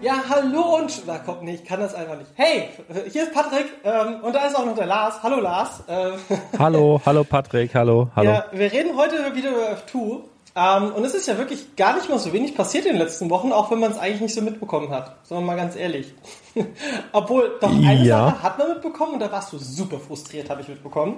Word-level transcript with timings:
Ja, 0.00 0.22
hallo 0.28 0.76
und. 0.76 1.02
Na 1.06 1.18
komm, 1.18 1.38
nee, 1.42 1.54
ich 1.54 1.64
kann 1.64 1.80
das 1.80 1.92
einfach 1.92 2.16
nicht. 2.16 2.30
Hey, 2.36 2.68
hier 3.10 3.24
ist 3.24 3.34
Patrick 3.34 3.66
ähm, 3.82 4.20
und 4.22 4.32
da 4.32 4.46
ist 4.46 4.54
auch 4.54 4.64
noch 4.64 4.76
der 4.76 4.86
Lars. 4.86 5.24
Hallo 5.24 5.40
Lars. 5.40 5.82
Ähm, 5.88 6.12
hallo, 6.58 7.00
hallo 7.04 7.24
Patrick, 7.24 7.74
hallo, 7.74 8.08
hallo. 8.14 8.30
Ja, 8.30 8.44
wir 8.52 8.70
reden 8.70 8.96
heute 8.96 9.34
wieder 9.34 9.50
über 9.50 9.72
F2. 9.72 10.20
Ähm, 10.54 10.92
und 10.92 11.04
es 11.04 11.14
ist 11.14 11.26
ja 11.26 11.36
wirklich 11.36 11.74
gar 11.74 11.96
nicht 11.96 12.08
mal 12.08 12.18
so 12.20 12.32
wenig 12.32 12.54
passiert 12.54 12.86
in 12.86 12.92
den 12.92 13.00
letzten 13.00 13.28
Wochen, 13.28 13.52
auch 13.52 13.72
wenn 13.72 13.80
man 13.80 13.90
es 13.90 13.98
eigentlich 13.98 14.20
nicht 14.20 14.34
so 14.34 14.42
mitbekommen 14.42 14.90
hat. 14.90 15.16
Sagen 15.26 15.42
wir 15.42 15.46
mal 15.46 15.56
ganz 15.56 15.74
ehrlich. 15.74 16.14
Obwohl, 17.12 17.58
doch 17.60 17.70
eine 17.70 18.04
ja. 18.04 18.30
Sache 18.30 18.42
hat 18.42 18.58
man 18.58 18.68
mitbekommen 18.68 19.14
und 19.14 19.20
da 19.20 19.32
warst 19.32 19.52
du 19.52 19.58
super 19.58 19.98
frustriert, 19.98 20.48
habe 20.48 20.60
ich 20.60 20.68
mitbekommen. 20.68 21.16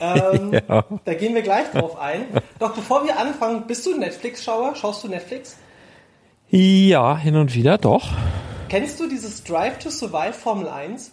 Ähm, 0.00 0.52
ja. 0.68 0.84
Da 1.06 1.14
gehen 1.14 1.34
wir 1.34 1.42
gleich 1.42 1.70
drauf 1.70 1.98
ein. 1.98 2.26
Doch 2.58 2.74
bevor 2.74 3.04
wir 3.04 3.18
anfangen, 3.18 3.66
bist 3.66 3.86
du 3.86 3.96
Netflix-Schauer? 3.96 4.74
Schaust 4.76 5.04
du 5.04 5.08
Netflix? 5.08 5.56
Ja, 6.56 7.18
hin 7.18 7.34
und 7.34 7.52
wieder, 7.56 7.78
doch. 7.78 8.12
Kennst 8.68 9.00
du 9.00 9.08
dieses 9.08 9.42
Drive 9.42 9.80
to 9.80 9.90
Survive 9.90 10.34
Formel 10.34 10.68
1? 10.68 11.10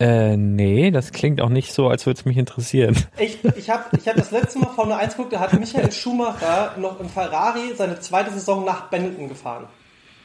Äh, 0.00 0.36
nee, 0.36 0.90
das 0.90 1.12
klingt 1.12 1.40
auch 1.40 1.48
nicht 1.48 1.72
so, 1.72 1.86
als 1.86 2.04
würde 2.04 2.18
es 2.18 2.24
mich 2.24 2.36
interessieren. 2.36 2.96
Ich, 3.16 3.38
ich 3.44 3.70
habe 3.70 3.84
ich 3.96 4.08
hab 4.08 4.16
das 4.16 4.32
letzte 4.32 4.58
Mal 4.58 4.70
Formel 4.70 4.94
1 4.94 5.14
geguckt, 5.14 5.32
da 5.32 5.38
hat 5.38 5.52
Michael 5.52 5.92
Schumacher 5.92 6.74
noch 6.78 6.98
im 6.98 7.08
Ferrari 7.08 7.76
seine 7.76 8.00
zweite 8.00 8.32
Saison 8.32 8.64
nach 8.64 8.90
Benetton 8.90 9.28
gefahren. 9.28 9.66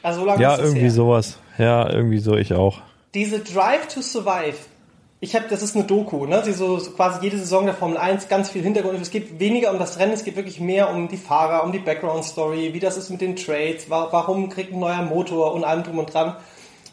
Also 0.01 0.21
so 0.21 0.25
lange 0.25 0.41
ja, 0.41 0.53
ist 0.53 0.61
das 0.61 0.65
irgendwie 0.69 0.81
her. 0.81 0.91
sowas. 0.91 1.37
Ja, 1.59 1.87
irgendwie 1.87 2.17
so, 2.17 2.35
ich 2.35 2.51
auch. 2.55 2.81
Diese 3.13 3.37
Drive 3.41 3.89
to 3.93 4.01
Survive, 4.01 4.57
ich 5.23 5.35
habe, 5.35 5.45
das 5.49 5.63
ist 5.63 5.73
eine 5.73 5.85
Doku, 5.85 6.25
ne? 6.25 6.43
Sie 6.43 6.51
so, 6.51 6.79
so 6.79 6.91
quasi 6.91 7.19
jede 7.21 7.37
Saison 7.37 7.63
der 7.63 7.73
Formel 7.73 7.95
1, 7.95 8.27
ganz 8.27 8.49
viel 8.49 8.61
Hintergrund. 8.61 8.99
Es 9.01 9.09
geht 9.09 9.39
weniger 9.39 9.71
um 9.71 9.79
das 9.79 9.97
Rennen, 9.97 10.11
es 10.11 10.25
geht 10.25 10.35
wirklich 10.35 10.59
mehr 10.59 10.89
um 10.89 11.07
die 11.07 11.15
Fahrer, 11.15 11.63
um 11.63 11.71
die 11.71 11.79
Background-Story, 11.79 12.73
wie 12.73 12.79
das 12.81 12.97
ist 12.97 13.09
mit 13.09 13.21
den 13.21 13.37
Trades, 13.37 13.89
wa 13.89 14.09
warum 14.11 14.49
kriegt 14.49 14.73
ein 14.73 14.81
neuer 14.81 15.01
Motor 15.01 15.53
und 15.53 15.63
allem 15.63 15.83
drum 15.83 15.99
und 15.99 16.13
dran. 16.13 16.35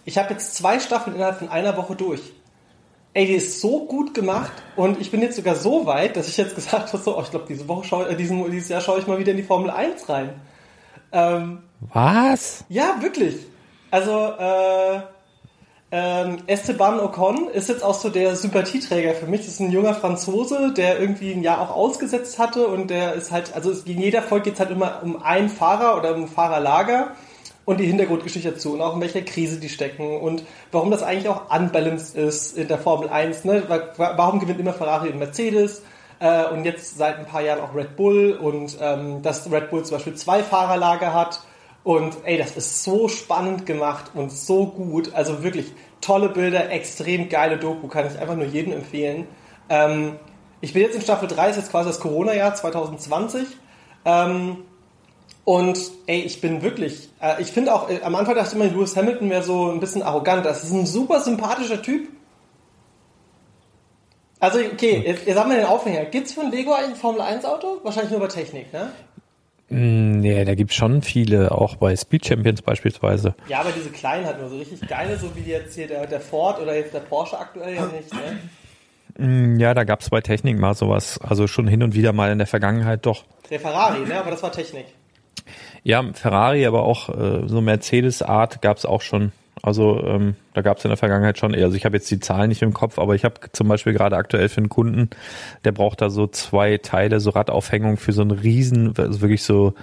Ich 0.05 0.17
habe 0.17 0.31
jetzt 0.31 0.55
zwei 0.55 0.79
Staffeln 0.79 1.17
innerhalb 1.17 1.41
von 1.41 1.49
einer 1.49 1.77
Woche 1.77 1.97
durch. 1.97 2.21
Ey, 3.15 3.27
die 3.27 3.33
ist 3.33 3.61
so 3.61 3.87
gut 3.87 4.15
gemacht 4.15 4.53
und 4.77 5.01
ich 5.01 5.11
bin 5.11 5.23
jetzt 5.23 5.35
sogar 5.35 5.57
so 5.57 5.87
weit, 5.87 6.17
dass 6.17 6.29
ich 6.29 6.37
jetzt 6.37 6.55
gesagt 6.55 6.93
habe, 6.93 7.03
so, 7.03 7.19
oh, 7.19 7.23
ich 7.23 7.31
glaube, 7.31 7.47
diese 7.49 7.67
Woche 7.67 7.85
schaue, 7.85 8.09
äh, 8.11 8.15
diesen, 8.15 8.49
dieses 8.49 8.69
Jahr 8.69 8.81
schaue 8.81 9.01
ich 9.01 9.09
mal 9.09 9.19
wieder 9.19 9.33
in 9.33 9.39
die 9.39 9.43
Formel 9.43 9.71
1 9.71 10.09
rein. 10.09 10.41
Ähm, 11.11 11.65
Was? 11.93 12.65
Ja, 12.69 12.95
wirklich. 13.01 13.39
Also, 13.91 14.35
äh, 14.39 15.01
ähm, 15.93 16.39
Esteban 16.47 17.01
Ocon 17.01 17.49
ist 17.49 17.69
jetzt 17.69 17.83
auch 17.83 17.95
so 17.95 18.11
der 18.11 18.37
Sympathieträger 18.37 19.15
für 19.15 19.27
mich. 19.27 19.41
Das 19.41 19.49
ist 19.49 19.61
ein 19.61 19.73
junger 19.73 19.95
Franzose, 19.95 20.73
der 20.73 21.01
irgendwie 21.01 21.33
ein 21.33 21.43
Jahr 21.43 21.61
auch 21.61 21.75
ausgesetzt 21.75 22.39
hatte 22.39 22.69
und 22.69 22.91
der 22.91 23.15
ist 23.15 23.33
halt, 23.33 23.55
also 23.55 23.73
in 23.73 24.01
jeder 24.01 24.23
Folge 24.23 24.45
geht 24.45 24.55
es 24.55 24.61
halt 24.61 24.71
immer 24.71 25.01
um 25.03 25.21
einen 25.23 25.49
Fahrer 25.49 25.97
oder 25.97 26.15
um 26.15 26.23
ein 26.23 26.29
Fahrerlager. 26.29 27.17
und 27.65 27.79
die 27.79 27.87
Hintergrundgeschichte 27.87 28.53
dazu 28.53 28.73
und 28.73 28.81
auch 28.81 28.95
in 28.95 29.01
welcher 29.01 29.23
Krise 29.23 29.61
die 29.61 29.69
stecken 29.69 30.19
und 30.21 30.45
warum 30.73 30.91
das 30.91 31.03
eigentlich 31.03 31.29
auch 31.29 31.55
unbalanced 31.55 32.17
ist 32.17 32.57
in 32.57 32.67
der 32.69 32.79
Formel 32.79 33.09
1. 33.09 33.45
Ne? 33.45 33.63
Warum 33.97 34.41
gewinnt 34.41 34.59
immer 34.59 34.73
Ferrari 34.73 35.11
und 35.11 35.19
Mercedes? 35.19 35.83
Äh, 36.21 36.47
und 36.47 36.65
jetzt 36.65 36.99
seit 36.99 37.19
ein 37.19 37.27
paar 37.27 37.43
Jahren 37.43 37.61
auch 37.61 37.75
Red 37.75 37.97
Bull 37.97 38.33
und 38.33 38.77
ähm, 38.81 39.23
dass 39.23 39.51
Red 39.51 39.71
Bull 39.71 39.85
zum 39.85 39.97
Beispiel 39.97 40.15
zwei 40.15 40.43
Fahrerlager 40.43 41.15
hat. 41.15 41.41
Und 41.83 42.17
ey, 42.25 42.37
das 42.37 42.57
ist 42.57 42.85
so 42.85 43.09
spannend 43.09 43.65
gemacht 43.67 44.11
und 44.15 44.31
so 44.31 44.67
gut. 44.67 45.15
Also 45.15 45.43
wirklich 45.43 45.73
tolle 46.01 46.29
Bilder, 46.29 46.71
extrem 46.71 47.29
geile 47.29 47.57
Doku, 47.57 47.89
kann 47.89 48.07
ich 48.07 48.19
einfach 48.19 48.37
nur 48.37 48.47
jedem 48.47 48.73
empfehlen. 48.73 49.27
Ähm, 49.69 50.17
ich 50.61 50.75
bin 50.75 50.83
jetzt 50.83 50.95
in 50.95 51.01
Staffel 51.01 51.29
3, 51.29 51.51
ist 51.51 51.57
jetzt 51.57 51.71
quasi 51.71 51.89
das 51.89 52.01
Corona-Jahr 52.01 52.55
2020. 52.55 53.47
Ähm, 54.05 54.59
und 55.45 55.81
ey, 56.07 56.21
ich 56.21 56.41
bin 56.41 56.63
wirklich, 56.63 57.09
äh, 57.21 57.41
ich 57.41 57.51
finde 57.51 57.75
auch, 57.75 57.89
äh, 57.89 58.03
am 58.03 58.15
Anfang 58.15 58.35
dachte 58.35 58.51
ich 58.51 58.55
immer, 58.63 58.71
Lewis 58.71 58.95
Hamilton 58.97 59.31
wäre 59.31 59.43
so 59.43 59.71
ein 59.71 59.81
bisschen 59.81 60.03
arrogant. 60.03 60.45
Das 60.45 60.65
ist 60.65 60.73
ein 60.73 60.87
super 60.87 61.21
sympathischer 61.21 61.81
Typ. 61.81 62.09
Also, 64.39 64.59
okay, 64.59 65.03
jetzt, 65.05 65.27
jetzt 65.27 65.39
haben 65.39 65.51
wir 65.51 65.59
den 65.59 65.67
Aufhänger. 65.67 66.07
Gibt's 66.07 66.33
von 66.33 66.51
Lego 66.51 66.73
eigentlich 66.73 66.91
ein 66.91 66.97
Formel 66.97 67.21
1 67.21 67.45
Auto? 67.45 67.79
Wahrscheinlich 67.83 68.11
nur 68.11 68.21
bei 68.21 68.29
Technik, 68.29 68.73
ne? 68.73 68.91
Mm, 69.71 70.19
nee, 70.19 70.45
da 70.45 70.55
gibt's 70.57 70.75
schon 70.75 71.01
viele, 71.01 71.53
auch 71.53 71.77
bei 71.77 71.95
Speed 71.95 72.27
Champions 72.27 72.61
beispielsweise. 72.61 73.35
Ja, 73.49 73.61
aber 73.61 73.71
diese 73.71 73.91
kleinen 73.91 74.27
halt 74.27 74.41
nur 74.41 74.51
so 74.51 74.59
richtig 74.59 74.87
geile, 74.89 75.17
so 75.17 75.35
wie 75.37 75.49
jetzt 75.49 75.75
hier 75.77 75.87
der, 75.87 76.07
der 76.07 76.21
Ford 76.21 76.61
oder 76.61 76.75
jetzt 76.75 76.93
der 76.93 77.01
Porsche 77.01 77.39
aktuell 77.39 77.77
ja 77.77 77.87
nicht, 77.87 78.13
ne? 78.13 78.39
Mm, 79.27 79.61
ja, 79.61 79.73
da 79.73 79.85
gab's 79.85 80.11
bei 80.11 80.21
Technik 80.21 80.59
mal 80.59 80.75
sowas. 80.75 81.21
Also 81.21 81.47
schon 81.47 81.69
hin 81.69 81.85
und 81.85 81.95
wieder 81.95 82.13
mal 82.13 82.33
in 82.33 82.39
der 82.39 82.49
Vergangenheit 82.49 83.07
doch. 83.07 83.25
Der 83.49 83.61
Ferrari, 83.61 84.01
ne? 84.01 84.19
Aber 84.19 84.33
das 84.33 84.43
war 84.43 84.51
Technik. 84.51 84.87
Ja, 85.85 86.05
Ferrari, 86.13 86.67
aber 86.67 86.83
auch 86.83 87.09
äh, 87.09 87.47
so 87.47 87.61
Mercedes-Art 87.61 88.63
gab's 88.63 88.85
auch 88.85 89.03
schon. 89.03 89.33
Also 89.63 90.03
ähm, 90.05 90.37
da 90.55 90.63
gab's 90.63 90.85
in 90.85 90.89
der 90.91 90.97
Vergangenheit 90.97 91.39
schon 91.39 91.53
eher. 91.55 91.67
Also 91.67 91.77
ich 91.77 91.85
habe 91.85 91.97
jetzt 91.97 92.11
die 92.11 92.21
Zahlen 92.21 92.49
nicht 92.49 92.63
im 92.63 92.73
Kopf, 92.73 92.99
aber 92.99 93.15
ich 93.15 93.25
habe 93.25 93.35
zum 93.53 93.69
Beispiel 93.69 93.93
gerade 93.93 94.17
aktuell 94.17 94.49
für 94.49 94.59
einen 94.59 94.69
Kunden, 94.71 95.11
der 95.65 95.73
braucht 95.73 96.01
da 96.01 96.09
so 96.11 96.27
zwei 96.27 96.79
Teile, 96.79 97.21
so 97.21 97.31
Radaufhängung 97.31 97.97
für 97.99 98.13
so 98.13 98.23
ein 98.23 98.31
riesen, 98.31 98.95
also 98.97 99.21
wirklich 99.21 99.43
so, 99.43 99.75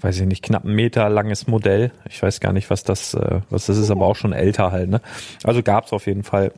weiß 0.00 0.18
ich 0.20 0.26
nicht, 0.26 0.42
knapp 0.42 0.64
einen 0.64 0.74
Meter 0.74 1.08
langes 1.10 1.46
Modell. 1.46 1.90
Ich 2.08 2.22
weiß 2.22 2.40
gar 2.40 2.52
nicht, 2.52 2.70
was 2.70 2.82
das, 2.82 3.12
äh, 3.14 3.40
was 3.50 3.66
das 3.66 3.76
ist, 3.76 3.90
aber 3.90 4.06
auch 4.06 4.16
schon 4.16 4.32
älter 4.32 4.72
halt. 4.72 4.88
Ne? 4.88 5.00
Also 5.44 5.62
gab's 5.62 5.92
auf 5.92 6.06
jeden 6.06 6.22
Fall. 6.22 6.52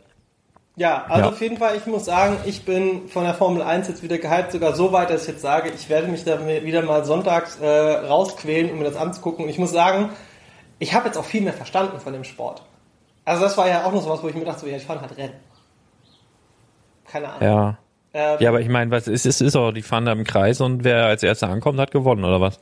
Ja, 0.76 1.06
also 1.08 1.22
Ja. 1.22 1.28
auf 1.30 1.40
jeden 1.40 1.56
Fall, 1.56 1.76
ich 1.76 1.86
muss 1.86 2.04
sagen, 2.04 2.36
ich 2.44 2.64
bin 2.64 3.08
von 3.08 3.24
der 3.24 3.34
Formel 3.34 3.62
1 3.62 3.88
jetzt 3.88 4.04
wieder 4.04 4.18
gehypt, 4.18 4.52
sogar 4.52 4.76
so 4.76 4.92
weit, 4.92 5.10
dass 5.10 5.22
ich 5.22 5.28
jetzt 5.30 5.42
sage, 5.42 5.70
ich 5.74 5.88
werde 5.88 6.06
mich 6.06 6.22
da 6.22 6.38
wieder 6.46 6.82
mal 6.82 7.04
sonntags 7.04 7.58
äh, 7.60 7.66
rausquälen, 7.66 8.70
um 8.70 8.78
mir 8.78 8.84
das 8.84 8.94
anzugucken. 8.94 9.44
Und 9.44 9.50
ich 9.50 9.58
muss 9.58 9.72
sagen, 9.72 10.10
ich 10.78 10.94
habe 10.94 11.06
jetzt 11.06 11.16
auch 11.18 11.24
viel 11.24 11.40
mehr 11.42 11.52
verstanden 11.52 11.98
von 12.00 12.12
dem 12.12 12.24
Sport. 12.24 12.62
Also 13.24 13.42
das 13.42 13.56
war 13.58 13.68
ja 13.68 13.84
auch 13.84 13.92
noch 13.92 14.02
sowas, 14.02 14.22
wo 14.22 14.28
ich 14.28 14.34
mir 14.34 14.44
dachte, 14.44 14.60
so, 14.60 14.66
ja, 14.66 14.76
ich 14.76 14.84
fahre 14.84 15.00
halt 15.00 15.16
Rennen. 15.16 15.34
Keine 17.10 17.28
Ahnung. 17.28 17.42
Ja. 17.42 17.78
Ähm, 18.14 18.36
Ja, 18.40 18.48
aber 18.50 18.60
ich 18.60 18.68
meine, 18.68 18.90
was 18.90 19.06
ist, 19.08 19.26
ist, 19.26 19.40
ist 19.40 19.56
auch, 19.56 19.72
die 19.72 19.82
fahren 19.82 20.06
da 20.06 20.12
im 20.12 20.24
Kreis 20.24 20.60
und 20.60 20.84
wer 20.84 21.06
als 21.06 21.22
erster 21.22 21.48
ankommt, 21.48 21.78
hat 21.78 21.90
gewonnen, 21.90 22.24
oder 22.24 22.40
was? 22.40 22.58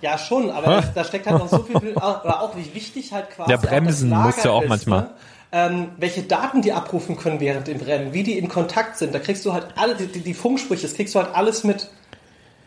Ja, 0.00 0.18
schon, 0.18 0.50
aber 0.50 0.66
das, 0.76 0.94
da 0.94 1.04
steckt 1.04 1.26
halt 1.26 1.38
noch 1.38 1.48
so 1.48 1.62
viel, 1.62 1.94
aber 1.96 2.40
auch 2.42 2.54
wie 2.56 2.74
wichtig 2.74 3.12
halt 3.12 3.30
quasi. 3.30 3.50
Ja, 3.50 3.56
bremsen 3.56 4.10
musst 4.10 4.44
du 4.44 4.50
auch 4.50 4.62
ist, 4.62 4.68
manchmal. 4.68 5.00
Ne? 5.02 5.10
Ähm, 5.52 5.88
welche 5.96 6.22
Daten 6.22 6.60
die 6.60 6.72
abrufen 6.72 7.16
können 7.16 7.40
während 7.40 7.66
dem 7.66 7.80
Rennen, 7.80 8.12
wie 8.12 8.22
die 8.22 8.36
in 8.36 8.48
Kontakt 8.48 8.98
sind, 8.98 9.14
da 9.14 9.18
kriegst 9.18 9.44
du 9.46 9.52
halt 9.52 9.68
alle, 9.76 9.94
die- 9.94 10.20
die 10.20 10.34
Funksprüche, 10.34 10.82
das 10.82 10.94
kriegst 10.94 11.14
du 11.14 11.18
halt 11.20 11.34
alles 11.34 11.64
mit. 11.64 11.88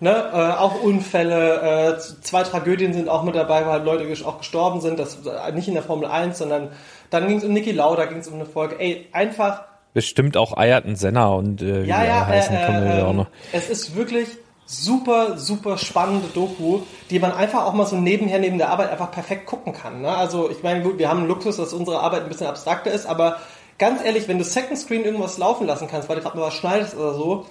Ne? 0.02 0.12
Äh, 0.12 0.58
auch 0.58 0.82
Unfälle, 0.82 1.98
äh, 1.98 2.00
zwei 2.00 2.44
Tragödien 2.44 2.94
sind 2.94 3.10
auch 3.10 3.24
mit 3.24 3.36
dabei, 3.36 3.66
weil 3.66 3.72
halt 3.72 3.86
Leute 3.86 4.26
auch 4.26 4.38
gestorben 4.38 4.80
sind, 4.80 4.98
das 4.98 5.20
äh, 5.26 5.52
nicht 5.52 5.68
in 5.68 5.74
der 5.74 5.84
Formel 5.84 6.08
1, 6.08 6.38
sondern 6.38 6.70
dann 7.10 7.28
ging 7.28 7.38
es 7.38 7.44
um 7.44 7.52
Niki 7.52 7.72
Lauda, 7.72 8.06
ging 8.06 8.20
es 8.20 8.28
um 8.28 8.36
eine 8.36 8.46
Folge. 8.46 8.80
Ey, 8.80 9.08
einfach 9.12 9.64
Bestimmt 9.94 10.38
auch 10.38 10.56
Ayrton 10.56 10.96
Senna 10.96 11.30
und 11.30 11.62
äh, 11.62 11.84
wie 11.84 11.88
ja, 11.88 12.04
ja, 12.04 12.24
alle 12.24 12.28
heißen, 12.28 12.56
äh, 12.56 12.66
kommen 12.66 12.88
äh, 12.88 13.02
auch 13.02 13.10
ähm, 13.10 13.16
noch. 13.18 13.28
es 13.52 13.70
ist 13.70 13.96
wirklich 13.96 14.28
super, 14.68 15.38
super 15.38 15.80
spannende 15.80 16.28
Doku, 16.28 16.82
die 17.10 17.18
man 17.18 17.32
einfach 17.32 17.66
auch 17.66 17.74
mal 17.74 17.88
so 17.88 17.96
nebenher 17.96 18.38
neben 18.38 18.60
der 18.60 18.70
Arbeit 18.70 18.92
einfach 18.92 19.12
perfekt 19.12 19.48
gucken 19.48 19.74
kann. 19.74 20.02
Ne? 20.02 20.16
Also 20.16 20.52
ich 20.52 20.62
meine, 20.62 20.84
gut, 20.84 21.00
wir 21.00 21.10
haben 21.10 21.20
einen 21.20 21.28
Luxus, 21.28 21.58
dass 21.58 21.74
unsere 21.74 22.02
Arbeit 22.02 22.22
ein 22.22 22.30
bisschen 22.30 22.46
abstrakter 22.46 22.92
ist, 22.92 23.08
aber 23.08 23.38
ganz 23.80 24.04
ehrlich, 24.04 24.28
wenn 24.28 24.38
du 24.38 24.44
Second 24.44 24.78
Screen 24.78 25.04
irgendwas 25.04 25.40
laufen 25.40 25.66
lassen 25.66 25.88
kannst, 25.90 26.08
weil 26.08 26.18
du 26.18 26.22
gerade 26.22 26.38
mal 26.38 26.46
was 26.46 26.54
schneidest 26.54 26.96
oder 26.96 27.16
so, 27.16 27.48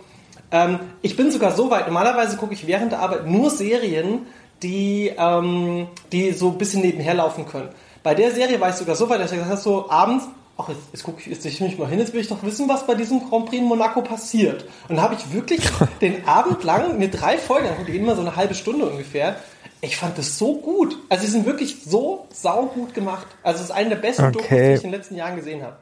ähm, 0.50 0.80
ich 1.02 1.16
bin 1.16 1.30
sogar 1.30 1.52
so 1.52 1.70
weit, 1.70 1.86
normalerweise 1.86 2.36
gucke 2.36 2.54
ich 2.54 2.66
während 2.66 2.92
der 2.92 3.00
Arbeit 3.00 3.26
nur 3.26 3.50
Serien, 3.50 4.26
die, 4.62 5.12
ähm, 5.16 5.88
die 6.12 6.32
so 6.32 6.48
ein 6.50 6.58
bisschen 6.58 6.82
nebenher 6.82 7.14
laufen 7.14 7.46
können. 7.46 7.68
Bei 8.02 8.14
der 8.14 8.32
Serie 8.32 8.60
war 8.60 8.70
ich 8.70 8.76
sogar 8.76 8.96
so 8.96 9.08
weit, 9.08 9.20
dass 9.20 9.30
ich 9.32 9.38
gesagt 9.38 9.50
habe, 9.52 9.60
so 9.60 9.90
abends, 9.90 10.24
ach, 10.56 10.68
jetzt, 10.68 10.80
jetzt 10.92 11.02
gucke 11.04 11.20
ich, 11.20 11.26
jetzt 11.26 11.44
ich 11.44 11.60
mich 11.60 11.78
mal 11.78 11.88
hin, 11.88 11.98
jetzt 11.98 12.12
will 12.12 12.20
ich 12.20 12.28
doch 12.28 12.42
wissen, 12.42 12.68
was 12.68 12.86
bei 12.86 12.94
diesem 12.94 13.28
Grand 13.28 13.46
Prix 13.46 13.58
in 13.62 13.68
Monaco 13.68 14.02
passiert. 14.02 14.64
Und 14.88 14.96
da 14.96 15.02
habe 15.02 15.14
ich 15.14 15.32
wirklich 15.32 15.60
den 16.00 16.26
Abend 16.26 16.64
lang 16.64 16.98
mir 16.98 17.08
drei 17.10 17.38
Folgen 17.38 17.66
angeguckt, 17.66 17.88
die 17.88 17.96
immer 17.96 18.14
so 18.16 18.22
eine 18.22 18.34
halbe 18.36 18.54
Stunde 18.54 18.86
ungefähr. 18.86 19.36
Ich 19.80 19.96
fand 19.96 20.18
das 20.18 20.38
so 20.38 20.56
gut. 20.56 20.96
Also 21.08 21.24
sie 21.24 21.30
sind 21.30 21.46
wirklich 21.46 21.82
so 21.84 22.26
saugut 22.32 22.94
gemacht. 22.94 23.26
Also 23.44 23.58
es 23.58 23.66
ist 23.66 23.70
eine 23.70 23.90
der 23.90 23.96
besten 23.96 24.32
Dokus, 24.32 24.48
die 24.48 24.54
Okay. 24.54 24.74
ich 24.74 24.82
in 24.84 24.90
den 24.90 24.98
letzten 24.98 25.14
Jahren 25.14 25.36
gesehen 25.36 25.62
habe. 25.62 25.76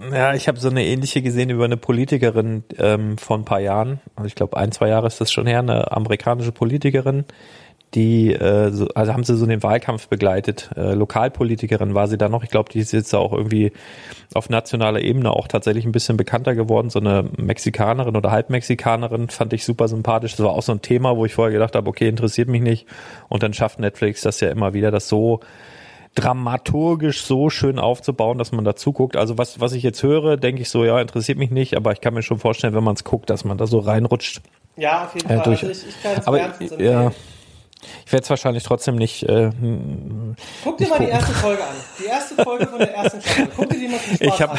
Ja, 0.00 0.34
ich 0.34 0.48
habe 0.48 0.58
so 0.58 0.68
eine 0.68 0.84
ähnliche 0.84 1.22
gesehen 1.22 1.50
über 1.50 1.64
eine 1.64 1.76
Politikerin 1.76 2.64
ähm, 2.78 3.16
vor 3.16 3.38
ein 3.38 3.44
paar 3.44 3.60
Jahren. 3.60 4.00
Also 4.16 4.26
ich 4.26 4.34
glaube, 4.34 4.56
ein, 4.56 4.72
zwei 4.72 4.88
Jahre 4.88 5.06
ist 5.06 5.20
das 5.20 5.32
schon 5.32 5.46
her, 5.46 5.60
eine 5.60 5.92
amerikanische 5.92 6.52
Politikerin, 6.52 7.24
die, 7.94 8.32
äh, 8.32 8.72
so, 8.72 8.88
also 8.94 9.12
haben 9.12 9.22
sie 9.22 9.36
so 9.36 9.46
den 9.46 9.62
Wahlkampf 9.62 10.08
begleitet. 10.08 10.70
Äh, 10.76 10.94
Lokalpolitikerin 10.94 11.94
war 11.94 12.08
sie 12.08 12.18
da 12.18 12.28
noch. 12.28 12.42
Ich 12.42 12.50
glaube, 12.50 12.72
die 12.72 12.80
ist 12.80 12.92
jetzt 12.92 13.14
auch 13.14 13.32
irgendwie 13.32 13.72
auf 14.34 14.50
nationaler 14.50 15.00
Ebene 15.00 15.30
auch 15.30 15.46
tatsächlich 15.46 15.84
ein 15.84 15.92
bisschen 15.92 16.16
bekannter 16.16 16.56
geworden. 16.56 16.90
So 16.90 16.98
eine 16.98 17.30
Mexikanerin 17.36 18.16
oder 18.16 18.32
Halbmexikanerin 18.32 19.28
fand 19.28 19.52
ich 19.52 19.64
super 19.64 19.86
sympathisch. 19.86 20.34
Das 20.34 20.44
war 20.44 20.52
auch 20.52 20.62
so 20.62 20.72
ein 20.72 20.82
Thema, 20.82 21.16
wo 21.16 21.24
ich 21.24 21.34
vorher 21.34 21.52
gedacht 21.52 21.76
habe, 21.76 21.88
okay, 21.88 22.08
interessiert 22.08 22.48
mich 22.48 22.62
nicht. 22.62 22.86
Und 23.28 23.44
dann 23.44 23.54
schafft 23.54 23.78
Netflix 23.78 24.22
das 24.22 24.40
ja 24.40 24.48
immer 24.48 24.74
wieder, 24.74 24.90
das 24.90 25.08
so 25.08 25.40
dramaturgisch 26.14 27.22
so 27.22 27.50
schön 27.50 27.78
aufzubauen, 27.78 28.38
dass 28.38 28.52
man 28.52 28.64
dazu 28.64 28.92
guckt. 28.92 29.16
Also 29.16 29.38
was, 29.38 29.60
was 29.60 29.72
ich 29.72 29.82
jetzt 29.82 30.02
höre, 30.02 30.36
denke 30.36 30.62
ich 30.62 30.70
so, 30.70 30.84
ja, 30.84 31.00
interessiert 31.00 31.38
mich 31.38 31.50
nicht, 31.50 31.76
aber 31.76 31.92
ich 31.92 32.00
kann 32.00 32.14
mir 32.14 32.22
schon 32.22 32.38
vorstellen, 32.38 32.74
wenn 32.74 32.84
man 32.84 32.94
es 32.94 33.04
guckt, 33.04 33.30
dass 33.30 33.44
man 33.44 33.58
da 33.58 33.66
so 33.66 33.78
reinrutscht. 33.78 34.40
Ja, 34.76 35.04
auf 35.04 35.14
jeden 35.14 35.28
Äh, 35.30 35.34
Fall. 35.36 35.44
durch, 35.44 35.64
also 35.64 35.72
ich, 35.82 35.88
ich 35.88 36.02
kann 36.02 36.12
es 36.18 36.26
aber 36.26 36.38
ja, 36.40 37.12
ich 38.06 38.12
werde 38.12 38.24
es 38.24 38.30
wahrscheinlich 38.30 38.62
trotzdem 38.62 38.96
nicht. 38.96 39.24
Äh, 39.24 39.50
hm, 39.50 40.36
Guck 40.62 40.78
dir 40.78 40.88
mal 40.88 40.98
die 41.00 41.06
erste 41.06 41.32
Folge 41.34 41.62
an. 41.62 41.74
Die 42.00 42.06
erste 42.06 42.34
Folge 42.42 42.66
von 42.66 42.78
der 42.78 42.94
ersten 42.94 43.20
Staffel. 43.20 43.48
Guck 43.56 43.68
dir 43.68 43.78
die 43.78 43.88
mal 43.88 43.98
zum 44.00 44.16
Spaß 44.16 44.20
ich 44.34 44.40
habe 44.42 44.52
an. 44.52 44.58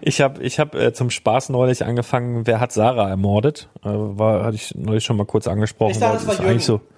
ich 0.00 0.20
hab, 0.22 0.40
ich 0.40 0.58
hab, 0.60 0.74
äh, 0.74 0.92
zum 0.94 1.10
Spaß 1.10 1.50
neulich 1.50 1.84
angefangen, 1.84 2.46
wer 2.46 2.60
hat 2.60 2.72
Sarah 2.72 3.08
ermordet? 3.10 3.68
Äh, 3.84 3.88
war, 3.90 4.44
hatte 4.44 4.56
ich 4.56 4.74
neulich 4.74 5.04
schon 5.04 5.16
mal 5.18 5.26
kurz 5.26 5.46
angesprochen. 5.48 5.92
Ich 5.92 5.98
dachte, 5.98 6.12
weil 6.12 6.20
es 6.20 6.26
war 6.26 6.34
ist 6.34 6.40
eigentlich 6.40 6.66
Jürgen. 6.66 6.80
so. 6.84 6.91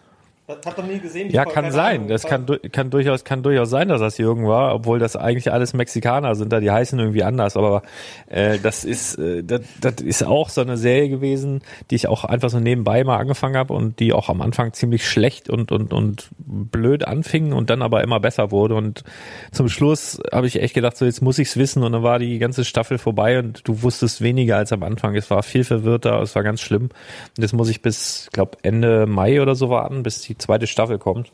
Das 0.47 0.59
hab 0.67 0.77
doch 0.77 0.87
nie 0.87 0.99
gesehen. 0.99 1.31
die 1.31 1.35
Ja, 1.35 1.47
kann 1.47 1.71
sein. 1.73 1.97
Ahnung. 1.97 2.09
Das 2.09 2.25
kann, 2.25 2.47
kann 2.71 2.91
durchaus, 2.91 3.25
kann 3.25 3.43
durchaus 3.43 3.71
sein, 3.71 3.89
dass 3.89 4.03
das 4.03 4.19
Jürgen 4.19 4.47
war, 4.47 4.75
obwohl 4.75 4.99
das 4.99 5.17
eigentlich 5.17 5.51
alles 5.51 5.73
Mexikaner 5.73 6.35
sind, 6.35 6.53
da 6.53 6.61
die 6.61 6.71
heißen 6.71 6.99
irgendwie 6.99 7.23
anders. 7.23 7.57
Aber 7.57 7.81
äh, 8.27 8.59
das 8.59 8.85
ist, 8.85 9.19
äh, 9.19 9.43
das, 9.43 9.63
das 9.81 10.03
ist 10.03 10.23
auch 10.23 10.51
so 10.51 10.61
eine 10.61 10.77
Serie 10.77 11.09
gewesen, 11.09 11.63
die 11.91 11.95
ich 11.95 12.09
auch 12.09 12.25
einfach 12.25 12.51
so 12.51 12.61
nebenbei 12.61 13.05
mal 13.05 13.17
angefangen 13.17 13.57
habe 13.57 13.73
und 13.73 14.01
die 14.01 14.13
auch 14.13 14.29
am 14.29 14.43
Anfang 14.43 14.75
ziemlich 14.75 15.09
schlecht 15.09 15.49
und 15.49 15.73
und 15.73 15.95
und 15.95 16.29
blöd 16.37 17.09
anfing 17.09 17.55
und 17.55 17.71
dann 17.71 17.81
aber 17.81 18.03
immer 18.03 18.21
besser 18.21 18.51
wurde. 18.51 18.75
Und 18.75 19.03
zum 19.51 19.71
Schluss 19.71 20.21
habe 20.31 20.47
ich 20.47 20.61
echt 20.61 20.75
gedacht, 20.75 20.99
so 20.99 21.07
jetzt 21.07 21.23
muss 21.23 21.39
ich's 21.39 21.57
wissen. 21.57 21.83
Und 21.83 21.93
dann 21.93 22.03
war 22.03 22.19
die 22.19 22.39
ganze 22.39 22.67
Staffel 22.67 22.99
vorbei 22.99 23.39
und 23.39 23.67
du 23.67 23.81
wusstest 23.81 24.21
weniger 24.21 24.59
als 24.59 24.73
am 24.73 24.83
Anfang. 24.83 25.15
Es 25.17 25.31
war 25.31 25.43
viel 25.43 25.65
verwirrter, 25.65 26.21
es 26.21 26.35
war 26.35 26.43
ganz 26.43 26.61
schlimm. 26.61 26.83
Und 26.85 27.39
jetzt 27.39 27.55
muss 27.55 27.71
ich 27.71 27.81
bis, 27.81 28.29
glaube 28.31 28.59
Ende 28.61 29.07
Mai 29.07 29.41
oder 29.41 29.55
so 29.55 29.71
warten, 29.71 30.03
bis 30.03 30.21
die 30.21 30.34
zweite 30.39 30.67
Staffel 30.67 30.99
kommt. 30.99 31.31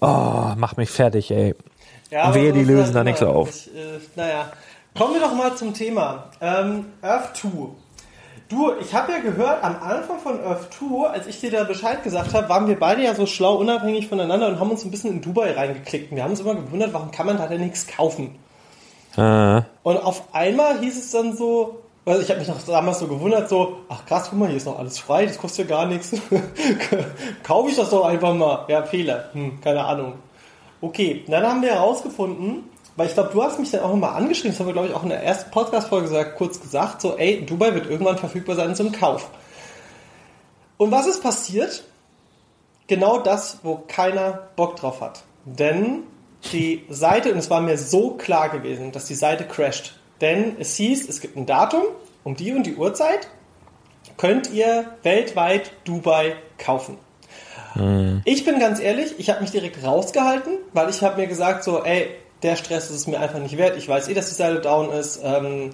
Oh, 0.00 0.52
mach 0.56 0.76
mich 0.76 0.90
fertig, 0.90 1.30
ey. 1.30 1.54
Ja, 2.10 2.34
Wehe, 2.34 2.50
so 2.50 2.58
die 2.58 2.64
lösen 2.64 2.94
da 2.94 3.04
nichts 3.04 3.22
auf. 3.22 3.48
Ich, 3.50 3.68
äh, 3.74 4.00
naja. 4.16 4.52
Kommen 4.96 5.14
wir 5.14 5.20
doch 5.20 5.34
mal 5.34 5.54
zum 5.56 5.74
Thema. 5.74 6.30
Ähm, 6.40 6.86
Earth 7.02 7.36
2. 7.36 7.48
Du, 8.48 8.72
ich 8.80 8.94
habe 8.94 9.10
ja 9.12 9.18
gehört, 9.18 9.64
am 9.64 9.76
Anfang 9.82 10.18
von 10.20 10.40
Earth 10.44 10.72
2, 10.78 11.08
als 11.08 11.26
ich 11.26 11.40
dir 11.40 11.50
da 11.50 11.64
Bescheid 11.64 12.02
gesagt 12.04 12.34
habe, 12.34 12.48
waren 12.48 12.68
wir 12.68 12.78
beide 12.78 13.02
ja 13.02 13.14
so 13.14 13.26
schlau 13.26 13.54
unabhängig 13.56 14.06
voneinander 14.08 14.46
und 14.48 14.60
haben 14.60 14.70
uns 14.70 14.84
ein 14.84 14.90
bisschen 14.90 15.10
in 15.10 15.22
Dubai 15.22 15.52
reingeklickt. 15.52 16.10
Und 16.10 16.16
wir 16.16 16.22
haben 16.24 16.30
uns 16.32 16.40
immer 16.40 16.54
gewundert, 16.54 16.92
warum 16.92 17.10
kann 17.10 17.26
man 17.26 17.38
da 17.38 17.46
denn 17.46 17.62
nichts 17.62 17.86
kaufen? 17.86 18.36
Äh, 19.16 19.62
Und 19.82 19.96
auf 19.96 20.34
einmal 20.34 20.78
hieß 20.80 20.96
es 20.98 21.10
dann 21.10 21.36
so, 21.36 21.80
also 22.06 22.20
ich 22.20 22.28
habe 22.28 22.40
mich 22.40 22.48
noch 22.48 22.60
damals 22.62 22.98
so 22.98 23.06
gewundert, 23.06 23.48
so, 23.48 23.78
ach 23.88 24.04
krass, 24.04 24.26
guck 24.28 24.38
mal, 24.38 24.48
hier 24.48 24.58
ist 24.58 24.66
noch 24.66 24.78
alles 24.78 24.98
frei, 24.98 25.24
das 25.24 25.38
kostet 25.38 25.70
ja 25.70 25.76
gar 25.76 25.86
nichts. 25.86 26.12
Kaufe 27.42 27.70
ich 27.70 27.76
das 27.76 27.90
doch 27.90 28.04
einfach 28.04 28.34
mal. 28.34 28.66
Ja, 28.68 28.82
Fehler. 28.82 29.30
Hm, 29.32 29.60
keine 29.60 29.84
Ahnung. 29.84 30.14
Okay, 30.82 31.24
dann 31.26 31.46
haben 31.46 31.62
wir 31.62 31.72
herausgefunden, 31.72 32.64
weil 32.96 33.06
ich 33.06 33.14
glaube, 33.14 33.30
du 33.32 33.42
hast 33.42 33.58
mich 33.58 33.70
dann 33.70 33.80
auch 33.80 33.90
nochmal 33.90 34.16
angeschrieben, 34.16 34.50
das 34.50 34.60
haben 34.60 34.66
wir, 34.66 34.74
glaube 34.74 34.88
ich, 34.88 34.94
auch 34.94 35.02
in 35.02 35.08
der 35.08 35.22
ersten 35.22 35.50
Podcast-Folge 35.50 36.08
gesagt, 36.08 36.36
kurz 36.36 36.60
gesagt, 36.60 37.00
so, 37.00 37.16
ey, 37.16 37.44
Dubai 37.46 37.72
wird 37.74 37.88
irgendwann 37.88 38.18
verfügbar 38.18 38.56
sein 38.56 38.76
zum 38.76 38.92
Kauf. 38.92 39.30
Und 40.76 40.90
was 40.90 41.06
ist 41.06 41.22
passiert? 41.22 41.84
Genau 42.86 43.18
das, 43.18 43.60
wo 43.62 43.82
keiner 43.88 44.48
Bock 44.56 44.76
drauf 44.76 45.00
hat. 45.00 45.24
Denn 45.46 46.02
die 46.52 46.84
Seite, 46.90 47.32
und 47.32 47.38
es 47.38 47.48
war 47.48 47.62
mir 47.62 47.78
so 47.78 48.10
klar 48.10 48.50
gewesen, 48.50 48.92
dass 48.92 49.06
die 49.06 49.14
Seite 49.14 49.44
crasht. 49.44 49.94
Denn 50.20 50.56
es 50.58 50.76
hieß, 50.76 51.08
es 51.08 51.20
gibt 51.20 51.36
ein 51.36 51.46
Datum, 51.46 51.82
um 52.22 52.36
die 52.36 52.52
und 52.52 52.64
die 52.64 52.76
Uhrzeit 52.76 53.28
könnt 54.16 54.50
ihr 54.52 54.86
weltweit 55.02 55.72
Dubai 55.84 56.36
kaufen. 56.58 56.98
Mhm. 57.74 58.22
Ich 58.24 58.44
bin 58.44 58.58
ganz 58.58 58.80
ehrlich, 58.80 59.14
ich 59.18 59.30
habe 59.30 59.40
mich 59.40 59.50
direkt 59.50 59.84
rausgehalten, 59.84 60.58
weil 60.72 60.88
ich 60.90 61.02
habe 61.02 61.20
mir 61.20 61.26
gesagt, 61.26 61.64
so, 61.64 61.82
ey, 61.82 62.08
der 62.42 62.56
Stress 62.56 62.90
ist 62.90 62.96
es 62.96 63.06
mir 63.06 63.18
einfach 63.18 63.40
nicht 63.40 63.56
wert. 63.56 63.76
Ich 63.76 63.88
weiß 63.88 64.08
eh, 64.08 64.14
dass 64.14 64.28
die 64.28 64.34
Seite 64.34 64.60
down 64.60 64.90
ist. 64.90 65.20
Ähm, 65.22 65.72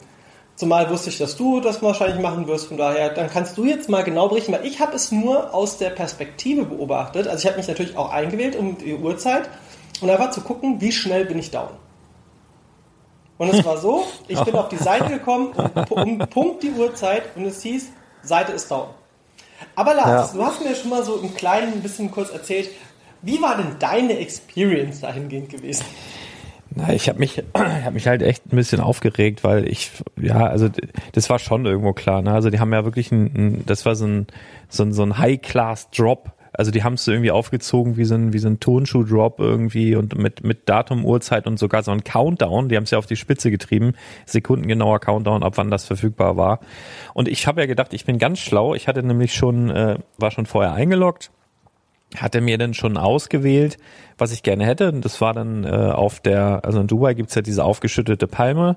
Zumal 0.61 0.90
wusste 0.90 1.09
ich, 1.09 1.16
dass 1.16 1.37
du 1.37 1.62
das 1.62 1.82
wahrscheinlich 1.82 2.20
machen 2.20 2.47
wirst. 2.47 2.66
Von 2.66 2.76
daher, 2.76 3.09
dann 3.09 3.30
kannst 3.30 3.56
du 3.56 3.64
jetzt 3.64 3.88
mal 3.88 4.04
genau 4.04 4.28
berichten, 4.28 4.52
weil 4.52 4.66
ich 4.66 4.78
habe 4.78 4.94
es 4.94 5.11
nur 5.11 5.54
aus 5.54 5.78
der 5.78 5.88
Perspektive 5.88 6.66
beobachtet. 6.66 7.28
Also 7.28 7.38
ich 7.38 7.47
habe 7.47 7.56
mich 7.56 7.66
natürlich 7.66 7.97
auch 7.97 8.12
eingewählt 8.12 8.56
um 8.56 8.76
die 8.76 8.94
Uhrzeit 8.94 9.49
und 10.02 10.11
einfach 10.11 10.32
zu 10.32 10.42
gucken, 10.42 10.82
wie 10.82 10.92
schnell 10.92 11.25
bin 11.25 11.38
ich 11.38 11.50
down. 11.50 11.70
Und 13.40 13.54
es 13.54 13.64
war 13.64 13.78
so, 13.78 14.04
ich 14.28 14.38
bin 14.44 14.54
auf 14.56 14.68
die 14.68 14.76
Seite 14.76 15.09
gekommen 15.09 15.54
um, 15.88 16.02
um 16.02 16.18
Punkt 16.18 16.62
die 16.62 16.73
Uhrzeit 16.73 17.23
und 17.37 17.47
es 17.47 17.62
hieß, 17.62 17.90
Seite 18.23 18.52
ist 18.52 18.70
down. 18.70 18.88
Aber 19.75 19.94
Lars, 19.94 20.35
ja. 20.35 20.38
du 20.38 20.44
hast 20.44 20.62
mir 20.62 20.75
schon 20.75 20.90
mal 20.90 21.02
so 21.02 21.16
im 21.16 21.35
Kleinen 21.35 21.73
ein 21.73 21.80
bisschen 21.80 22.11
kurz 22.11 22.30
erzählt, 22.30 22.68
wie 23.23 23.40
war 23.40 23.56
denn 23.56 23.76
deine 23.78 24.18
Experience 24.18 25.00
dahingehend 25.00 25.49
gewesen? 25.49 25.87
Na, 26.75 26.92
ich 26.92 27.09
habe 27.09 27.18
mich, 27.18 27.38
ich 27.38 27.44
habe 27.54 27.92
mich 27.92 28.06
halt 28.06 28.20
echt 28.20 28.44
ein 28.52 28.56
bisschen 28.56 28.80
aufgeregt, 28.80 29.42
weil 29.42 29.66
ich, 29.66 29.90
ja, 30.20 30.47
also 30.47 30.68
das 31.12 31.30
war 31.30 31.38
schon 31.38 31.64
irgendwo 31.64 31.94
klar. 31.94 32.20
Ne? 32.20 32.32
Also 32.32 32.50
die 32.50 32.61
haben 32.61 32.75
ja 32.75 32.85
wirklich 32.85 33.11
ein, 33.11 33.25
ein 33.35 33.62
das 33.64 33.87
war 33.87 33.97
so 33.97 34.04
ein 34.06 34.26
so 34.68 34.82
ein, 34.82 34.92
so 34.92 35.02
ein 35.02 35.16
High-Class-Drop. 35.16 36.30
Also 36.61 36.73
die 36.73 36.85
haben 36.85 36.93
es 36.93 37.09
irgendwie 37.09 37.31
aufgezogen 37.31 37.97
wie 37.97 38.05
so 38.05 38.14
ein 38.14 38.35
wie 38.35 38.38
so 38.38 38.47
ein 38.47 38.61
Tonschuh-Drop 38.61 39.40
irgendwie 39.40 39.97
und 39.97 40.19
mit 40.19 40.45
mit 40.45 40.69
Datum, 40.69 41.07
Uhrzeit 41.07 41.47
und 41.47 41.59
sogar 41.59 41.83
so 41.83 41.90
ein 41.90 42.05
Countdown. 42.05 42.69
Die 42.69 42.76
haben 42.76 42.85
es 42.85 42.90
ja 42.90 42.99
auf 42.99 43.07
die 43.07 43.17
Spitze 43.17 43.50
getrieben, 43.50 43.95
sekundengenauer 44.26 45.00
Countdown, 45.00 45.43
ab 45.43 45.55
wann 45.57 45.71
das 45.71 45.87
verfügbar 45.87 46.37
war. 46.37 46.61
Und 47.14 47.29
ich 47.29 47.47
habe 47.47 47.62
ja 47.62 47.67
gedacht, 47.67 47.95
ich 47.95 48.05
bin 48.05 48.19
ganz 48.19 48.40
schlau. 48.40 48.75
Ich 48.75 48.88
hatte 48.88 49.02
nämlich 49.02 49.33
schon, 49.33 49.71
äh, 49.71 50.00
war 50.19 50.31
schon 50.31 50.45
vorher 50.45 50.75
eingeloggt 50.75 51.31
hat 52.17 52.35
er 52.35 52.40
mir 52.40 52.59
dann 52.59 52.75
schon 52.75 52.97
ausgewählt, 52.97 53.79
was 54.19 54.33
ich 54.33 54.43
gerne 54.43 54.67
hätte. 54.67 54.90
Und 54.90 55.05
das 55.05 55.21
war 55.23 55.33
dann 55.33 55.64
äh, 55.64 55.69
auf 55.69 56.21
der, 56.21 56.64
also 56.64 56.81
in 56.81 56.88
Dubai 56.88 57.14
gibt's 57.14 57.37
ja 57.37 57.43
diese 57.43 57.64
aufgeschüttete 57.64 58.26
Palme. 58.26 58.76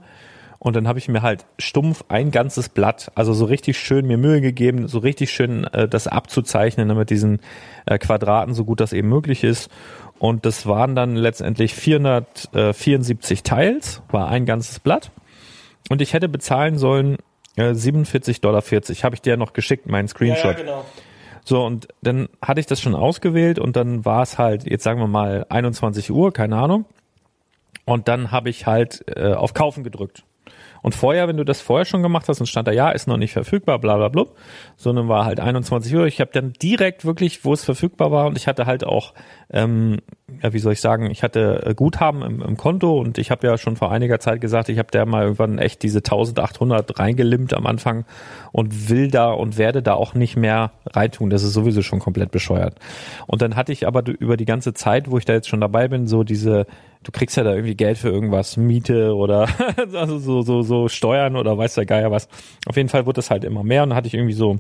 Und 0.64 0.78
dann 0.78 0.88
habe 0.88 0.98
ich 0.98 1.10
mir 1.10 1.22
halt 1.22 1.46
stumpf 1.60 2.06
ein 2.08 2.32
ganzes 2.32 2.70
Blatt, 2.70 3.12
also 3.16 3.34
so 3.34 3.44
richtig 3.44 3.78
schön 3.78 4.08
mir 4.08 4.18
Mühe 4.18 4.40
gegeben, 4.40 4.88
so 4.88 5.00
richtig 5.00 5.32
schön 5.32 5.66
äh, 5.66 5.90
das 5.90 6.08
abzuzeichnen 6.08 6.88
ne, 6.88 6.96
mit 6.96 7.10
diesen 7.10 7.42
äh, 7.86 7.98
Quadraten, 7.98 8.54
so 8.54 8.64
gut 8.64 8.80
das 8.80 8.94
eben 8.94 9.10
möglich 9.10 9.44
ist. 9.44 9.70
Und 10.20 10.46
das 10.46 10.66
waren 10.66 10.96
dann 10.96 11.18
letztendlich 11.18 11.74
474 11.76 13.44
Teils, 13.44 14.04
war 14.10 14.30
ein 14.30 14.46
ganzes 14.46 14.80
Blatt. 14.80 15.12
Und 15.90 16.02
ich 16.02 16.14
hätte 16.14 16.30
bezahlen 16.30 16.78
sollen 16.78 17.18
äh, 17.58 17.72
47,40 17.72 18.40
Dollar. 18.40 18.62
Habe 18.62 19.16
ich 19.16 19.22
dir 19.22 19.32
ja 19.32 19.38
noch 19.38 19.52
geschickt, 19.52 19.86
meinen 19.88 20.08
Screenshot. 20.08 20.46
Ja, 20.46 20.52
ja, 20.52 20.58
genau. 20.60 20.86
So, 21.44 21.62
und 21.66 21.90
dann 22.02 22.30
hatte 22.42 22.62
ich 22.62 22.68
das 22.68 22.80
schon 22.80 22.96
ausgewählt 22.96 23.60
und 23.60 23.76
dann 23.76 24.06
war 24.06 24.22
es 24.22 24.38
halt, 24.38 24.64
jetzt 24.64 24.86
sagen 24.86 25.02
wir 25.02 25.08
mal 25.08 25.46
21 25.50 26.10
Uhr, 26.10 26.32
keine 26.32 26.56
Ahnung. 26.56 26.86
Und 27.84 28.08
dann 28.08 28.32
habe 28.32 28.50
ich 28.50 28.66
halt 28.66 29.04
äh, 29.14 29.34
auf 29.34 29.54
Kaufen 29.54 29.84
gedrückt. 29.84 30.24
Und 30.84 30.94
vorher, 30.94 31.28
wenn 31.30 31.38
du 31.38 31.46
das 31.46 31.62
vorher 31.62 31.86
schon 31.86 32.04
gemacht 32.04 32.28
hast 32.28 32.42
und 32.42 32.46
stand 32.46 32.68
da, 32.68 32.72
ja, 32.72 32.92
ist 32.92 33.08
noch 33.08 33.18
nicht 33.18 33.32
verfügbar, 33.32 33.80
bla 33.80 33.96
bla 33.96 34.10
bla, 34.10 34.26
sondern 34.76 35.08
war 35.08 35.26
halt 35.26 35.40
21 35.40 35.96
Uhr. 35.96 36.06
Ich 36.06 36.20
habe 36.20 36.32
dann 36.34 36.52
direkt 36.62 37.06
wirklich, 37.06 37.46
wo 37.46 37.54
es 37.54 37.64
verfügbar 37.64 38.12
war 38.12 38.28
und 38.28 38.38
ich 38.38 38.48
hatte 38.48 38.66
halt 38.66 38.84
auch, 38.84 39.14
ähm, 39.50 40.00
ja, 40.42 40.52
wie 40.52 40.60
soll 40.60 40.74
ich 40.74 40.82
sagen, 40.82 41.10
ich 41.10 41.24
hatte 41.24 41.64
äh, 41.66 41.74
Guthaben 41.74 42.22
im, 42.22 42.42
im 42.42 42.58
Konto 42.58 43.00
und 43.00 43.18
ich 43.18 43.32
habe 43.32 43.48
ja 43.48 43.58
schon 43.58 43.78
vor 43.78 43.92
einiger 43.92 44.20
Zeit 44.20 44.42
gesagt, 44.42 44.68
ich 44.68 44.78
habe 44.78 44.90
da 44.92 45.06
mal 45.06 45.24
irgendwann 45.24 45.58
echt 45.58 45.84
diese 45.84 46.00
1800 46.00 47.00
reingelimmt 47.00 47.54
am 47.54 47.66
Anfang 47.66 48.06
und 48.52 48.90
will 48.90 49.10
da 49.10 49.32
und 49.32 49.58
werde 49.58 49.82
da 49.82 49.94
auch 49.94 50.16
nicht 50.16 50.36
mehr 50.36 50.72
reintun. 50.86 51.30
Das 51.30 51.44
ist 51.44 51.54
sowieso 51.54 51.82
schon 51.82 52.00
komplett 52.00 52.32
bescheuert. 52.32 52.76
Und 53.26 53.42
dann 53.42 53.56
hatte 53.56 53.72
ich 53.72 53.88
aber 53.88 54.04
über 54.06 54.36
die 54.36 54.46
ganze 54.46 54.74
Zeit, 54.74 55.10
wo 55.10 55.18
ich 55.18 55.24
da 55.24 55.32
jetzt 55.32 55.48
schon 55.48 55.62
dabei 55.62 55.88
bin, 55.88 56.08
so 56.08 56.24
diese 56.24 56.66
du 57.04 57.12
kriegst 57.12 57.38
ja 57.38 57.44
da 57.44 57.54
irgendwie 57.54 57.76
Geld 57.76 57.98
für 57.98 58.10
irgendwas, 58.10 58.58
Miete 58.58 59.16
oder 59.16 59.48
also 59.94 60.18
so, 60.20 60.42
so, 60.42 60.62
so 60.62 60.88
Steuern 60.88 61.36
oder 61.36 61.58
weiß 61.58 61.76
der 61.76 61.86
Geier 61.86 62.12
was. 62.12 62.28
Auf 62.66 62.78
jeden 62.78 62.90
Fall 62.90 63.06
wurde 63.06 63.18
das 63.18 63.30
halt 63.30 63.44
immer 63.44 63.64
mehr 63.64 63.84
und 63.84 63.90
dann 63.90 63.98
hatte 63.98 64.08
ich 64.08 64.14
irgendwie 64.14 64.34
so 64.34 64.60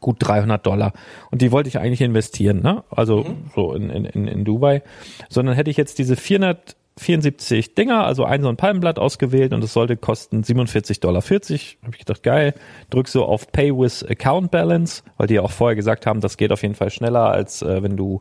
gut 0.00 0.16
300 0.20 0.64
Dollar. 0.64 0.92
Und 1.30 1.42
die 1.42 1.52
wollte 1.52 1.68
ich 1.68 1.78
eigentlich 1.78 2.00
investieren, 2.00 2.62
ne? 2.62 2.84
Also 2.90 3.24
mhm. 3.24 3.50
so 3.54 3.74
in, 3.74 3.90
in, 3.90 4.28
in 4.28 4.44
Dubai. 4.44 4.82
Sondern 5.28 5.54
hätte 5.54 5.70
ich 5.70 5.76
jetzt 5.76 5.98
diese 5.98 6.16
474 6.16 7.74
Dinger, 7.74 8.04
also 8.04 8.24
ein 8.24 8.42
so 8.42 8.48
ein 8.48 8.56
Palmenblatt 8.56 8.98
ausgewählt 8.98 9.52
und 9.52 9.62
es 9.62 9.72
sollte 9.72 9.96
kosten 9.96 10.42
47,40 10.42 11.00
Dollar. 11.00 11.22
Habe 11.22 11.92
ich 11.92 11.98
gedacht, 11.98 12.22
geil. 12.22 12.54
Drück 12.88 13.08
so 13.08 13.24
auf 13.24 13.52
Pay 13.52 13.76
with 13.76 14.04
Account 14.08 14.50
Balance, 14.50 15.02
weil 15.16 15.26
die 15.26 15.34
ja 15.34 15.42
auch 15.42 15.50
vorher 15.50 15.76
gesagt 15.76 16.06
haben, 16.06 16.20
das 16.20 16.36
geht 16.36 16.52
auf 16.52 16.62
jeden 16.62 16.74
Fall 16.74 16.90
schneller, 16.90 17.30
als 17.30 17.62
äh, 17.62 17.82
wenn 17.82 17.96
du 17.96 18.20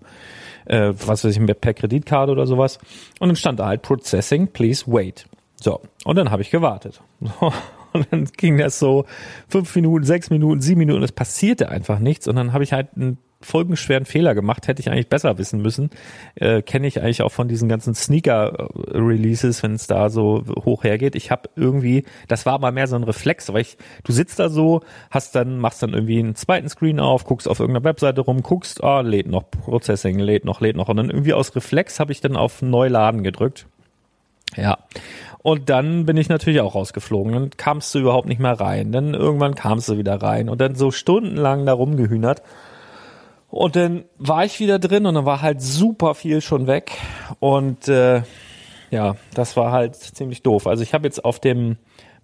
äh, 0.70 0.94
was 1.06 1.24
weiß 1.24 1.36
ich, 1.36 1.62
per 1.62 1.74
Kreditkarte 1.74 2.32
oder 2.32 2.48
sowas. 2.48 2.80
Und 3.20 3.30
dann 3.30 3.36
stand 3.36 3.60
da 3.60 3.68
halt 3.68 3.82
Processing, 3.82 4.48
please 4.48 4.86
wait. 4.88 5.26
So, 5.62 5.82
und 6.06 6.16
dann 6.18 6.32
habe 6.32 6.42
ich 6.42 6.52
gewartet. 6.52 7.02
Und 7.92 8.08
dann 8.12 8.26
ging 8.38 8.60
das 8.60 8.78
so 8.78 9.06
fünf 9.48 9.76
Minuten, 9.76 10.06
sechs 10.06 10.30
Minuten, 10.30 10.62
sieben 10.62 10.78
Minuten, 10.78 11.02
es 11.02 11.12
passierte 11.12 11.70
einfach 11.70 11.98
nichts. 11.98 12.28
Und 12.28 12.36
dann 12.36 12.54
habe 12.54 12.64
ich 12.64 12.72
halt 12.72 12.90
einen 12.96 13.18
folgenschweren 13.42 14.06
Fehler 14.06 14.36
gemacht, 14.36 14.68
hätte 14.68 14.82
ich 14.82 14.90
eigentlich 14.90 15.08
besser 15.08 15.38
wissen 15.38 15.62
müssen. 15.62 15.90
Äh, 16.36 16.62
Kenne 16.62 16.88
ich 16.88 17.02
eigentlich 17.02 17.22
auch 17.22 17.32
von 17.32 17.48
diesen 17.48 17.70
ganzen 17.70 17.96
Sneaker-Releases, 17.96 19.64
wenn 19.64 19.74
es 19.74 19.88
da 19.88 20.10
so 20.10 20.44
hoch 20.66 20.84
hergeht. 20.84 21.16
Ich 21.16 21.32
habe 21.32 21.50
irgendwie, 21.56 22.04
das 22.28 22.46
war 22.46 22.54
aber 22.54 22.72
mehr 22.72 22.88
so 22.88 22.96
ein 22.96 23.04
Reflex, 23.04 23.52
weil 23.54 23.62
ich, 23.62 23.78
du 24.04 24.12
sitzt 24.12 24.40
da 24.40 24.50
so, 24.50 24.82
hast 25.10 25.36
dann, 25.36 25.60
machst 25.60 25.82
dann 25.82 25.94
irgendwie 25.94 26.20
einen 26.20 26.36
zweiten 26.36 26.68
Screen 26.68 27.00
auf, 27.00 27.24
guckst 27.24 27.48
auf 27.48 27.60
irgendeiner 27.60 27.86
Webseite 27.86 28.22
rum, 28.22 28.44
guckst, 28.44 28.84
ah, 28.84 29.02
lädt 29.02 29.28
noch, 29.28 29.50
Processing, 29.50 30.20
lädt 30.20 30.44
noch, 30.44 30.60
lädt 30.60 30.76
noch. 30.76 30.90
Und 30.90 30.98
dann 30.98 31.10
irgendwie 31.10 31.34
aus 31.34 31.56
Reflex 31.56 32.00
habe 32.00 32.12
ich 32.12 32.20
dann 32.22 32.36
auf 32.36 32.62
Neuladen 32.62 33.24
gedrückt. 33.24 33.68
Ja. 34.56 34.78
Und 35.42 35.70
dann 35.70 36.06
bin 36.06 36.18
ich 36.18 36.28
natürlich 36.28 36.60
auch 36.60 36.76
rausgeflogen. 36.76 37.32
Dann 37.32 37.50
kamst 37.52 37.96
du 37.96 38.00
überhaupt 38.00 38.28
nicht 38.28 38.42
mehr 38.42 38.60
rein. 38.60 38.92
Dann 38.92 39.14
irgendwann 39.14 39.56
kamst 39.56 39.88
du 39.88 39.98
wieder 39.98 40.22
rein 40.22 40.50
und 40.50 40.60
dann 40.60 40.76
so 40.76 40.92
stundenlang 40.92 41.66
da 41.66 41.74
rumgehühnert. 41.74 42.42
Und 43.50 43.76
dann 43.76 44.06
war 44.18 44.46
ich 44.46 44.60
wieder 44.60 44.80
drin 44.80 45.06
und 45.06 45.16
dann 45.16 45.26
war 45.26 45.42
halt 45.42 45.62
super 45.62 46.14
viel 46.14 46.42
schon 46.42 46.68
weg. 46.68 46.92
Und 47.40 47.88
äh, 47.88 48.22
ja, 48.92 49.16
das 49.34 49.58
war 49.58 49.72
halt 49.72 49.96
ziemlich 49.96 50.44
doof. 50.44 50.68
Also 50.68 50.84
ich 50.84 50.94
habe 50.94 51.06
jetzt 51.08 51.26
auf 51.26 51.40
dem 51.40 51.78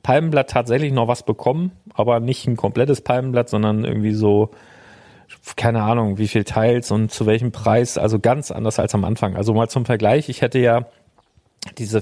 Palmenblatt 0.03 0.51
tatsächlich 0.51 0.93
noch 0.93 1.07
was 1.07 1.23
bekommen, 1.23 1.71
aber 1.93 2.19
nicht 2.19 2.47
ein 2.47 2.57
komplettes 2.57 3.01
Palmenblatt, 3.01 3.49
sondern 3.49 3.85
irgendwie 3.85 4.13
so, 4.13 4.51
keine 5.55 5.81
Ahnung, 5.81 6.19
wie 6.19 6.27
viel 6.27 6.43
Teils 6.43 6.91
und 6.91 7.11
zu 7.11 7.25
welchem 7.25 7.51
Preis. 7.51 7.97
Also 7.97 8.19
ganz 8.19 8.51
anders 8.51 8.77
als 8.77 8.93
am 8.93 9.03
Anfang. 9.03 9.35
Also 9.35 9.53
mal 9.53 9.67
zum 9.67 9.85
Vergleich, 9.85 10.29
ich 10.29 10.41
hätte 10.41 10.59
ja 10.59 10.85
diese 11.79 12.01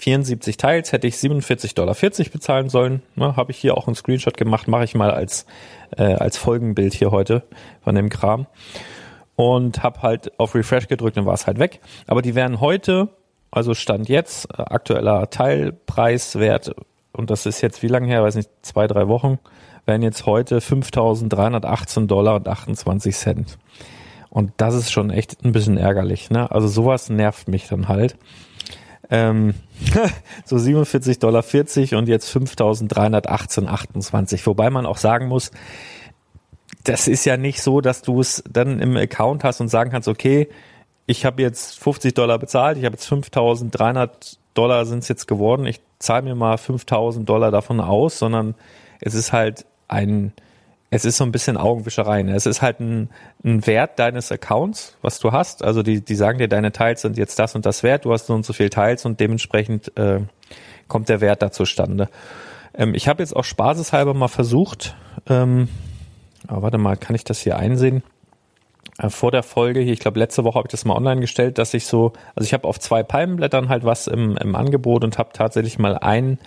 474 0.00 0.56
Teils 0.56 0.92
hätte 0.92 1.06
ich 1.06 1.14
47,40 1.16 1.74
Dollar 1.74 1.94
bezahlen 2.32 2.70
sollen. 2.70 3.02
Ne, 3.16 3.36
Habe 3.36 3.52
ich 3.52 3.58
hier 3.58 3.76
auch 3.76 3.86
einen 3.86 3.94
Screenshot 3.94 4.36
gemacht, 4.36 4.66
mache 4.66 4.84
ich 4.84 4.94
mal 4.94 5.10
als, 5.10 5.44
äh, 5.96 6.14
als 6.14 6.38
Folgenbild 6.38 6.94
hier 6.94 7.10
heute 7.10 7.42
von 7.82 7.94
dem 7.94 8.08
Kram. 8.08 8.46
Und 9.36 9.82
habe 9.82 10.00
halt 10.02 10.38
auf 10.38 10.54
Refresh 10.54 10.88
gedrückt 10.88 11.18
und 11.18 11.26
war 11.26 11.34
es 11.34 11.46
halt 11.46 11.58
weg. 11.58 11.80
Aber 12.06 12.22
die 12.22 12.34
wären 12.34 12.60
heute, 12.60 13.08
also 13.50 13.74
Stand 13.74 14.08
jetzt, 14.08 14.46
äh, 14.50 14.62
aktueller 14.62 15.28
Teilpreiswert, 15.28 16.74
und 17.12 17.30
das 17.30 17.44
ist 17.44 17.60
jetzt 17.60 17.82
wie 17.82 17.88
lange 17.88 18.06
her, 18.06 18.22
weiß 18.22 18.36
nicht, 18.36 18.48
zwei, 18.62 18.86
drei 18.86 19.06
Wochen, 19.08 19.38
wären 19.84 20.00
jetzt 20.00 20.24
heute 20.24 20.60
5.318 20.60 22.06
Dollar 22.06 22.36
und 22.36 22.48
28 22.48 23.14
Cent. 23.14 23.58
Und 24.30 24.52
das 24.56 24.74
ist 24.74 24.90
schon 24.90 25.10
echt 25.10 25.44
ein 25.44 25.52
bisschen 25.52 25.76
ärgerlich. 25.76 26.30
Ne? 26.30 26.50
Also 26.50 26.68
sowas 26.68 27.10
nervt 27.10 27.48
mich 27.48 27.68
dann 27.68 27.88
halt. 27.88 28.16
Ähm, 29.10 29.54
so 30.44 30.56
47,40 30.56 31.20
Dollar 31.20 31.42
und 31.98 32.08
jetzt 32.08 32.34
5.318,28. 32.34 34.46
Wobei 34.46 34.70
man 34.70 34.86
auch 34.86 34.98
sagen 34.98 35.28
muss, 35.28 35.50
das 36.84 37.08
ist 37.08 37.24
ja 37.24 37.36
nicht 37.36 37.62
so, 37.62 37.80
dass 37.80 38.02
du 38.02 38.20
es 38.20 38.44
dann 38.50 38.80
im 38.80 38.96
Account 38.96 39.44
hast 39.44 39.60
und 39.60 39.68
sagen 39.68 39.90
kannst, 39.90 40.08
okay, 40.08 40.48
ich 41.06 41.24
habe 41.24 41.42
jetzt 41.42 41.78
50 41.80 42.14
Dollar 42.14 42.38
bezahlt, 42.38 42.78
ich 42.78 42.84
habe 42.84 42.94
jetzt 42.94 43.10
5.300 43.10 44.36
Dollar 44.54 44.86
sind 44.86 45.00
es 45.00 45.08
jetzt 45.08 45.26
geworden, 45.26 45.66
ich 45.66 45.80
zahle 45.98 46.22
mir 46.22 46.34
mal 46.34 46.56
5.000 46.56 47.24
Dollar 47.24 47.50
davon 47.50 47.80
aus, 47.80 48.18
sondern 48.18 48.54
es 49.00 49.14
ist 49.14 49.32
halt 49.32 49.66
ein 49.88 50.32
es 50.90 51.04
ist 51.04 51.16
so 51.16 51.24
ein 51.24 51.32
bisschen 51.32 51.56
Augenwischerei. 51.56 52.22
Ne? 52.22 52.34
Es 52.34 52.46
ist 52.46 52.62
halt 52.62 52.80
ein, 52.80 53.10
ein 53.44 53.66
Wert 53.66 53.98
deines 53.98 54.32
Accounts, 54.32 54.96
was 55.02 55.20
du 55.20 55.30
hast. 55.30 55.62
Also 55.62 55.82
die, 55.82 56.04
die 56.04 56.16
sagen 56.16 56.38
dir, 56.38 56.48
deine 56.48 56.72
Teils 56.72 57.02
sind 57.02 57.16
jetzt 57.16 57.38
das 57.38 57.54
und 57.54 57.64
das 57.64 57.82
wert, 57.82 58.04
du 58.04 58.12
hast 58.12 58.26
so 58.26 58.34
und 58.34 58.44
so 58.44 58.52
viel 58.52 58.70
Teils 58.70 59.04
und 59.04 59.20
dementsprechend 59.20 59.96
äh, 59.96 60.20
kommt 60.88 61.08
der 61.08 61.20
Wert 61.20 61.42
da 61.42 61.52
zustande. 61.52 62.08
Ähm, 62.74 62.94
ich 62.94 63.06
habe 63.06 63.22
jetzt 63.22 63.36
auch 63.36 63.44
spaßeshalber 63.44 64.14
mal 64.14 64.28
versucht, 64.28 64.96
ähm, 65.28 65.68
aber 66.48 66.62
warte 66.62 66.78
mal, 66.78 66.96
kann 66.96 67.14
ich 67.14 67.24
das 67.24 67.38
hier 67.38 67.56
einsehen? 67.56 68.02
äh, 68.98 69.10
vor 69.10 69.30
der 69.30 69.42
Folge 69.42 69.80
hier, 69.80 69.92
ich 69.92 70.00
glaube 70.00 70.18
letzte 70.18 70.44
Woche 70.44 70.58
habe 70.58 70.66
ich 70.66 70.72
das 70.72 70.84
mal 70.84 70.96
online 70.96 71.20
gestellt, 71.20 71.58
dass 71.58 71.74
ich 71.74 71.86
so, 71.86 72.12
also 72.34 72.46
ich 72.46 72.52
habe 72.52 72.66
auf 72.66 72.78
zwei 72.78 73.02
Palmenblättern 73.02 73.68
halt 73.68 73.84
was 73.84 74.06
im, 74.06 74.36
im 74.36 74.54
Angebot 74.54 75.04
und 75.04 75.18
habe 75.18 75.30
tatsächlich 75.32 75.78
mal 75.78 75.96
einen 75.98 76.38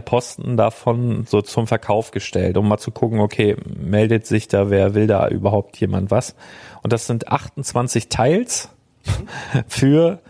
Posten 0.00 0.56
davon 0.56 1.26
so 1.28 1.42
zum 1.42 1.66
Verkauf 1.66 2.10
gestellt, 2.10 2.56
um 2.56 2.68
mal 2.68 2.78
zu 2.78 2.90
gucken, 2.90 3.20
okay, 3.20 3.56
meldet 3.64 4.26
sich 4.26 4.48
da, 4.48 4.68
wer 4.68 4.94
will 4.94 5.06
da 5.06 5.28
überhaupt 5.28 5.76
jemand 5.78 6.10
was? 6.10 6.34
Und 6.82 6.92
das 6.92 7.06
sind 7.06 7.28
28 7.28 8.08
Teils 8.08 8.70
für 9.68 10.20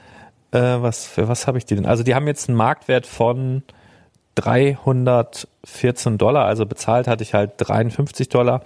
äh, 0.52 0.58
was 0.58 1.06
für 1.06 1.28
was 1.28 1.46
habe 1.46 1.58
ich 1.58 1.64
die 1.64 1.74
denn? 1.74 1.86
Also 1.86 2.02
die 2.02 2.14
haben 2.14 2.26
jetzt 2.26 2.48
einen 2.48 2.56
Marktwert 2.56 3.06
von 3.06 3.62
314 4.36 6.18
Dollar, 6.18 6.44
also 6.44 6.66
bezahlt 6.66 7.08
hatte 7.08 7.22
ich 7.22 7.34
halt 7.34 7.52
53 7.56 8.28
Dollar. 8.28 8.62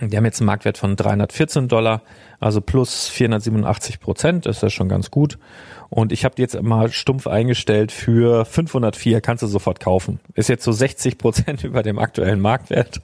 Die 0.00 0.16
haben 0.16 0.24
jetzt 0.24 0.40
einen 0.40 0.46
Marktwert 0.46 0.78
von 0.78 0.96
314 0.96 1.68
Dollar, 1.68 2.02
also 2.40 2.60
plus 2.60 3.08
487 3.08 4.00
Prozent, 4.00 4.46
ist 4.46 4.62
ja 4.62 4.70
schon 4.70 4.88
ganz 4.88 5.10
gut. 5.10 5.38
Und 5.94 6.10
ich 6.10 6.24
habe 6.24 6.34
die 6.34 6.40
jetzt 6.40 6.58
mal 6.62 6.90
stumpf 6.90 7.26
eingestellt 7.26 7.92
für 7.92 8.46
504, 8.46 9.20
kannst 9.20 9.42
du 9.42 9.46
sofort 9.46 9.78
kaufen. 9.78 10.20
Ist 10.32 10.48
jetzt 10.48 10.64
so 10.64 10.72
60 10.72 11.18
Prozent 11.18 11.64
über 11.64 11.82
dem 11.82 11.98
aktuellen 11.98 12.40
Marktwert. 12.40 13.02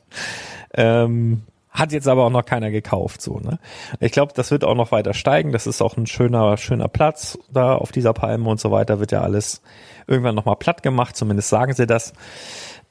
Ähm, 0.72 1.42
hat 1.68 1.92
jetzt 1.92 2.08
aber 2.08 2.24
auch 2.24 2.30
noch 2.30 2.46
keiner 2.46 2.70
gekauft, 2.70 3.20
so, 3.20 3.40
ne? 3.40 3.58
Ich 4.00 4.12
glaube, 4.12 4.32
das 4.34 4.50
wird 4.50 4.64
auch 4.64 4.74
noch 4.74 4.90
weiter 4.90 5.12
steigen. 5.12 5.52
Das 5.52 5.66
ist 5.66 5.82
auch 5.82 5.98
ein 5.98 6.06
schöner, 6.06 6.56
schöner 6.56 6.88
Platz 6.88 7.38
da 7.52 7.74
auf 7.74 7.92
dieser 7.92 8.14
Palme 8.14 8.48
und 8.48 8.58
so 8.58 8.70
weiter. 8.70 9.00
Wird 9.00 9.12
ja 9.12 9.20
alles 9.20 9.60
irgendwann 10.06 10.34
nochmal 10.34 10.56
platt 10.56 10.82
gemacht. 10.82 11.14
Zumindest 11.14 11.50
sagen 11.50 11.74
sie 11.74 11.86
das. 11.86 12.14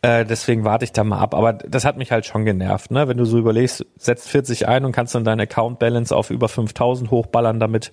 Äh, 0.02 0.26
deswegen 0.26 0.64
warte 0.64 0.86
ich 0.86 0.92
da 0.92 1.04
mal 1.04 1.20
ab. 1.20 1.34
Aber 1.34 1.54
das 1.54 1.84
hat 1.84 1.98
mich 1.98 2.12
halt 2.12 2.26
schon 2.26 2.46
genervt, 2.46 2.92
ne? 2.92 3.08
Wenn 3.08 3.18
du 3.18 3.26
so 3.26 3.38
überlegst, 3.38 3.86
setzt 3.98 4.30
40 4.30 4.68
ein 4.68 4.86
und 4.86 4.92
kannst 4.92 5.16
dann 5.16 5.24
deine 5.24 5.44
Account 5.44 5.80
Balance 5.80 6.16
auf 6.16 6.30
über 6.30 6.48
5000 6.48 7.10
hochballern 7.10 7.60
damit. 7.60 7.92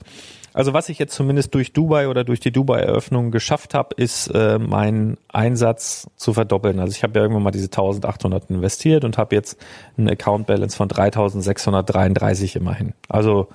Also 0.52 0.72
was 0.72 0.88
ich 0.88 0.98
jetzt 1.00 1.14
zumindest 1.14 1.52
durch 1.54 1.72
Dubai 1.72 2.06
oder 2.06 2.22
durch 2.22 2.38
die 2.38 2.52
Dubai-Eröffnung 2.52 3.32
geschafft 3.32 3.74
habe, 3.74 3.96
ist 3.96 4.28
äh, 4.28 4.58
meinen 4.58 5.16
Einsatz 5.32 6.08
zu 6.16 6.32
verdoppeln. 6.32 6.78
Also 6.78 6.92
ich 6.92 7.02
habe 7.02 7.18
ja 7.18 7.22
irgendwann 7.22 7.42
mal 7.42 7.50
diese 7.50 7.66
1800 7.66 8.50
investiert 8.50 9.04
und 9.04 9.18
habe 9.18 9.34
jetzt 9.34 9.58
einen 9.98 10.08
Account 10.08 10.46
Balance 10.46 10.76
von 10.76 10.88
3633 10.88 12.54
immerhin. 12.54 12.92
Also 13.08 13.48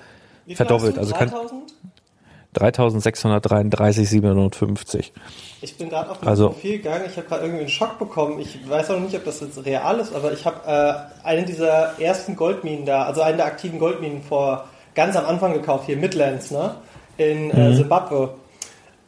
verdoppelt. 0.54 0.98
Also 0.98 1.14
kann 1.14 1.32
3633,57. 2.56 5.10
Ich 5.62 5.76
bin 5.76 5.88
gerade 5.88 6.10
auf 6.10 6.18
das 6.18 6.28
also, 6.28 6.48
Profil 6.48 6.78
gegangen, 6.78 7.04
ich 7.06 7.16
habe 7.16 7.28
gerade 7.28 7.42
irgendwie 7.42 7.60
einen 7.60 7.70
Schock 7.70 7.96
bekommen. 7.98 8.40
Ich 8.40 8.68
weiß 8.68 8.90
auch 8.90 8.96
noch 8.96 9.04
nicht, 9.04 9.16
ob 9.16 9.24
das 9.24 9.40
jetzt 9.40 9.64
real 9.64 10.00
ist, 10.00 10.12
aber 10.14 10.32
ich 10.32 10.44
habe 10.44 10.66
äh, 10.66 10.94
einen 11.26 11.46
dieser 11.46 12.00
ersten 12.00 12.34
Goldminen 12.34 12.86
da, 12.86 13.04
also 13.04 13.22
einen 13.22 13.36
der 13.36 13.46
aktiven 13.46 13.78
Goldminen 13.78 14.22
vor 14.22 14.64
ganz 14.94 15.16
am 15.16 15.26
Anfang 15.26 15.52
gekauft, 15.52 15.86
hier 15.86 15.96
Midlands, 15.96 16.50
ne? 16.50 16.74
in 17.16 17.50
äh, 17.50 17.76
Zimbabwe. 17.76 18.26
Mhm. 18.26 18.30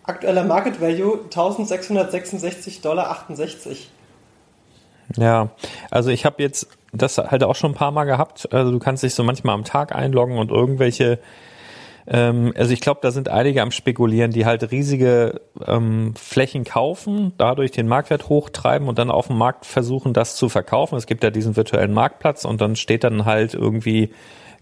Aktueller 0.04 0.44
Market 0.44 0.80
Value 0.80 1.20
1666,68 1.30 2.82
Dollar. 2.82 3.16
Ja, 5.16 5.50
also 5.90 6.10
ich 6.10 6.24
habe 6.24 6.42
jetzt 6.42 6.68
das 6.92 7.18
halt 7.18 7.44
auch 7.44 7.54
schon 7.54 7.72
ein 7.72 7.76
paar 7.76 7.92
Mal 7.92 8.04
gehabt. 8.04 8.52
Also 8.52 8.72
du 8.72 8.78
kannst 8.78 9.02
dich 9.02 9.14
so 9.14 9.22
manchmal 9.22 9.54
am 9.54 9.64
Tag 9.64 9.94
einloggen 9.94 10.38
und 10.38 10.50
irgendwelche 10.50 11.18
ähm, 12.06 12.52
also 12.56 12.72
ich 12.72 12.80
glaube, 12.80 13.00
da 13.02 13.10
sind 13.10 13.28
einige 13.28 13.62
am 13.62 13.70
Spekulieren, 13.70 14.30
die 14.30 14.46
halt 14.46 14.70
riesige 14.70 15.40
ähm, 15.66 16.14
Flächen 16.16 16.64
kaufen, 16.64 17.32
dadurch 17.38 17.70
den 17.70 17.88
Marktwert 17.88 18.28
hochtreiben 18.28 18.88
und 18.88 18.98
dann 18.98 19.10
auf 19.10 19.28
dem 19.28 19.38
Markt 19.38 19.66
versuchen, 19.66 20.12
das 20.12 20.36
zu 20.36 20.48
verkaufen. 20.48 20.96
Es 20.96 21.06
gibt 21.06 21.22
ja 21.22 21.30
diesen 21.30 21.56
virtuellen 21.56 21.92
Marktplatz 21.92 22.44
und 22.44 22.60
dann 22.60 22.76
steht 22.76 23.04
dann 23.04 23.24
halt 23.24 23.54
irgendwie 23.54 24.10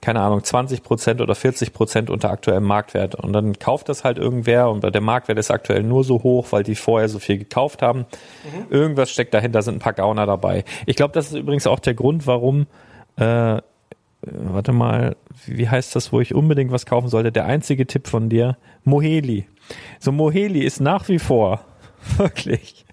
keine 0.00 0.20
Ahnung, 0.20 0.42
20 0.42 0.82
Prozent 0.82 1.20
oder 1.20 1.34
40 1.34 1.72
Prozent 1.72 2.10
unter 2.10 2.30
aktuellem 2.30 2.64
Marktwert. 2.64 3.14
Und 3.14 3.32
dann 3.32 3.58
kauft 3.58 3.88
das 3.88 4.02
halt 4.02 4.18
irgendwer 4.18 4.70
und 4.70 4.82
der 4.82 5.00
Marktwert 5.00 5.38
ist 5.38 5.50
aktuell 5.50 5.82
nur 5.82 6.04
so 6.04 6.22
hoch, 6.22 6.46
weil 6.50 6.62
die 6.62 6.74
vorher 6.74 7.08
so 7.08 7.18
viel 7.18 7.38
gekauft 7.38 7.82
haben. 7.82 8.06
Mhm. 8.44 8.66
Irgendwas 8.70 9.10
steckt 9.10 9.34
dahinter, 9.34 9.62
sind 9.62 9.76
ein 9.76 9.80
paar 9.80 9.92
Gauner 9.92 10.26
dabei. 10.26 10.64
Ich 10.86 10.96
glaube, 10.96 11.12
das 11.12 11.26
ist 11.26 11.34
übrigens 11.34 11.66
auch 11.66 11.80
der 11.80 11.94
Grund, 11.94 12.26
warum, 12.26 12.66
äh, 13.16 13.60
warte 14.22 14.72
mal, 14.72 15.16
wie 15.46 15.68
heißt 15.68 15.96
das, 15.96 16.12
wo 16.12 16.20
ich 16.20 16.34
unbedingt 16.34 16.72
was 16.72 16.86
kaufen 16.86 17.08
sollte? 17.08 17.32
Der 17.32 17.46
einzige 17.46 17.86
Tipp 17.86 18.06
von 18.06 18.28
dir, 18.28 18.56
Moheli. 18.84 19.46
So 19.98 20.12
Moheli 20.12 20.60
ist 20.60 20.80
nach 20.80 21.08
wie 21.08 21.18
vor 21.18 21.64
wirklich 22.16 22.84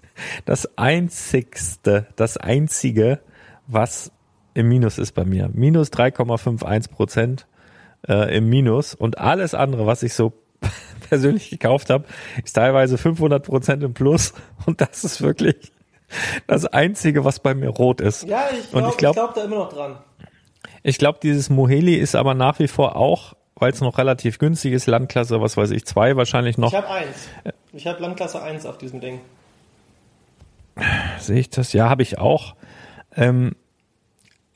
das 0.44 0.78
einzigste, 0.78 2.06
das 2.16 2.36
einzige, 2.36 3.20
was 3.66 4.10
im 4.54 4.68
Minus 4.68 4.98
ist 4.98 5.12
bei 5.12 5.24
mir. 5.24 5.50
Minus 5.52 5.92
3,51 5.92 6.90
Prozent 6.90 7.46
äh, 8.08 8.36
im 8.36 8.48
Minus 8.48 8.94
und 8.94 9.18
alles 9.18 9.54
andere, 9.54 9.86
was 9.86 10.02
ich 10.02 10.14
so 10.14 10.32
persönlich 11.08 11.50
gekauft 11.50 11.90
habe, 11.90 12.04
ist 12.44 12.54
teilweise 12.54 12.98
500 12.98 13.44
Prozent 13.44 13.82
im 13.82 13.94
Plus 13.94 14.32
und 14.66 14.80
das 14.80 15.04
ist 15.04 15.22
wirklich 15.22 15.72
das 16.46 16.64
Einzige, 16.64 17.24
was 17.24 17.38
bei 17.38 17.54
mir 17.54 17.68
rot 17.68 18.00
ist. 18.00 18.26
Ja, 18.26 18.48
ich 18.58 18.70
glaube 18.70 18.94
glaub, 18.96 19.14
glaub 19.14 19.34
da 19.34 19.44
immer 19.44 19.56
noch 19.56 19.72
dran. 19.72 19.98
Ich 20.82 20.98
glaube, 20.98 21.18
dieses 21.22 21.50
Moheli 21.50 21.94
ist 21.94 22.14
aber 22.14 22.34
nach 22.34 22.58
wie 22.58 22.68
vor 22.68 22.96
auch, 22.96 23.34
weil 23.56 23.72
es 23.72 23.80
noch 23.80 23.98
relativ 23.98 24.38
günstig 24.38 24.72
ist, 24.72 24.86
Landklasse, 24.86 25.40
was 25.40 25.56
weiß 25.56 25.70
ich, 25.72 25.84
zwei 25.84 26.16
wahrscheinlich 26.16 26.58
noch. 26.58 26.72
Ich 26.72 26.78
habe 26.78 26.90
eins. 26.90 27.28
Ich 27.72 27.86
habe 27.86 28.00
Landklasse 28.00 28.42
1 28.42 28.66
auf 28.66 28.78
diesem 28.78 29.00
Ding. 29.00 29.20
Sehe 31.18 31.40
ich 31.40 31.50
das? 31.50 31.72
Ja, 31.72 31.88
habe 31.88 32.02
ich 32.02 32.18
auch. 32.18 32.54
Ähm, 33.16 33.56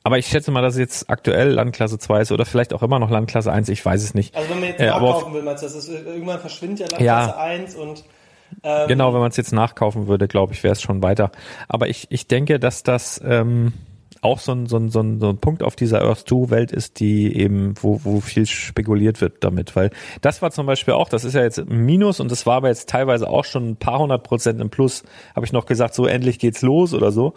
aber 0.03 0.17
ich 0.17 0.27
schätze 0.27 0.51
mal, 0.51 0.61
dass 0.61 0.73
es 0.73 0.79
jetzt 0.79 1.09
aktuell 1.09 1.49
Landklasse 1.49 1.97
2 1.97 2.21
ist 2.21 2.31
oder 2.31 2.45
vielleicht 2.45 2.73
auch 2.73 2.83
immer 2.83 2.99
noch 2.99 3.09
Landklasse 3.09 3.51
1, 3.51 3.69
ich 3.69 3.85
weiß 3.85 4.03
es 4.03 4.13
nicht. 4.13 4.35
Also 4.35 4.49
wenn 4.49 4.59
man 4.59 4.69
jetzt 4.69 4.79
äh, 4.79 4.87
nachkaufen 4.87 5.33
will, 5.33 5.43
meinst 5.43 5.63
du, 5.63 5.67
das 5.67 5.75
ist, 5.75 5.89
irgendwann 5.89 6.39
verschwindet 6.39 6.79
ja 6.79 6.85
Landklasse 6.87 7.29
ja, 7.29 7.37
1 7.37 7.75
und 7.75 8.03
ähm, 8.63 8.87
Genau, 8.87 9.13
wenn 9.13 9.21
man 9.21 9.31
es 9.31 9.37
jetzt 9.37 9.53
nachkaufen 9.53 10.07
würde, 10.07 10.27
glaube 10.27 10.53
ich, 10.53 10.63
wäre 10.63 10.73
es 10.73 10.81
schon 10.81 11.01
weiter. 11.01 11.31
Aber 11.67 11.87
ich, 11.87 12.07
ich 12.09 12.27
denke, 12.27 12.59
dass 12.59 12.83
das 12.83 13.21
ähm, 13.23 13.73
auch 14.23 14.39
so 14.39 14.53
ein, 14.53 14.65
so, 14.67 14.77
ein, 14.77 14.89
so, 14.89 15.01
ein, 15.01 15.19
so 15.19 15.29
ein 15.29 15.37
Punkt 15.37 15.63
auf 15.63 15.75
dieser 15.75 16.01
Earth 16.01 16.27
2 16.27 16.49
Welt 16.49 16.71
ist, 16.71 16.99
die 16.99 17.35
eben, 17.35 17.73
wo, 17.81 17.99
wo 18.03 18.19
viel 18.21 18.45
spekuliert 18.45 19.21
wird 19.21 19.43
damit. 19.43 19.75
Weil 19.75 19.91
das 20.21 20.41
war 20.41 20.51
zum 20.51 20.65
Beispiel 20.65 20.93
auch, 20.93 21.09
das 21.09 21.25
ist 21.25 21.33
ja 21.33 21.41
jetzt 21.41 21.59
ein 21.59 21.85
Minus 21.85 22.19
und 22.19 22.31
das 22.31 22.45
war 22.45 22.57
aber 22.57 22.69
jetzt 22.69 22.89
teilweise 22.89 23.29
auch 23.29 23.45
schon 23.45 23.71
ein 23.71 23.75
paar 23.75 23.99
hundert 23.99 24.23
Prozent 24.23 24.61
im 24.61 24.69
Plus, 24.69 25.03
habe 25.35 25.45
ich 25.45 25.51
noch 25.51 25.65
gesagt, 25.65 25.93
so 25.93 26.05
endlich 26.05 26.39
geht's 26.39 26.61
los 26.61 26.93
oder 26.93 27.11
so. 27.11 27.33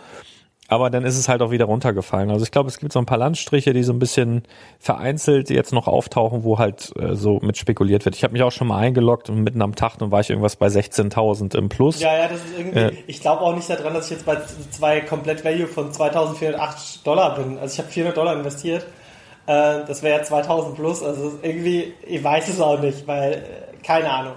Aber 0.69 0.91
dann 0.91 1.05
ist 1.05 1.17
es 1.17 1.29
halt 1.29 1.43
auch 1.43 1.51
wieder 1.51 1.67
runtergefallen. 1.67 2.31
Also 2.31 2.45
ich 2.45 2.51
glaube, 2.51 2.69
es 2.69 2.79
gibt 2.79 2.93
so 2.93 2.99
ein 2.99 3.07
paar 3.07 3.19
Landstriche, 3.19 3.73
die 3.73 3.85
so 3.85 3.93
ein 3.93 3.99
bisschen 3.99 4.43
vereinzelt 4.81 5.49
jetzt 5.51 5.73
noch 5.73 5.87
auftauchen, 5.87 6.43
wo 6.43 6.59
halt 6.59 6.93
äh, 6.99 7.15
so 7.15 7.39
mit 7.41 7.57
spekuliert 7.57 8.05
wird. 8.05 8.17
Ich 8.17 8.25
habe 8.25 8.33
mich 8.33 8.43
auch 8.43 8.51
schon 8.51 8.67
mal 8.67 8.79
eingeloggt 8.79 9.31
und 9.31 9.43
mitten 9.43 9.63
am 9.63 9.77
Tag 9.77 9.99
dann 9.99 10.11
war 10.11 10.21
ich 10.21 10.31
irgendwas 10.31 10.57
bei 10.57 10.67
16.000 10.67 11.57
im 11.57 11.69
Plus. 11.69 12.01
Ja, 12.01 12.17
ja, 12.17 12.29
das 12.29 12.39
ist 12.39 12.59
irgendwie, 12.59 12.79
äh, 12.79 12.93
ich 13.07 13.21
glaube 13.21 13.43
auch 13.43 13.55
nicht 13.55 13.71
daran, 13.71 13.95
dass 13.95 14.07
ich 14.07 14.13
jetzt 14.13 14.27
bei 14.27 14.39
zwei 14.71 15.01
Komplett 15.03 15.45
Value 15.45 15.69
von 15.69 15.93
2.408 15.93 17.05
Dollar 17.05 17.37
bin. 17.37 17.59
Also 17.59 17.75
ich 17.75 17.79
habe 17.79 17.89
400 17.89 18.17
Dollar 18.17 18.37
investiert. 18.37 18.85
Äh, 19.47 19.85
das 19.87 20.03
wäre 20.03 20.19
ja 20.19 20.25
2.000 20.25 20.75
plus. 20.75 21.03
Also 21.03 21.39
irgendwie, 21.43 21.95
ich 22.07 22.23
weiß 22.23 22.49
es 22.49 22.61
auch 22.61 22.81
nicht, 22.81 23.07
weil, 23.07 23.33
äh, 23.35 23.83
keine 23.85 24.11
Ahnung. 24.11 24.35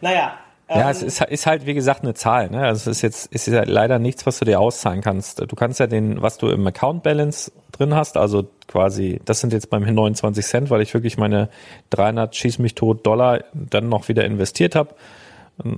Naja, 0.00 0.38
ja, 0.68 0.82
ähm, 0.82 0.88
es 0.88 1.02
ist, 1.02 1.22
ist, 1.22 1.46
halt, 1.46 1.64
wie 1.66 1.74
gesagt, 1.74 2.02
eine 2.02 2.14
Zahl. 2.14 2.50
Ne? 2.50 2.62
Also 2.62 2.90
es 2.90 2.98
ist 2.98 3.02
jetzt 3.02 3.32
ist 3.32 3.46
ja 3.46 3.62
leider 3.64 3.98
nichts, 3.98 4.26
was 4.26 4.38
du 4.38 4.44
dir 4.44 4.58
auszahlen 4.58 5.00
kannst. 5.00 5.40
Du 5.40 5.56
kannst 5.56 5.78
ja 5.78 5.86
den, 5.86 6.22
was 6.22 6.38
du 6.38 6.48
im 6.48 6.66
Account 6.66 7.04
Balance 7.04 7.52
drin 7.70 7.94
hast, 7.94 8.16
also 8.16 8.48
quasi, 8.66 9.20
das 9.24 9.40
sind 9.40 9.52
jetzt 9.52 9.70
beim 9.70 9.82
29 9.82 10.44
Cent, 10.44 10.70
weil 10.70 10.80
ich 10.80 10.92
wirklich 10.92 11.18
meine 11.18 11.50
300 11.90 12.34
schieß 12.34 12.58
mich 12.58 12.74
tot 12.74 13.06
Dollar 13.06 13.44
dann 13.52 13.88
noch 13.88 14.08
wieder 14.08 14.24
investiert 14.24 14.74
habe. 14.74 14.94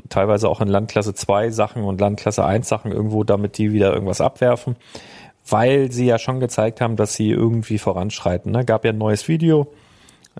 Teilweise 0.09 0.49
auch 0.49 0.61
in 0.61 0.69
Landklasse 0.69 1.15
2 1.15 1.51
Sachen 1.51 1.85
und 1.85 2.01
Landklasse 2.01 2.45
1 2.45 2.67
Sachen 2.67 2.91
irgendwo, 2.91 3.25
damit 3.25 3.59
die 3.59 3.73
wieder 3.73 3.93
irgendwas 3.93 4.21
abwerfen. 4.21 4.77
Weil 5.47 5.93
sie 5.93 6.07
ja 6.07 6.19
schon 6.19 6.41
gezeigt 6.41 6.81
haben, 6.81 6.97
dass 6.97 7.15
sie 7.15 7.31
irgendwie 7.31 7.79
voranschreiten. 7.79 8.53
Ne? 8.53 8.65
Gab 8.65 8.85
ja 8.85 8.93
ein 8.93 8.99
neues 8.99 9.29
Video, 9.29 9.69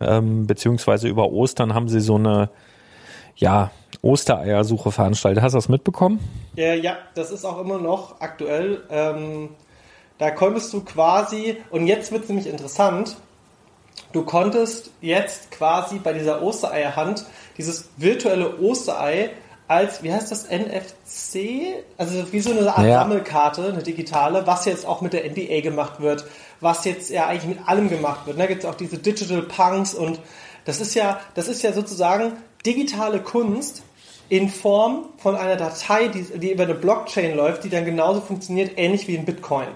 ähm, 0.01 0.47
beziehungsweise 0.47 1.07
über 1.09 1.31
Ostern 1.31 1.75
haben 1.75 1.89
sie 1.89 2.01
so 2.01 2.17
eine, 2.17 2.51
ja, 3.37 3.71
Ostereiersuche 4.03 4.93
veranstaltet. 4.93 5.43
Hast 5.43 5.53
du 5.53 5.59
das 5.59 5.69
mitbekommen? 5.69 6.21
Ja, 6.55 6.75
ja, 6.75 6.99
das 7.15 7.31
ist 7.31 7.45
auch 7.45 7.61
immer 7.61 7.79
noch 7.79 8.21
aktuell. 8.21 8.83
Ähm, 8.91 9.51
da 10.19 10.31
konntest 10.31 10.73
du 10.73 10.83
quasi, 10.83 11.57
und 11.71 11.87
jetzt 11.87 12.11
wird 12.13 12.25
es 12.25 12.29
nämlich 12.29 12.49
interessant, 12.49 13.17
du 14.13 14.25
konntest 14.25 14.91
jetzt 15.01 15.51
quasi 15.51 15.99
bei 15.99 16.13
dieser 16.13 16.43
Ostereierhand 16.43 17.25
dieses 17.57 17.91
virtuelle 17.97 18.59
Osterei 18.59 19.31
als, 19.69 20.03
wie 20.03 20.13
heißt 20.13 20.33
das, 20.33 20.49
NFC? 20.49 21.85
Also 21.99 22.33
wie 22.33 22.41
so 22.41 22.51
eine 22.51 22.75
Art 22.75 22.87
ja. 22.87 23.01
Sammelkarte, 23.01 23.69
eine 23.69 23.83
digitale, 23.83 24.47
was 24.47 24.65
jetzt 24.65 24.87
auch 24.87 25.03
mit 25.03 25.13
der 25.13 25.31
NBA 25.31 25.61
gemacht 25.61 26.01
wird, 26.01 26.25
was 26.61 26.85
jetzt 26.85 27.11
ja 27.11 27.27
eigentlich 27.27 27.57
mit 27.59 27.69
allem 27.69 27.91
gemacht 27.91 28.27
wird. 28.27 28.41
Da 28.41 28.47
gibt 28.47 28.65
es 28.65 28.69
auch 28.69 28.75
diese 28.75 28.99
Digital 28.99 29.43
Punks 29.43 29.95
und 29.95 30.21
das 30.65 30.81
ist 30.81 30.95
ja, 30.95 31.21
das 31.35 31.49
ist 31.49 31.63
ja 31.63 31.73
sozusagen 31.73 32.33
digitale 32.65 33.21
Kunst, 33.21 33.83
in 34.29 34.49
Form 34.49 35.07
von 35.17 35.37
einer 35.37 35.57
Datei, 35.57 36.09
die, 36.09 36.39
die 36.39 36.53
über 36.53 36.65
eine 36.65 36.75
Blockchain 36.75 37.37
läuft, 37.37 37.65
die 37.65 37.71
dann 37.71 37.85
genauso 37.85 38.21
funktioniert, 38.21 38.73
ähnlich 38.77 39.09
wie 39.09 39.17
ein 39.17 39.25
Bitcoin. 39.25 39.69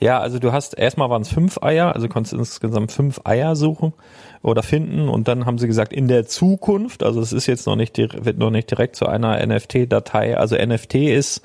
Ja, 0.00 0.20
also 0.20 0.38
du 0.38 0.52
hast, 0.52 0.78
erstmal 0.78 1.10
waren 1.10 1.22
es 1.22 1.28
fünf 1.28 1.60
Eier, 1.60 1.94
also 1.94 2.08
konntest 2.08 2.32
insgesamt 2.32 2.92
fünf 2.92 3.20
Eier 3.24 3.56
suchen 3.56 3.92
oder 4.42 4.62
finden 4.62 5.08
und 5.08 5.26
dann 5.26 5.44
haben 5.44 5.58
sie 5.58 5.66
gesagt, 5.66 5.92
in 5.92 6.06
der 6.06 6.26
Zukunft, 6.26 7.02
also 7.02 7.20
es 7.20 7.32
ist 7.32 7.46
jetzt 7.46 7.66
noch 7.66 7.74
nicht, 7.74 7.98
wird 7.98 8.38
noch 8.38 8.50
nicht 8.50 8.70
direkt 8.70 8.94
zu 8.94 9.06
einer 9.06 9.44
NFT-Datei, 9.44 10.36
also 10.36 10.56
NFT 10.56 10.94
ist, 10.94 11.42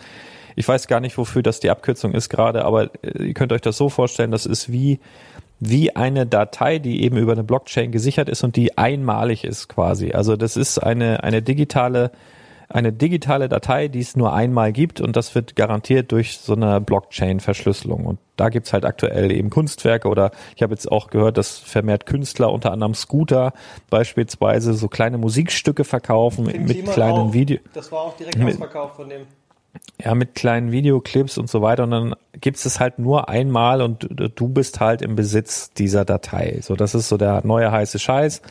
ich 0.56 0.68
weiß 0.68 0.88
gar 0.88 1.00
nicht, 1.00 1.18
wofür 1.18 1.42
das 1.42 1.62
die 1.62 1.72
Abkürzung 1.72 2.14
ist 2.14 2.30
gerade, 2.30 2.64
aber 2.64 2.92
äh, 3.04 3.24
ihr 3.24 3.34
könnt 3.34 3.52
euch 3.52 3.62
das 3.62 3.76
so 3.76 3.90
vorstellen, 3.90 4.30
das 4.30 4.46
ist 4.46 4.72
wie, 4.72 5.00
wie 5.70 5.96
eine 5.96 6.26
Datei, 6.26 6.80
die 6.80 7.04
eben 7.04 7.18
über 7.18 7.34
eine 7.34 7.44
Blockchain 7.44 7.92
gesichert 7.92 8.30
ist 8.30 8.44
und 8.44 8.56
die 8.56 8.78
einmalig 8.78 9.44
ist 9.44 9.70
quasi. 9.70 10.12
Also 10.12 10.36
das 10.36 10.58
ist 10.58 10.78
eine, 10.80 11.24
eine 11.24 11.42
digitale 11.42 12.12
eine 12.70 12.92
digitale 12.92 13.50
Datei, 13.50 13.88
die 13.88 14.00
es 14.00 14.16
nur 14.16 14.34
einmal 14.34 14.74
gibt 14.74 15.00
und 15.00 15.16
das 15.16 15.36
wird 15.36 15.56
garantiert 15.56 16.12
durch 16.12 16.40
so 16.40 16.54
eine 16.54 16.82
Blockchain-Verschlüsselung. 16.82 18.06
Und 18.06 18.20
da 18.36 18.50
gibt's 18.50 18.74
halt 18.74 18.84
aktuell 18.84 19.32
eben 19.32 19.52
Kunstwerke 19.52 20.08
oder 20.08 20.32
ich 20.56 20.64
habe 20.64 20.74
jetzt 20.74 20.92
auch 20.92 21.10
gehört, 21.12 21.38
dass 21.38 21.60
vermehrt 21.60 22.08
Künstler, 22.08 22.52
unter 22.52 22.72
anderem 22.72 22.96
Scooter 22.96 23.54
beispielsweise, 23.92 24.74
so 24.74 24.88
kleine 24.88 25.20
Musikstücke 25.20 25.84
verkaufen 25.84 26.48
Tim 26.48 26.66
mit 26.66 26.86
kleinen 26.88 27.28
auch. 27.30 27.34
Video 27.34 27.60
Das 27.74 27.92
war 27.92 28.02
auch 28.02 28.18
direkt 28.18 28.38
Mit- 28.40 28.56
ausverkauft 28.56 28.96
von 28.96 29.10
dem. 29.10 29.22
Ja, 30.04 30.16
mit 30.16 30.36
kleinen 30.36 30.72
Videoclips 30.72 31.38
und 31.38 31.50
so 31.50 31.62
weiter. 31.62 31.84
Und 31.84 31.92
dann 31.92 32.16
gibt's 32.40 32.66
es 32.66 32.80
halt 32.80 33.00
nur 33.00 33.30
einmal 33.30 33.82
und 33.82 34.08
du 34.10 34.48
bist 34.48 34.80
halt 34.80 35.02
im 35.02 35.16
Besitz 35.16 35.72
dieser 35.74 36.06
Datei. 36.06 36.60
So, 36.62 36.76
das 36.76 36.96
ist 36.96 37.10
so 37.10 37.18
der 37.18 37.46
neue 37.46 37.72
heiße 37.72 38.00
Scheiß. 38.00 38.42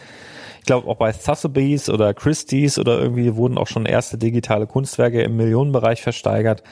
Ich 0.60 0.66
glaube, 0.66 0.88
auch 0.88 0.96
bei 0.96 1.12
Sotheby's 1.12 1.90
oder 1.90 2.14
Christie's 2.14 2.78
oder 2.78 3.00
irgendwie 3.00 3.34
wurden 3.34 3.58
auch 3.58 3.66
schon 3.66 3.84
erste 3.84 4.16
digitale 4.16 4.66
Kunstwerke 4.66 5.22
im 5.22 5.36
Millionenbereich 5.36 6.02
versteigert. 6.02 6.62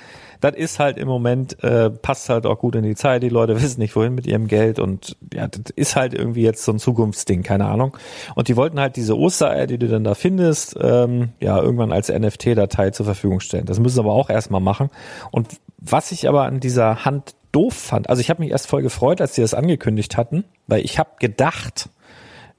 Das 0.41 0.55
ist 0.55 0.79
halt 0.79 0.97
im 0.97 1.07
Moment, 1.07 1.63
äh, 1.63 1.91
passt 1.91 2.29
halt 2.29 2.47
auch 2.47 2.59
gut 2.59 2.75
in 2.75 2.83
die 2.83 2.95
Zeit. 2.95 3.23
Die 3.23 3.29
Leute 3.29 3.55
wissen 3.63 3.81
nicht, 3.81 3.95
wohin 3.97 4.15
mit 4.15 4.27
ihrem 4.27 4.47
Geld 4.47 4.79
und 4.79 5.17
ja, 5.33 5.47
das 5.47 5.73
ist 5.77 5.97
halt 5.97 6.15
irgendwie 6.15 6.43
jetzt 6.43 6.65
so 6.65 6.73
ein 6.73 6.79
Zukunftsding, 6.79 7.43
keine 7.43 7.67
Ahnung. 7.67 7.97
Und 8.35 8.49
die 8.49 8.57
wollten 8.57 8.81
halt 8.81 8.97
diese 8.97 9.17
Ostereier, 9.17 9.67
die 9.67 9.79
du 9.79 9.89
dann 9.89 10.05
da 10.05 10.15
findest, 10.15 10.77
ähm, 10.81 11.31
ja, 11.41 11.61
irgendwann 11.61 11.93
als 11.93 12.09
NFT-Datei 12.09 12.91
zur 12.91 13.07
Verfügung 13.07 13.41
stellen. 13.41 13.67
Das 13.67 13.79
müssen 13.79 13.95
sie 13.95 14.01
aber 14.01 14.13
auch 14.13 14.31
erstmal 14.31 14.61
machen. 14.61 14.91
Und 15.31 15.49
was 15.79 16.13
ich 16.13 16.29
aber 16.29 16.45
an 16.45 16.61
dieser 16.61 17.05
Hand 17.05 17.35
doof 17.53 17.75
fand, 17.75 18.09
also 18.09 18.21
ich 18.21 18.31
habe 18.31 18.43
mich 18.43 18.53
erst 18.53 18.67
voll 18.67 18.83
gefreut, 18.83 19.21
als 19.21 19.33
die 19.33 19.41
das 19.41 19.55
angekündigt 19.55 20.17
hatten, 20.17 20.45
weil 20.67 20.85
ich 20.85 20.99
habe 20.99 21.11
gedacht, 21.19 21.89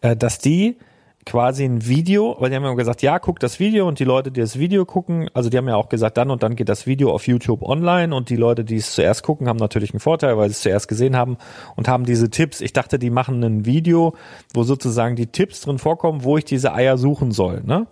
äh, 0.02 0.16
dass 0.16 0.40
die 0.40 0.78
quasi 1.26 1.66
ein 1.66 1.86
Video, 1.86 2.36
weil 2.40 2.50
die 2.50 2.56
haben 2.56 2.64
ja 2.64 2.74
gesagt, 2.74 3.02
ja, 3.02 3.20
guck 3.20 3.40
das 3.40 3.60
Video 3.60 3.88
und 3.88 4.00
die 4.00 4.04
Leute, 4.04 4.32
die 4.32 4.42
das 4.42 4.58
Video 4.58 4.86
gucken, 4.86 5.30
also 5.34 5.50
die 5.50 5.58
haben 5.58 5.68
ja 5.68 5.76
auch 5.76 5.90
gesagt, 5.90 6.18
dann 6.18 6.32
und 6.32 6.44
dann 6.44 6.56
geht 6.56 6.70
das 6.70 6.88
Video 6.88 7.12
auf 7.12 7.28
YouTube 7.28 7.62
online 7.62 8.16
und 8.16 8.30
die 8.30 8.36
Leute, 8.36 8.64
die 8.64 8.78
es 8.78 8.94
zuerst 8.94 9.24
gucken, 9.24 9.48
haben 9.48 9.58
natürlich 9.58 9.94
einen 9.94 10.00
Vorteil, 10.00 10.38
weil 10.38 10.50
sie 10.50 10.54
es 10.54 10.62
zuerst 10.62 10.88
gesehen 10.88 11.16
haben 11.16 11.38
und 11.76 11.88
haben 11.88 12.06
diese 12.06 12.30
Tipps. 12.30 12.62
Ich 12.62 12.74
dachte, 12.74 12.98
die 12.98 13.10
machen 13.10 13.44
ein 13.44 13.66
Video, 13.66 14.16
wo 14.54 14.64
sozusagen 14.64 15.16
die 15.16 15.28
Tipps 15.28 15.62
drin 15.62 15.78
vorkommen, 15.78 16.24
wo 16.24 16.38
ich 16.38 16.46
diese 16.46 16.74
Eier 16.74 16.98
suchen 16.98 17.32
soll, 17.32 17.62
ne? 17.64 17.88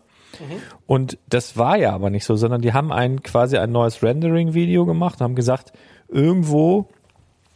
Und 0.85 1.17
das 1.27 1.57
war 1.57 1.77
ja 1.77 1.91
aber 1.91 2.09
nicht 2.09 2.23
so, 2.23 2.35
sondern 2.35 2.61
die 2.61 2.73
haben 2.73 2.91
ein 2.91 3.23
quasi 3.23 3.57
ein 3.57 3.71
neues 3.71 4.03
Rendering-Video 4.03 4.85
gemacht 4.85 5.19
und 5.19 5.23
haben 5.23 5.35
gesagt, 5.35 5.73
irgendwo 6.07 6.87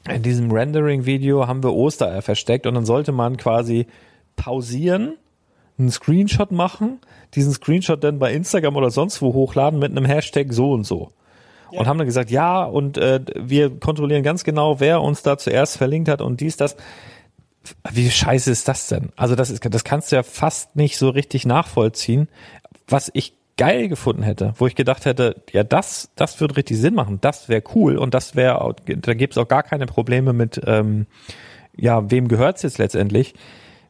in 0.10 0.22
diesem 0.22 0.52
Rendering-Video 0.52 1.48
haben 1.48 1.64
wir 1.64 1.74
Ostereier 1.74 2.22
versteckt 2.22 2.68
und 2.68 2.74
dann 2.74 2.86
sollte 2.86 3.12
man 3.12 3.38
quasi 3.38 3.88
pausieren, 4.36 5.16
einen 5.78 5.92
Screenshot 5.92 6.52
machen, 6.52 7.00
diesen 7.36 7.54
Screenshot 7.54 8.04
dann 8.04 8.20
bei 8.20 8.34
Instagram 8.34 8.76
oder 8.76 8.92
sonst 8.92 9.22
wo 9.22 9.34
hochladen 9.34 9.80
mit 9.80 9.92
einem 9.92 10.06
Hashtag 10.06 10.54
so 10.54 10.72
und 10.72 10.86
so. 10.86 11.12
Und 11.72 11.88
haben 11.88 11.98
dann 11.98 12.06
gesagt, 12.06 12.30
ja, 12.30 12.64
und 12.64 13.00
äh, 13.00 13.20
wir 13.36 13.80
kontrollieren 13.80 14.22
ganz 14.22 14.44
genau, 14.44 14.80
wer 14.80 15.02
uns 15.02 15.24
da 15.24 15.40
zuerst 15.40 15.78
verlinkt 15.78 16.08
hat 16.08 16.22
und 16.22 16.40
dies, 16.40 16.56
das. 16.56 16.76
Wie 17.92 18.12
scheiße 18.12 18.52
ist 18.52 18.68
das 18.68 18.88
denn? 18.88 19.10
Also 19.16 19.36
das 19.36 19.50
ist, 19.50 19.66
das 19.74 19.84
kannst 19.84 20.12
du 20.12 20.18
ja 20.18 20.24
fast 20.24 20.76
nicht 20.76 20.98
so 20.98 21.10
richtig 21.10 21.46
nachvollziehen. 21.46 22.28
Was 22.88 23.10
ich 23.14 23.34
geil 23.58 23.88
gefunden 23.88 24.24
hätte, 24.24 24.54
wo 24.58 24.68
ich 24.68 24.76
gedacht 24.76 25.06
hätte, 25.06 25.42
ja, 25.52 25.64
das, 25.64 26.12
das 26.16 26.40
würde 26.42 26.58
richtig 26.58 26.78
Sinn 26.78 26.94
machen, 26.94 27.20
das 27.22 27.50
wäre 27.50 27.64
cool 27.76 27.98
und 27.98 28.14
das 28.14 28.36
wäre, 28.36 28.76
da 28.86 29.14
gibt's 29.14 29.38
auch 29.38 29.48
gar 29.48 29.64
keine 29.64 29.86
Probleme 29.86 30.34
mit, 30.34 30.62
ähm, 30.66 31.06
ja, 31.76 32.10
wem 32.12 32.28
gehört's 32.28 32.64
jetzt 32.64 32.78
letztendlich? 32.78 33.34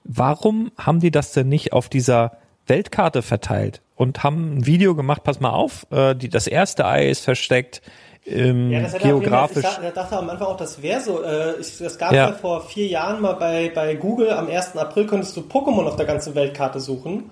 Warum 0.04 0.72
haben 0.78 1.00
die 1.00 1.12
das 1.12 1.32
denn 1.34 1.50
nicht 1.50 1.74
auf 1.74 1.90
dieser 1.90 2.34
Weltkarte 2.68 3.22
verteilt 3.22 3.82
und 3.96 4.24
haben 4.24 4.58
ein 4.58 4.66
Video 4.66 4.96
gemacht, 4.96 5.24
pass 5.24 5.40
mal 5.40 5.52
auf, 5.52 5.86
äh, 5.92 6.16
die, 6.16 6.30
das 6.30 6.48
erste 6.48 6.86
Ei 6.86 7.10
ist 7.10 7.22
versteckt, 7.24 7.82
ähm, 8.26 8.72
Ja, 8.72 8.80
das 8.82 8.94
jeden 8.94 9.02
Fall- 9.02 9.12
geografisch. 9.12 9.66
Ich 9.66 9.76
da- 9.78 9.92
dachte 9.92 10.18
am 10.18 10.30
Anfang 10.30 10.48
auch, 10.48 10.58
das 10.58 10.82
wäre 10.82 11.02
so. 11.02 11.22
Äh, 11.24 11.60
ich, 11.60 11.78
das 11.78 11.98
gab 11.98 12.14
ja. 12.14 12.30
Ja. 12.30 12.34
vor 12.34 12.62
vier 12.62 12.88
Jahren 12.88 13.22
mal 13.22 13.34
bei, 13.34 13.70
bei 13.74 13.96
Google. 13.96 14.32
Am 14.32 14.48
1. 14.50 14.78
April 14.78 15.06
konntest 15.08 15.36
du 15.36 15.42
Pokémon 15.42 15.86
auf 15.86 15.98
der 15.98 16.06
ganzen 16.06 16.34
Weltkarte 16.34 16.80
suchen. 16.80 17.32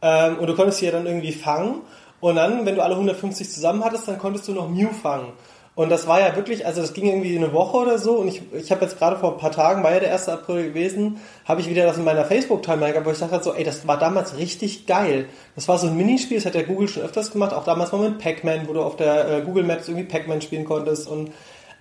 Ähm, 0.00 0.38
und 0.38 0.46
du 0.46 0.54
konntest 0.54 0.78
sie 0.78 0.86
ja 0.86 0.92
dann 0.92 1.06
irgendwie 1.06 1.32
fangen. 1.32 1.80
Und 2.20 2.36
dann, 2.36 2.64
wenn 2.66 2.76
du 2.76 2.82
alle 2.82 2.94
150 2.94 3.50
zusammen 3.50 3.84
hattest, 3.84 4.06
dann 4.06 4.18
konntest 4.18 4.46
du 4.46 4.52
noch 4.52 4.68
Mew 4.68 4.90
fangen. 4.92 5.32
Und 5.78 5.90
das 5.90 6.08
war 6.08 6.18
ja 6.20 6.34
wirklich, 6.34 6.66
also 6.66 6.80
das 6.80 6.92
ging 6.92 7.06
irgendwie 7.06 7.36
eine 7.36 7.52
Woche 7.52 7.76
oder 7.76 7.98
so. 8.00 8.16
Und 8.16 8.26
ich, 8.26 8.42
ich 8.52 8.72
habe 8.72 8.84
jetzt 8.84 8.98
gerade 8.98 9.14
vor 9.16 9.34
ein 9.34 9.38
paar 9.38 9.52
Tagen, 9.52 9.84
war 9.84 9.92
ja 9.92 10.00
der 10.00 10.10
1. 10.12 10.28
April 10.28 10.64
gewesen, 10.70 11.20
habe 11.44 11.60
ich 11.60 11.70
wieder 11.70 11.84
das 11.86 11.96
in 11.96 12.02
meiner 12.02 12.24
Facebook-Timeline 12.24 12.94
gehabt, 12.94 13.06
wo 13.06 13.12
ich 13.12 13.18
dachte 13.20 13.40
so, 13.44 13.54
ey, 13.54 13.62
das 13.62 13.86
war 13.86 13.96
damals 13.96 14.36
richtig 14.36 14.86
geil. 14.86 15.26
Das 15.54 15.68
war 15.68 15.78
so 15.78 15.86
ein 15.86 15.96
Minispiel, 15.96 16.38
das 16.38 16.46
hat 16.46 16.54
der 16.54 16.64
Google 16.64 16.88
schon 16.88 17.04
öfters 17.04 17.30
gemacht, 17.30 17.54
auch 17.54 17.62
damals 17.62 17.92
mal 17.92 18.10
mit 18.10 18.18
Pac-Man, 18.18 18.66
wo 18.66 18.72
du 18.72 18.82
auf 18.82 18.96
der 18.96 19.28
äh, 19.30 19.40
Google 19.42 19.62
Maps 19.62 19.86
irgendwie 19.86 20.08
Pac-Man 20.08 20.40
spielen 20.40 20.64
konntest. 20.64 21.06
Und 21.06 21.30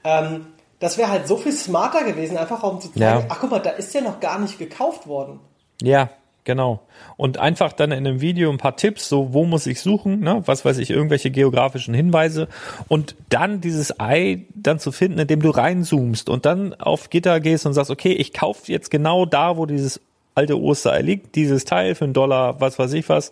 ähm, 0.03 0.45
das 0.79 0.99
wäre 0.99 1.09
halt 1.09 1.27
so 1.27 1.35
viel 1.37 1.53
smarter 1.53 2.03
gewesen, 2.03 2.37
einfach 2.37 2.61
auch 2.63 2.73
um 2.73 2.79
zu 2.81 2.89
zeigen, 2.93 3.01
Ja. 3.21 3.25
ach 3.29 3.39
guck 3.41 3.49
mal, 3.49 3.59
da 3.61 3.71
ist 3.71 3.95
ja 3.95 4.01
noch 4.01 4.19
gar 4.19 4.37
nicht 4.37 4.59
gekauft 4.59 5.07
worden. 5.07 5.39
Ja, 5.81 6.11
genau. 6.47 6.79
Und 7.17 7.37
einfach 7.37 7.73
dann 7.73 7.91
in 7.91 8.07
einem 8.07 8.21
Video 8.21 8.49
ein 8.49 8.57
paar 8.57 8.75
Tipps, 8.75 9.07
so 9.07 9.33
wo 9.33 9.45
muss 9.45 9.67
ich 9.67 9.81
suchen, 9.81 10.21
ne? 10.21 10.41
was 10.45 10.65
weiß 10.65 10.79
ich, 10.79 10.89
irgendwelche 10.89 11.29
geografischen 11.29 11.93
Hinweise 11.93 12.47
und 12.87 13.15
dann 13.29 13.61
dieses 13.61 13.99
Ei 13.99 14.45
dann 14.55 14.79
zu 14.79 14.91
finden, 14.91 15.19
indem 15.19 15.41
du 15.41 15.51
reinzoomst 15.51 16.29
und 16.29 16.47
dann 16.47 16.73
auf 16.73 17.11
Gitter 17.11 17.39
gehst 17.39 17.67
und 17.67 17.73
sagst, 17.73 17.91
okay, 17.91 18.13
ich 18.13 18.33
kaufe 18.33 18.71
jetzt 18.71 18.89
genau 18.89 19.27
da, 19.27 19.57
wo 19.57 19.67
dieses 19.67 20.01
alte 20.33 20.59
Osterei 20.59 21.01
liegt, 21.01 21.35
dieses 21.35 21.65
Teil 21.65 21.93
für 21.93 22.05
einen 22.05 22.13
Dollar, 22.13 22.59
was 22.59 22.79
weiß 22.79 22.93
ich 22.93 23.07
was. 23.09 23.31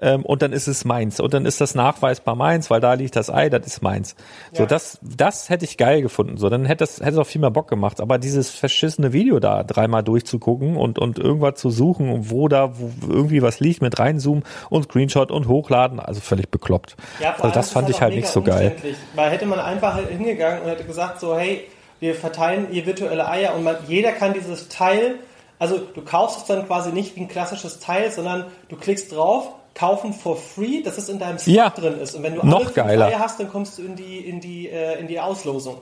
Ähm, 0.00 0.24
und 0.24 0.42
dann 0.42 0.52
ist 0.52 0.68
es 0.68 0.84
meins. 0.84 1.18
Und 1.18 1.34
dann 1.34 1.44
ist 1.44 1.60
das 1.60 1.74
nachweisbar 1.74 2.36
meins, 2.36 2.70
weil 2.70 2.80
da 2.80 2.94
liegt 2.94 3.16
das 3.16 3.30
Ei, 3.30 3.48
das 3.48 3.66
ist 3.66 3.82
meins. 3.82 4.14
So, 4.52 4.62
Ja. 4.62 4.68
das, 4.68 4.98
das 5.02 5.48
hätte 5.48 5.64
ich 5.64 5.76
geil 5.76 6.02
gefunden. 6.02 6.36
So, 6.36 6.48
dann 6.48 6.66
hätte 6.66 6.84
das, 6.84 7.00
hätte 7.00 7.12
es 7.12 7.18
auch 7.18 7.26
viel 7.26 7.40
mehr 7.40 7.50
Bock 7.50 7.68
gemacht. 7.68 8.00
Aber 8.00 8.18
dieses 8.18 8.50
verschissene 8.50 9.12
Video 9.12 9.40
da 9.40 9.64
dreimal 9.64 10.04
durchzugucken 10.04 10.76
und, 10.76 10.98
und 11.00 11.18
irgendwas 11.18 11.56
zu 11.56 11.70
suchen, 11.70 12.30
wo 12.30 12.46
da 12.46 12.78
wo 12.78 13.12
irgendwie 13.12 13.42
was 13.42 13.58
liegt 13.58 13.82
mit 13.82 13.98
reinzoomen 13.98 14.44
und 14.70 14.84
Screenshot 14.84 15.32
und 15.32 15.48
hochladen, 15.48 15.98
also 15.98 16.20
völlig 16.20 16.48
bekloppt. 16.50 16.96
Ja, 17.20 17.34
also 17.38 17.50
das 17.50 17.70
fand 17.70 17.88
es 17.88 17.96
ich 17.96 18.02
halt 18.02 18.14
nicht 18.14 18.28
so 18.28 18.42
geil. 18.42 18.76
Weil 19.16 19.30
hätte 19.30 19.46
man 19.46 19.58
einfach 19.58 19.94
halt 19.94 20.08
hingegangen 20.10 20.62
und 20.62 20.68
hätte 20.68 20.84
gesagt 20.84 21.18
so, 21.18 21.36
hey, 21.36 21.66
wir 21.98 22.14
verteilen 22.14 22.68
hier 22.70 22.86
virtuelle 22.86 23.28
Eier 23.28 23.56
und 23.56 23.64
man, 23.64 23.76
jeder 23.88 24.12
kann 24.12 24.32
dieses 24.32 24.68
Teil, 24.68 25.16
also 25.58 25.78
du 25.78 26.02
kaufst 26.02 26.38
es 26.38 26.44
dann 26.44 26.64
quasi 26.66 26.92
nicht 26.92 27.16
wie 27.16 27.22
ein 27.22 27.28
klassisches 27.28 27.80
Teil, 27.80 28.12
sondern 28.12 28.44
du 28.68 28.76
klickst 28.76 29.10
drauf, 29.12 29.48
kaufen 29.78 30.12
for 30.12 30.36
free, 30.36 30.82
dass 30.82 30.98
es 30.98 31.08
in 31.08 31.18
deinem 31.18 31.38
Slot 31.38 31.54
Ja, 31.54 31.70
drin 31.70 31.98
ist. 32.00 32.14
Und 32.14 32.22
wenn 32.22 32.34
du 32.34 32.44
noch 32.44 32.56
alle 32.56 32.64
fünf 32.64 32.74
geiler. 32.76 33.06
Eier 33.06 33.18
hast, 33.20 33.38
dann 33.38 33.48
kommst 33.48 33.78
du 33.78 33.82
in 33.82 33.94
die, 33.96 34.18
in 34.18 34.40
die, 34.40 34.68
äh, 34.68 34.98
in 34.98 35.06
die 35.06 35.20
Auslosung. 35.20 35.78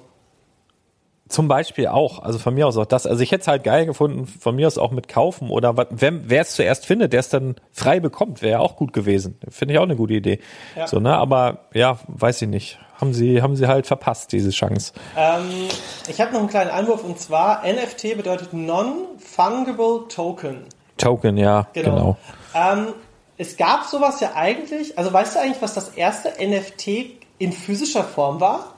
Zum 1.29 1.49
Beispiel 1.49 1.89
auch, 1.89 2.21
also 2.23 2.39
von 2.39 2.55
mir 2.55 2.69
aus 2.69 2.77
auch 2.77 2.87
das. 2.87 3.05
Also 3.05 3.21
ich 3.21 3.33
hätte 3.33 3.41
es 3.43 3.49
halt 3.49 3.65
geil 3.65 3.85
gefunden, 3.85 4.27
von 4.27 4.55
mir 4.55 4.69
aus 4.69 4.79
auch 4.79 4.93
mit 4.93 5.09
kaufen 5.09 5.51
oder 5.51 5.77
was, 5.77 5.89
wer 5.91 6.29
wer 6.31 6.43
es 6.43 6.55
zuerst 6.55 6.87
findet, 6.87 7.13
der 7.13 7.19
es 7.21 7.29
dann 7.31 7.57
frei 7.73 7.99
bekommt, 7.99 8.43
wäre 8.43 8.53
ja 8.53 8.59
auch 8.61 8.77
gut 8.77 8.93
gewesen. 8.93 9.37
Finde 9.49 9.75
ich 9.75 9.81
auch 9.81 9.85
eine 9.85 9.97
gute 9.97 10.15
Idee. 10.15 10.39
Ja. 10.77 10.87
So, 10.87 11.01
ne, 11.01 11.17
aber 11.17 11.67
ja, 11.75 11.99
weiß 12.07 12.43
ich 12.43 12.49
nicht. 12.49 12.79
Haben 13.01 13.13
sie, 13.13 13.43
haben 13.43 13.57
sie 13.57 13.67
halt 13.67 13.87
verpasst, 13.89 14.31
diese 14.33 14.51
Chance. 14.51 14.93
Ähm, 15.17 15.69
ich 16.09 16.21
habe 16.21 16.33
noch 16.33 16.39
einen 16.39 16.49
kleinen 16.49 16.71
Einwurf 16.71 17.03
und 17.03 17.19
zwar 17.19 17.63
NFT 17.67 18.17
bedeutet 18.17 18.53
Non-Fungible 18.53 20.07
Token. 20.09 20.65
Token, 20.97 21.37
ja, 21.37 21.67
Genau. 21.73 21.91
genau. 21.91 22.17
Ähm, 22.55 22.95
es 23.39 23.57
gab 23.57 23.85
sowas 23.85 24.21
ja 24.21 24.35
eigentlich, 24.35 24.97
also 24.99 25.13
weißt 25.13 25.37
du 25.37 25.41
eigentlich, 25.41 25.63
was 25.63 25.75
das 25.75 25.91
erste 25.91 26.33
NFT 26.41 26.89
in 27.39 27.53
physischer 27.53 28.05
Form 28.05 28.41
war? 28.41 28.75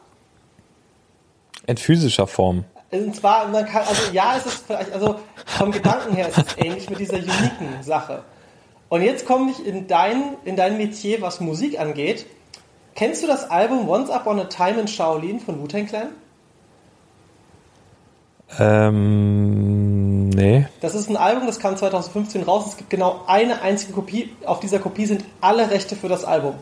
In 1.67 1.77
physischer 1.77 2.27
Form. 2.27 2.65
Und 2.91 3.15
zwar, 3.15 3.47
man 3.49 3.67
kann, 3.67 3.83
also 3.87 4.13
ja, 4.13 4.37
es 4.37 4.47
ist 4.47 4.67
vielleicht, 4.67 4.93
also 4.93 5.21
vom 5.45 5.71
Gedanken 5.71 6.15
her 6.15 6.29
ist 6.29 6.39
es 6.39 6.57
ähnlich 6.57 6.89
mit 6.89 6.99
dieser 6.99 7.17
uniken 7.17 7.83
Sache. 7.83 8.23
Und 8.89 9.03
jetzt 9.03 9.27
komme 9.27 9.51
ich 9.51 9.67
in 9.67 9.87
dein, 9.87 10.37
in 10.45 10.57
dein 10.57 10.79
Metier, 10.79 11.21
was 11.21 11.41
Musik 11.41 11.79
angeht. 11.79 12.25
Kennst 12.95 13.23
du 13.23 13.27
das 13.27 13.51
Album 13.51 13.89
Once 13.89 14.11
Upon 14.11 14.41
a 14.41 14.45
Time 14.45 14.81
in 14.81 14.89
Shaolin 14.89 15.41
von 15.41 15.61
Wu-Tang 15.61 15.87
Clan? 15.87 16.09
Ähm, 18.59 19.78
nee. 20.39 20.67
Das 20.81 20.95
ist 20.95 21.11
ein 21.11 21.17
Album, 21.17 21.47
das 21.47 21.59
kam 21.61 21.77
2015 21.77 22.43
raus. 22.43 22.65
Es 22.69 22.77
gibt 22.77 22.91
genau 22.91 23.23
eine 23.27 23.63
einzige 23.63 23.93
Kopie. 23.93 24.31
Auf 24.45 24.61
dieser 24.61 24.79
Kopie 24.79 25.07
sind 25.07 25.25
alle 25.41 25.71
Rechte 25.71 25.97
für 25.97 26.09
das 26.09 26.25
Album. 26.25 26.55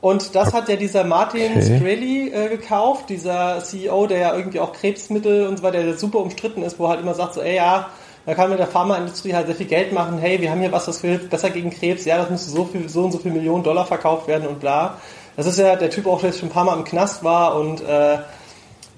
Und 0.00 0.34
das 0.34 0.54
hat 0.54 0.68
ja 0.68 0.76
dieser 0.76 1.04
Martin 1.04 1.52
Okay. 1.52 1.78
Shkreli 1.78 2.28
äh, 2.28 2.48
gekauft, 2.48 3.10
dieser 3.10 3.62
CEO, 3.62 4.06
der 4.06 4.18
ja 4.18 4.34
irgendwie 4.34 4.60
auch 4.60 4.72
Krebsmittel 4.72 5.46
und 5.46 5.58
so 5.58 5.62
weiter, 5.62 5.82
der 5.82 5.98
super 5.98 6.20
umstritten 6.20 6.62
ist, 6.62 6.78
wo 6.78 6.88
halt 6.88 7.00
immer 7.00 7.14
sagt 7.14 7.34
so, 7.34 7.42
ey 7.42 7.56
ja, 7.56 7.90
da 8.24 8.34
kann 8.34 8.48
mit 8.50 8.58
der 8.58 8.66
Pharmaindustrie 8.66 9.34
halt 9.34 9.46
sehr 9.46 9.56
viel 9.56 9.66
Geld 9.66 9.92
machen, 9.92 10.18
hey, 10.18 10.40
wir 10.40 10.50
haben 10.50 10.60
hier 10.60 10.72
was, 10.72 10.86
das 10.86 11.00
hilft 11.00 11.30
besser 11.30 11.50
gegen 11.50 11.70
Krebs, 11.70 12.04
ja, 12.04 12.16
das 12.18 12.30
müsste 12.30 12.50
so 12.50 12.64
viel, 12.64 12.88
so 12.88 13.04
und 13.04 13.12
so 13.12 13.18
viel 13.18 13.32
Millionen 13.32 13.62
Dollar 13.62 13.86
verkauft 13.86 14.26
werden 14.28 14.46
und 14.46 14.60
bla. 14.60 14.98
Das 15.36 15.46
ist 15.46 15.58
ja 15.58 15.76
der 15.76 15.90
Typ 15.90 16.06
auch, 16.06 16.20
der 16.20 16.32
schon 16.32 16.48
ein 16.48 16.52
paar 16.52 16.64
Mal 16.64 16.76
im 16.76 16.84
Knast 16.84 17.22
war 17.24 17.56
und 17.56 17.80
äh, 17.82 18.18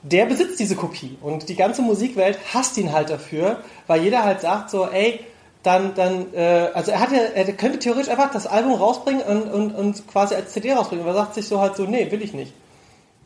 der 0.03 0.27
besitzt 0.27 0.59
diese 0.59 0.77
Kopie 0.77 1.17
und 1.21 1.49
die 1.49 1.57
ganze 1.57 1.83
Musikwelt 1.83 2.39
hasst 2.53 2.77
ihn 2.77 2.93
halt 2.93 3.11
dafür, 3.11 3.59
weil 3.87 4.03
jeder 4.03 4.25
halt 4.25 4.41
sagt 4.41 4.71
so, 4.71 4.87
ey, 4.89 5.21
dann, 5.63 5.95
dann, 5.95 6.35
äh, 6.35 6.71
also 6.75 6.91
er 6.91 7.01
hat 7.01 7.13
ja, 7.13 7.19
er 7.19 7.45
könnte 7.53 7.79
theoretisch 7.79 8.11
einfach 8.11 8.33
das 8.33 8.47
Album 8.47 8.75
rausbringen 8.75 9.23
und, 9.23 9.43
und, 9.53 9.75
und 9.75 10.09
quasi 10.09 10.35
als 10.35 10.53
CD 10.53 10.73
rausbringen, 10.73 11.05
aber 11.05 11.15
er 11.17 11.23
sagt 11.23 11.35
sich 11.35 11.47
so 11.47 11.61
halt 11.61 11.77
so, 11.77 11.85
nee, 11.85 12.11
will 12.11 12.23
ich 12.23 12.33
nicht. 12.33 12.53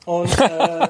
Und 0.04 0.30
äh, 0.38 0.48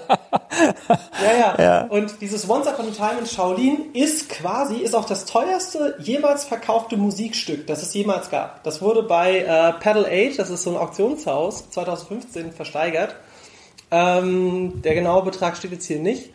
ja, 1.25 1.33
ja, 1.39 1.55
Ja. 1.59 1.87
Und 1.87 2.21
dieses 2.21 2.49
Once 2.49 2.67
Upon 2.67 2.89
a 2.89 2.91
Time 2.91 3.21
in 3.21 3.27
Shaolin 3.27 3.93
ist 3.95 4.29
quasi, 4.29 4.77
ist 4.77 4.95
auch 4.95 5.07
das 5.07 5.25
teuerste 5.25 5.95
jemals 5.99 6.45
verkaufte 6.45 6.97
Musikstück, 6.97 7.67
das 7.67 7.83
es 7.83 7.95
jemals 7.95 8.29
gab. 8.29 8.63
Das 8.65 8.83
wurde 8.83 9.05
bei 9.05 9.39
äh, 9.39 9.73
Pedal 9.81 10.05
Age, 10.05 10.37
das 10.37 10.51
ist 10.51 10.65
so 10.65 10.71
ein 10.71 10.77
Auktionshaus, 10.77 11.71
2015 11.71 12.53
versteigert. 12.53 13.15
Ähm, 13.91 14.83
der 14.83 14.95
genaue 14.95 15.23
Betrag 15.25 15.57
steht 15.57 15.73
jetzt 15.73 15.87
hier 15.87 15.99
nicht. 16.01 16.31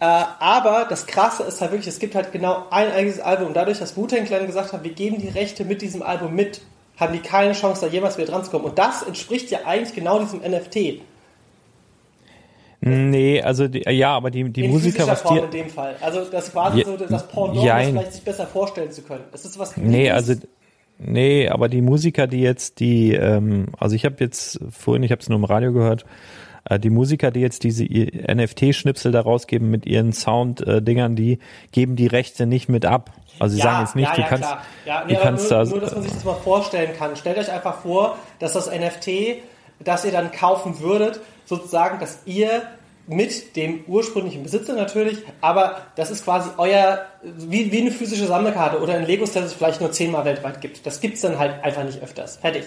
Äh, 0.00 0.04
aber 0.04 0.86
das 0.88 1.06
Krasse 1.06 1.42
ist 1.44 1.60
halt 1.60 1.72
wirklich, 1.72 1.88
es 1.88 1.98
gibt 1.98 2.14
halt 2.14 2.32
genau 2.32 2.64
ein 2.70 2.90
eigenes 2.90 3.20
Album 3.20 3.48
und 3.48 3.54
dadurch, 3.56 3.78
dass 3.78 3.96
Wu-Tang 3.96 4.24
Clan 4.24 4.46
gesagt 4.46 4.72
hat, 4.72 4.82
wir 4.84 4.92
geben 4.92 5.18
die 5.20 5.28
Rechte 5.28 5.64
mit 5.64 5.82
diesem 5.82 6.02
Album 6.02 6.34
mit, 6.34 6.62
haben 6.98 7.12
die 7.12 7.20
keine 7.20 7.52
Chance, 7.52 7.82
da 7.82 7.86
jemals 7.92 8.16
wieder 8.18 8.28
dran 8.28 8.44
zu 8.44 8.50
kommen. 8.50 8.64
Und 8.66 8.78
das 8.78 9.02
entspricht 9.02 9.50
ja 9.50 9.60
eigentlich 9.66 9.94
genau 9.94 10.18
diesem 10.20 10.40
NFT. 10.40 11.02
Nee, 12.82 13.42
also 13.42 13.68
die, 13.68 13.82
ja, 13.90 14.16
aber 14.16 14.30
die, 14.30 14.48
die 14.48 14.64
in 14.64 14.70
Musiker, 14.70 15.06
was 15.06 15.20
Form 15.20 15.36
die. 15.36 15.44
in 15.44 15.50
dem 15.50 15.68
Fall. 15.68 15.96
Also 16.00 16.24
das 16.24 16.50
quasi 16.50 16.78
Je- 16.78 16.84
so 16.84 16.96
das 16.96 17.28
Pendant, 17.28 17.56
das 17.56 17.86
vielleicht 17.88 18.12
sich 18.14 18.22
besser 18.22 18.46
vorstellen 18.46 18.90
zu 18.90 19.02
können. 19.02 19.24
Es 19.32 19.44
ist 19.44 19.58
was 19.58 19.76
Nee, 19.76 20.04
Liebes. 20.04 20.12
also 20.14 20.34
nee, 20.98 21.46
aber 21.48 21.68
die 21.68 21.82
Musiker, 21.82 22.26
die 22.26 22.40
jetzt 22.40 22.80
die, 22.80 23.12
ähm, 23.12 23.66
also 23.78 23.94
ich 23.94 24.06
habe 24.06 24.16
jetzt 24.20 24.58
vorhin, 24.70 25.02
ich 25.02 25.10
habe 25.12 25.20
es 25.20 25.28
nur 25.28 25.36
im 25.38 25.44
Radio 25.44 25.74
gehört, 25.74 26.06
die 26.78 26.90
Musiker, 26.90 27.30
die 27.30 27.40
jetzt 27.40 27.64
diese 27.64 27.84
NFT-Schnipsel 27.84 29.12
da 29.12 29.20
rausgeben 29.20 29.70
mit 29.70 29.86
ihren 29.86 30.12
Sound-Dingern, 30.12 31.16
die 31.16 31.38
geben 31.72 31.96
die 31.96 32.06
Rechte 32.06 32.46
nicht 32.46 32.68
mit 32.68 32.84
ab. 32.84 33.12
Also 33.38 33.56
sie 33.56 33.62
sagen 33.62 33.80
jetzt 33.80 33.96
nicht, 33.96 34.08
ja, 34.08 34.14
du 34.14 34.20
ja, 34.20 34.26
kannst, 34.28 34.44
klar. 34.44 34.62
Ja, 34.84 35.00
du 35.00 35.06
nee, 35.06 35.14
aber 35.14 35.24
kannst 35.24 35.50
nur, 35.50 35.64
da, 35.64 35.70
nur, 35.70 35.80
dass 35.80 35.94
man 35.94 36.02
sich 36.02 36.12
das 36.12 36.24
mal 36.24 36.34
vorstellen 36.34 36.90
kann. 36.96 37.16
Stellt 37.16 37.38
euch 37.38 37.50
einfach 37.50 37.80
vor, 37.80 38.18
dass 38.38 38.52
das 38.52 38.70
NFT, 38.70 39.42
das 39.80 40.04
ihr 40.04 40.12
dann 40.12 40.30
kaufen 40.30 40.80
würdet, 40.80 41.20
sozusagen, 41.46 41.98
dass 41.98 42.20
ihr 42.26 42.62
mit 43.06 43.56
dem 43.56 43.84
ursprünglichen 43.88 44.42
Besitzer 44.42 44.74
natürlich, 44.74 45.18
aber 45.40 45.78
das 45.96 46.10
ist 46.10 46.24
quasi 46.24 46.50
euer, 46.58 47.06
wie, 47.22 47.72
wie 47.72 47.80
eine 47.80 47.90
physische 47.90 48.26
Sammelkarte 48.26 48.80
oder 48.80 48.94
ein 48.94 49.04
Lego-Set, 49.04 49.42
das 49.42 49.46
es 49.46 49.54
vielleicht 49.54 49.80
nur 49.80 49.90
zehnmal 49.90 50.24
weltweit 50.24 50.60
gibt. 50.60 50.86
Das 50.86 51.00
gibt's 51.00 51.22
dann 51.22 51.38
halt 51.38 51.64
einfach 51.64 51.82
nicht 51.82 52.00
öfters. 52.02 52.36
Fertig. 52.36 52.64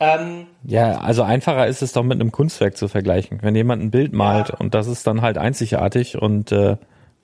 Ähm, 0.00 0.46
ja, 0.64 0.98
also 0.98 1.22
einfacher 1.22 1.66
ist 1.66 1.82
es 1.82 1.92
doch 1.92 2.02
mit 2.02 2.20
einem 2.20 2.32
Kunstwerk 2.32 2.76
zu 2.76 2.88
vergleichen. 2.88 3.38
Wenn 3.42 3.54
jemand 3.54 3.82
ein 3.82 3.90
Bild 3.90 4.12
malt 4.12 4.48
Ja. 4.50 4.56
und 4.56 4.74
das 4.74 4.86
ist 4.88 5.06
dann 5.06 5.22
halt 5.22 5.38
einzigartig 5.38 6.20
und 6.20 6.52
äh, 6.52 6.76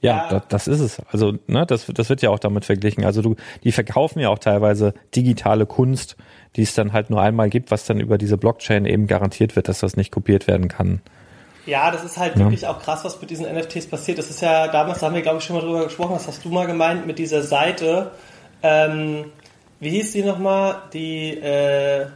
ja, 0.02 0.16
Ja. 0.16 0.28
Das, 0.30 0.42
das 0.48 0.68
ist 0.68 0.80
es. 0.80 1.02
Also, 1.12 1.34
ne, 1.46 1.66
das, 1.66 1.86
das 1.86 2.08
wird 2.08 2.22
ja 2.22 2.30
auch 2.30 2.38
damit 2.38 2.64
verglichen. 2.64 3.04
Also 3.04 3.20
du, 3.22 3.36
die 3.64 3.72
verkaufen 3.72 4.20
ja 4.20 4.30
auch 4.30 4.38
teilweise 4.38 4.94
digitale 5.14 5.66
Kunst, 5.66 6.16
die 6.56 6.62
es 6.62 6.74
dann 6.74 6.92
halt 6.92 7.10
nur 7.10 7.20
einmal 7.20 7.50
gibt, 7.50 7.70
was 7.70 7.84
dann 7.84 8.00
über 8.00 8.16
diese 8.16 8.38
Blockchain 8.38 8.86
eben 8.86 9.06
garantiert 9.06 9.56
wird, 9.56 9.68
dass 9.68 9.80
das 9.80 9.96
nicht 9.96 10.10
kopiert 10.10 10.46
werden 10.46 10.68
kann. 10.68 11.02
Ja, 11.66 11.90
das 11.90 12.02
ist 12.04 12.16
halt 12.16 12.38
wirklich 12.38 12.66
auch 12.66 12.80
krass, 12.80 13.04
was 13.04 13.20
mit 13.20 13.28
diesen 13.30 13.44
NFTs 13.44 13.86
passiert. 13.88 14.18
Das 14.18 14.30
ist 14.30 14.40
ja, 14.40 14.68
damals 14.68 15.02
haben 15.02 15.14
wir, 15.14 15.20
glaube 15.22 15.38
ich, 15.38 15.44
schon 15.44 15.56
mal 15.56 15.62
drüber 15.62 15.84
gesprochen, 15.84 16.14
das 16.14 16.26
hast 16.26 16.44
du 16.44 16.48
mal 16.48 16.66
gemeint, 16.66 17.06
mit 17.06 17.18
dieser 17.18 17.42
Seite, 17.42 18.12
ähm, 18.62 19.26
wie 19.78 19.90
hieß 19.90 20.12
die 20.12 20.22
nochmal, 20.22 20.76
die, 20.94 21.36
äh, 21.38 22.06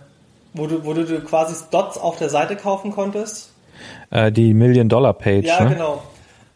wo 0.54 0.66
du, 0.66 0.84
wo 0.84 0.94
du 0.94 1.04
quasi 1.20 1.54
Dots 1.70 1.98
auf 1.98 2.16
der 2.16 2.30
Seite 2.30 2.56
kaufen 2.56 2.92
konntest? 2.92 3.52
Äh, 4.10 4.32
die 4.32 4.54
Million-Dollar-Page, 4.54 5.46
Ja, 5.46 5.64
ne? 5.64 5.70
genau. 5.70 6.02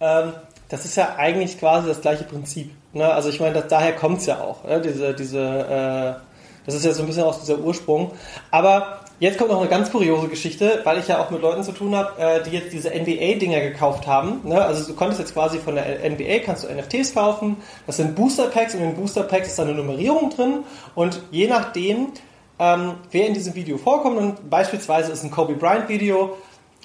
Ähm, 0.00 0.32
das 0.68 0.84
ist 0.84 0.96
ja 0.96 1.16
eigentlich 1.16 1.58
quasi 1.58 1.88
das 1.88 2.00
gleiche 2.00 2.24
Prinzip. 2.24 2.70
Ne? 2.92 3.06
Also 3.06 3.28
ich 3.28 3.40
meine, 3.40 3.54
das, 3.54 3.68
daher 3.68 3.92
kommt's 3.92 4.26
ja 4.26 4.40
auch. 4.40 4.64
Ne? 4.64 4.80
Diese, 4.80 5.14
diese, 5.14 5.40
äh, 5.40 6.20
das 6.66 6.74
ist 6.74 6.84
ja 6.84 6.92
so 6.92 7.02
ein 7.02 7.06
bisschen 7.06 7.24
aus 7.24 7.40
dieser 7.40 7.58
Ursprung. 7.58 8.12
Aber 8.50 9.00
jetzt 9.18 9.38
kommt 9.38 9.50
noch 9.50 9.60
eine 9.60 9.68
ganz 9.68 9.90
kuriose 9.90 10.28
Geschichte, 10.28 10.82
weil 10.84 10.98
ich 10.98 11.08
ja 11.08 11.18
auch 11.20 11.30
mit 11.30 11.40
Leuten 11.40 11.62
zu 11.62 11.72
tun 11.72 11.96
habe, 11.96 12.20
äh, 12.20 12.42
die 12.42 12.50
jetzt 12.50 12.72
diese 12.72 12.90
NBA-Dinger 12.90 13.60
gekauft 13.60 14.06
haben. 14.06 14.40
Ne? 14.44 14.62
Also 14.62 14.86
du 14.86 14.94
konntest 14.94 15.20
jetzt 15.20 15.32
quasi 15.32 15.58
von 15.58 15.74
der 15.74 15.86
NBA 16.08 16.40
kannst 16.44 16.64
du 16.64 16.68
NFTs 16.68 17.14
kaufen. 17.14 17.56
Das 17.86 17.96
sind 17.96 18.14
Booster-Packs 18.14 18.74
und 18.74 18.80
in 18.80 18.90
den 18.90 18.96
Booster-Packs 18.96 19.48
ist 19.48 19.58
da 19.58 19.62
eine 19.62 19.72
Nummerierung 19.72 20.30
drin. 20.30 20.64
Und 20.94 21.22
je 21.30 21.48
nachdem, 21.48 22.12
ähm, 22.58 22.94
wer 23.10 23.26
in 23.26 23.34
diesem 23.34 23.54
Video 23.54 23.78
vorkommt, 23.78 24.16
und 24.16 24.50
beispielsweise 24.50 25.12
ist 25.12 25.24
ein 25.24 25.30
Kobe 25.30 25.54
Bryant 25.54 25.88
Video, 25.88 26.36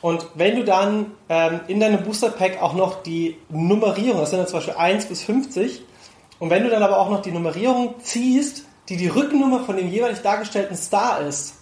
und 0.01 0.25
wenn 0.36 0.57
du 0.57 0.63
dann 0.65 1.12
ähm, 1.29 1.62
in 1.67 1.79
deinem 1.79 2.03
Booster 2.03 2.29
Pack 2.29 2.62
auch 2.62 2.73
noch 2.73 3.03
die 3.03 3.38
Nummerierung, 3.49 4.19
das 4.19 4.31
sind 4.31 4.39
dann 4.39 4.47
zum 4.47 4.57
Beispiel 4.59 4.75
1 4.75 5.05
bis 5.05 5.23
50, 5.23 5.83
und 6.39 6.49
wenn 6.49 6.63
du 6.63 6.69
dann 6.69 6.83
aber 6.83 6.99
auch 6.99 7.09
noch 7.09 7.21
die 7.21 7.31
Nummerierung 7.31 7.95
ziehst, 8.01 8.65
die 8.89 8.97
die 8.97 9.07
Rückennummer 9.07 9.62
von 9.62 9.77
dem 9.77 9.88
jeweilig 9.88 10.19
dargestellten 10.21 10.75
Star 10.75 11.21
ist, 11.21 11.55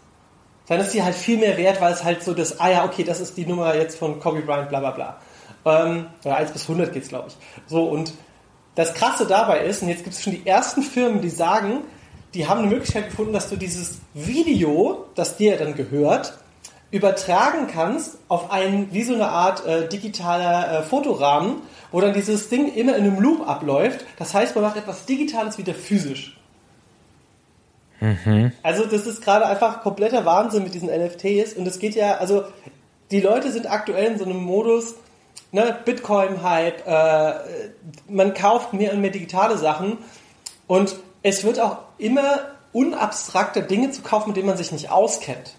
dann 0.68 0.80
ist 0.80 0.94
die 0.94 1.04
halt 1.04 1.16
viel 1.16 1.38
mehr 1.38 1.58
wert, 1.58 1.82
weil 1.82 1.94
es 1.94 2.04
halt 2.04 2.24
so 2.24 2.34
das, 2.34 2.60
ah 2.60 2.70
ja, 2.70 2.86
okay, 2.86 3.04
das 3.04 3.20
ist 3.20 3.38
die 3.38 3.46
Nummer 3.46 3.76
jetzt 3.76 3.98
von 3.98 4.20
Kobe 4.20 4.42
Bryant, 4.42 4.70
bla 4.70 4.80
bla 4.80 4.92
bla. 4.92 5.18
Ähm, 5.66 6.08
oder 6.26 6.38
1 6.38 6.52
bis 6.52 6.64
100 6.64 6.94
geht's, 6.94 7.10
glaube 7.10 7.28
ich. 7.28 7.38
So, 7.68 7.84
und 7.84 8.14
das 8.76 8.94
Krasse 8.94 9.28
dabei 9.28 9.66
ist, 9.66 9.82
und 9.82 9.90
jetzt 9.90 10.04
gibt 10.04 10.16
es 10.16 10.24
schon 10.24 10.34
die 10.34 10.48
ersten 10.48 10.82
Firmen, 10.82 11.22
die 11.22 11.30
sagen, 11.30 11.82
die 12.34 12.48
haben 12.48 12.60
eine 12.60 12.68
Möglichkeit 12.68 13.10
gefunden, 13.10 13.34
dass 13.34 13.50
du 13.50 13.56
dieses 13.56 14.00
Video, 14.14 15.06
das 15.16 15.38
dir 15.38 15.58
dann 15.58 15.76
gehört, 15.76 16.38
übertragen 16.92 17.68
kannst 17.68 18.18
auf 18.28 18.52
einen, 18.52 18.94
wie 18.94 19.04
so 19.04 19.14
eine 19.14 19.30
Art 19.30 19.66
äh, 19.66 19.88
digitaler 19.88 20.80
äh, 20.80 20.84
Fotorahmen, 20.84 21.62
wo 21.92 22.02
dann 22.02 22.14
dieses 22.14 22.50
Ding 22.50 22.74
immer 22.74 22.96
in 22.96 23.06
einem 23.06 23.20
Loop 23.20 23.48
abläuft. 23.48 24.06
Das 24.18 24.34
heißt, 24.34 24.56
man 24.56 24.66
macht 24.66 24.78
etwas 24.78 25.06
Digitales 25.06 25.58
wieder 25.58 25.74
physisch. 25.74 26.38
Also 28.64 28.86
das 28.86 29.06
ist 29.06 29.24
gerade 29.24 29.46
einfach 29.46 29.82
kompletter 29.82 30.26
Wahnsinn 30.26 30.64
mit 30.64 30.74
diesen 30.74 30.90
NFTs 30.90 31.54
und 31.54 31.68
es 31.68 31.80
geht 31.80 31.96
ja, 31.96 32.16
also 32.16 32.44
die 33.12 33.22
Leute 33.22 33.52
sind 33.52 33.70
aktuell 33.70 34.14
in 34.14 34.18
so 34.18 34.26
einem 34.26 34.44
Modus, 34.44 34.96
ne, 35.52 35.78
Bitcoin-Hype, 35.86 36.88
äh, 36.88 37.34
man 38.10 38.34
kauft 38.34 38.74
mehr 38.74 38.94
und 38.94 39.02
mehr 39.02 39.12
digitale 39.12 39.58
Sachen 39.58 40.00
und 40.68 40.96
es 41.24 41.44
wird 41.44 41.60
auch 41.60 41.78
immer 41.98 42.40
unabstrakter 42.74 43.62
Dinge 43.62 43.92
zu 43.92 44.02
kaufen, 44.02 44.30
mit 44.30 44.38
denen 44.38 44.48
man 44.48 44.58
sich 44.58 44.72
nicht 44.72 44.90
auskennt. 44.90 45.54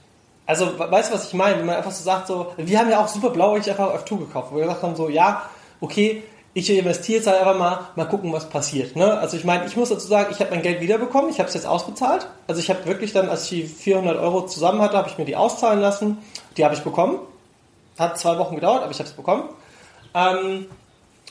Also, 0.47 0.79
we- 0.79 0.91
weißt 0.91 1.11
du, 1.11 1.15
was 1.15 1.27
ich 1.29 1.35
meine? 1.35 1.59
Wenn 1.59 1.67
man 1.67 1.77
einfach 1.77 1.91
so 1.93 2.03
sagt, 2.03 2.27
so, 2.27 2.53
wir 2.57 2.79
haben 2.79 2.91
ja 2.91 3.03
auch 3.03 3.09
super 3.09 3.31
blauäugig 3.31 3.71
einfach 3.71 3.93
auf 3.95 4.05
2 4.05 4.17
gekauft, 4.17 4.49
wo 4.51 4.57
wir 4.57 4.65
gesagt 4.65 4.83
haben, 4.83 4.97
so, 4.97 5.09
ja, 5.09 5.43
okay, 5.81 6.23
ich 6.55 6.69
investiere 6.69 7.19
jetzt 7.19 7.27
halt 7.27 7.39
einfach 7.41 7.59
mal, 7.59 7.81
mal 7.97 8.05
gucken, 8.07 8.31
was 8.33 8.49
passiert. 8.49 8.95
Ne? 8.97 9.11
Also 9.19 9.39
ich 9.39 9.45
meine, 9.45 9.65
ich 9.65 9.75
muss 9.77 9.89
dazu 9.89 10.07
sagen, 10.07 10.29
ich 10.33 10.39
habe 10.41 10.51
mein 10.51 10.61
Geld 10.63 10.81
wiederbekommen, 10.83 11.31
ich 11.31 11.39
habe 11.39 11.49
es 11.49 11.55
jetzt 11.55 11.67
ausbezahlt. 11.67 12.27
Also 12.47 12.61
ich 12.61 12.69
habe 12.69 12.85
wirklich 12.85 13.13
dann, 13.15 13.31
als 13.31 13.45
ich 13.45 13.49
die 13.49 13.63
400 13.67 14.19
Euro 14.19 14.45
zusammen 14.47 14.83
hatte, 14.83 14.99
habe 14.99 15.09
ich 15.09 15.17
mir 15.17 15.25
die 15.25 15.37
auszahlen 15.37 15.81
lassen. 15.81 16.19
Die 16.59 16.65
habe 16.65 16.75
ich 16.75 16.83
bekommen. 16.83 17.21
Hat 17.99 18.19
zwei 18.19 18.37
Wochen 18.39 18.55
gedauert, 18.57 18.83
aber 18.83 18.91
ich 18.91 18.99
habe 18.99 19.09
es 19.09 19.15
bekommen. 19.15 19.45
Ähm, 20.15 20.67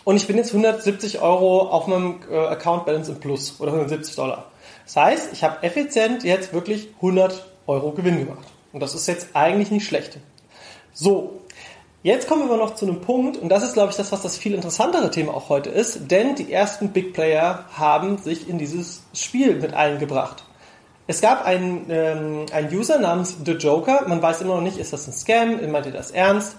und 0.04 0.16
ich 0.16 0.28
bin 0.28 0.38
jetzt 0.38 0.50
170 0.50 1.22
Euro 1.22 1.70
auf 1.70 1.88
meinem 1.88 2.20
äh, 2.30 2.38
Account 2.38 2.86
Balance 2.86 3.12
im 3.12 3.20
Plus 3.20 3.56
oder 3.60 3.72
170 3.72 4.16
Dollar. 4.16 4.46
Das 4.86 4.96
heißt, 4.96 5.34
ich 5.34 5.44
habe 5.44 5.64
effizient 5.64 6.24
jetzt 6.24 6.54
wirklich 6.54 6.90
100 6.98 7.46
Euro 7.68 7.92
Gewinn 7.92 8.20
gemacht. 8.20 8.48
Und 8.74 8.82
das 8.82 8.96
ist 8.96 9.08
jetzt 9.08 9.30
eigentlich 9.34 9.72
nicht 9.72 9.86
schlecht. 9.86 10.18
So, 10.94 11.42
jetzt 12.04 12.28
kommen 12.28 12.50
wir 12.50 12.58
noch 12.58 12.76
zu 12.76 12.86
einem 12.86 13.02
Punkt, 13.02 13.38
und 13.38 13.50
das 13.50 13.64
ist, 13.64 13.74
glaube 13.74 13.92
ich, 13.92 13.98
das, 13.98 14.12
was 14.12 14.22
das 14.22 14.38
viel 14.38 14.54
interessantere 14.54 15.12
Thema 15.12 15.34
auch 15.34 15.50
heute 15.50 15.70
ist, 15.70 16.12
denn 16.12 16.36
die 16.36 16.52
ersten 16.52 16.90
Big 16.90 17.14
Player 17.14 17.66
haben 17.74 18.18
sich 18.18 18.50
in 18.50 18.58
dieses 18.58 19.04
Spiel 19.14 19.56
mit 19.56 19.74
eingebracht. 19.74 20.44
Es 21.08 21.20
gab 21.20 21.46
einen, 21.46 21.88
ähm, 21.90 22.46
einen 22.54 22.74
User 22.74 23.00
namens 23.00 23.36
The 23.44 23.54
Joker. 23.54 24.08
Man 24.08 24.22
weiß 24.22 24.42
immer 24.42 24.56
noch 24.56 24.62
nicht, 24.62 24.78
ist 24.78 24.94
das 24.94 25.08
ein 25.08 25.14
Scam? 25.14 25.72
Meint 25.72 25.86
ihr 25.86 25.92
das 25.92 26.12
ernst? 26.12 26.56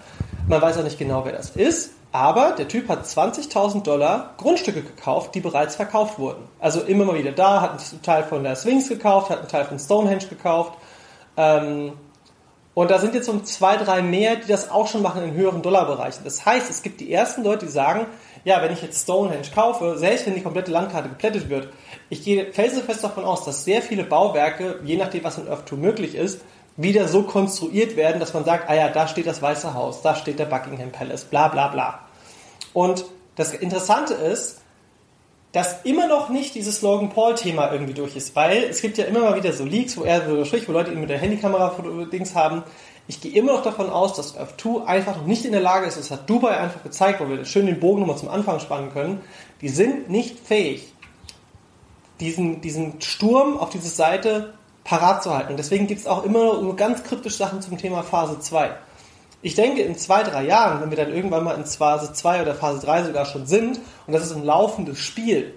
Man 0.47 0.61
weiß 0.61 0.77
auch 0.77 0.83
nicht 0.83 0.99
genau, 0.99 1.25
wer 1.25 1.31
das 1.31 1.51
ist. 1.51 1.91
Aber 2.13 2.51
der 2.51 2.67
Typ 2.67 2.89
hat 2.89 3.05
20.000 3.05 3.81
Dollar 3.81 4.35
Grundstücke 4.37 4.83
gekauft, 4.83 5.33
die 5.33 5.39
bereits 5.39 5.75
verkauft 5.75 6.19
wurden. 6.19 6.47
Also 6.59 6.81
immer 6.81 7.05
mal 7.05 7.17
wieder 7.17 7.31
da, 7.31 7.59
hat 7.59 7.71
einen 7.71 8.01
Teil 8.03 8.23
von 8.23 8.43
der 8.43 8.55
Sphinx 8.55 8.87
gekauft, 8.87 9.31
hat 9.31 9.39
einen 9.39 9.47
Teil 9.47 9.65
von 9.65 9.79
Stonehenge 9.79 10.27
gekauft. 10.27 10.73
Ähm, 11.35 11.93
und 12.75 12.91
da 12.91 12.99
sind 12.99 13.15
jetzt 13.15 13.29
um 13.29 13.43
zwei, 13.45 13.77
drei 13.77 14.03
mehr, 14.03 14.35
die 14.35 14.47
das 14.47 14.69
auch 14.69 14.87
schon 14.87 15.01
machen 15.01 15.23
in 15.23 15.33
höheren 15.33 15.63
Dollarbereichen. 15.63 16.23
Das 16.23 16.45
heißt, 16.45 16.69
es 16.69 16.83
gibt 16.83 17.01
die 17.01 17.11
ersten 17.11 17.43
Leute, 17.43 17.65
die 17.65 17.71
sagen, 17.71 18.05
ja, 18.45 18.61
wenn 18.61 18.71
ich 18.71 18.83
jetzt 18.83 19.01
Stonehenge 19.01 19.47
kaufe, 19.53 19.97
selbst 19.97 20.27
wenn 20.27 20.35
die 20.35 20.43
komplette 20.43 20.69
Landkarte 20.69 21.09
geplättet 21.09 21.49
wird, 21.49 21.69
ich 22.09 22.23
gehe 22.23 22.53
felsenfest 22.53 23.03
davon 23.03 23.25
aus, 23.25 23.43
dass 23.43 23.65
sehr 23.65 23.81
viele 23.81 24.03
Bauwerke, 24.03 24.79
je 24.83 24.97
nachdem, 24.97 25.23
was 25.23 25.39
in 25.39 25.47
Earth 25.47 25.67
2 25.67 25.77
möglich 25.77 26.13
ist, 26.13 26.41
wieder 26.75 27.07
so 27.07 27.23
konstruiert 27.23 27.95
werden, 27.95 28.19
dass 28.19 28.33
man 28.33 28.45
sagt, 28.45 28.69
ah 28.69 28.73
ja, 28.73 28.89
da 28.89 29.07
steht 29.07 29.27
das 29.27 29.41
Weiße 29.41 29.73
Haus, 29.73 30.01
da 30.01 30.15
steht 30.15 30.39
der 30.39 30.45
Buckingham 30.45 30.91
Palace, 30.91 31.25
bla 31.25 31.47
bla 31.47 31.67
bla. 31.67 31.99
Und 32.73 33.05
das 33.35 33.53
Interessante 33.53 34.13
ist, 34.13 34.61
dass 35.51 35.83
immer 35.83 36.07
noch 36.07 36.29
nicht 36.29 36.55
dieses 36.55 36.81
Logan 36.81 37.09
Paul-Thema 37.09 37.71
irgendwie 37.71 37.93
durch 37.93 38.15
ist, 38.15 38.35
weil 38.35 38.63
es 38.63 38.81
gibt 38.81 38.97
ja 38.97 39.05
immer 39.05 39.19
mal 39.19 39.35
wieder 39.35 39.53
so 39.53 39.63
Leaks, 39.63 39.95
wo 39.97 40.03
er 40.03 40.27
so 40.27 40.43
spricht, 40.45 40.67
wo 40.67 40.71
Leute 40.71 40.91
ihn 40.91 40.99
mit 40.99 41.11
der 41.11 41.19
Handykamera 41.19 41.75
Dings 42.11 42.33
haben. 42.33 42.63
Ich 43.07 43.21
gehe 43.21 43.33
immer 43.33 43.53
noch 43.53 43.61
davon 43.61 43.91
aus, 43.91 44.15
dass 44.15 44.35
Earth 44.35 44.59
2 44.59 44.85
einfach 44.85 45.17
noch 45.17 45.27
nicht 45.27 45.45
in 45.45 45.51
der 45.51 45.61
Lage 45.61 45.85
ist, 45.85 45.97
das 45.97 46.09
hat 46.09 46.27
Dubai 46.27 46.57
einfach 46.57 46.81
gezeigt, 46.81 47.19
wo 47.19 47.29
wir 47.29 47.45
schön 47.45 47.67
den 47.67 47.79
Bogen 47.79 47.99
nochmal 47.99 48.17
zum 48.17 48.29
Anfang 48.29 48.59
spannen 48.59 48.91
können, 48.91 49.21
die 49.61 49.69
sind 49.69 50.09
nicht 50.09 50.39
fähig, 50.39 50.91
diesen, 52.19 52.61
diesen 52.61 52.99
Sturm 52.99 53.57
auf 53.57 53.69
diese 53.69 53.89
Seite 53.89 54.55
parat 54.83 55.23
zu 55.23 55.33
halten. 55.33 55.55
Deswegen 55.57 55.87
gibt 55.87 56.01
es 56.01 56.07
auch 56.07 56.23
immer 56.23 56.61
nur 56.61 56.75
ganz 56.75 57.03
kryptische 57.03 57.37
Sachen 57.37 57.61
zum 57.61 57.77
Thema 57.77 58.03
Phase 58.03 58.39
2. 58.39 58.71
Ich 59.41 59.55
denke, 59.55 59.81
in 59.81 59.97
zwei, 59.97 60.23
drei 60.23 60.45
Jahren, 60.45 60.81
wenn 60.81 60.89
wir 60.89 60.97
dann 60.97 61.13
irgendwann 61.13 61.43
mal 61.43 61.55
in 61.55 61.65
Phase 61.65 62.13
2 62.13 62.41
oder 62.41 62.55
Phase 62.55 62.85
3 62.85 63.03
sogar 63.03 63.25
schon 63.25 63.45
sind, 63.45 63.79
und 64.07 64.13
das 64.13 64.23
ist 64.23 64.33
ein 64.33 64.43
laufendes 64.43 64.99
Spiel, 64.99 65.53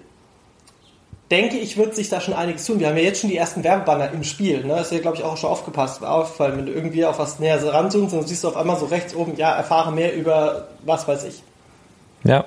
denke 1.31 1.57
ich, 1.57 1.77
wird 1.77 1.95
sich 1.95 2.09
da 2.09 2.21
schon 2.21 2.33
einiges 2.33 2.65
tun. 2.65 2.79
Wir 2.79 2.87
haben 2.87 2.97
ja 2.97 3.03
jetzt 3.03 3.21
schon 3.21 3.29
die 3.29 3.37
ersten 3.37 3.63
Werbebanner 3.63 4.11
im 4.11 4.23
Spiel. 4.23 4.63
Ne? 4.63 4.75
Das 4.75 4.87
ist 4.87 4.93
ja, 4.93 4.99
glaube 4.99 5.17
ich, 5.17 5.23
auch 5.23 5.37
schon 5.37 5.49
aufgepasst, 5.49 6.03
aufgefallen. 6.03 6.57
Wenn 6.57 6.65
du 6.65 6.71
irgendwie 6.71 7.05
auf 7.05 7.19
was 7.19 7.39
näher 7.39 7.61
ranzoomst, 7.61 8.13
dann 8.13 8.25
siehst 8.25 8.43
du 8.43 8.49
auf 8.49 8.57
einmal 8.57 8.77
so 8.77 8.85
rechts 8.85 9.15
oben, 9.15 9.35
ja, 9.35 9.55
erfahre 9.55 9.91
mehr 9.91 10.15
über 10.15 10.67
was 10.85 11.07
weiß 11.07 11.25
ich. 11.25 11.43
Ja. 12.23 12.45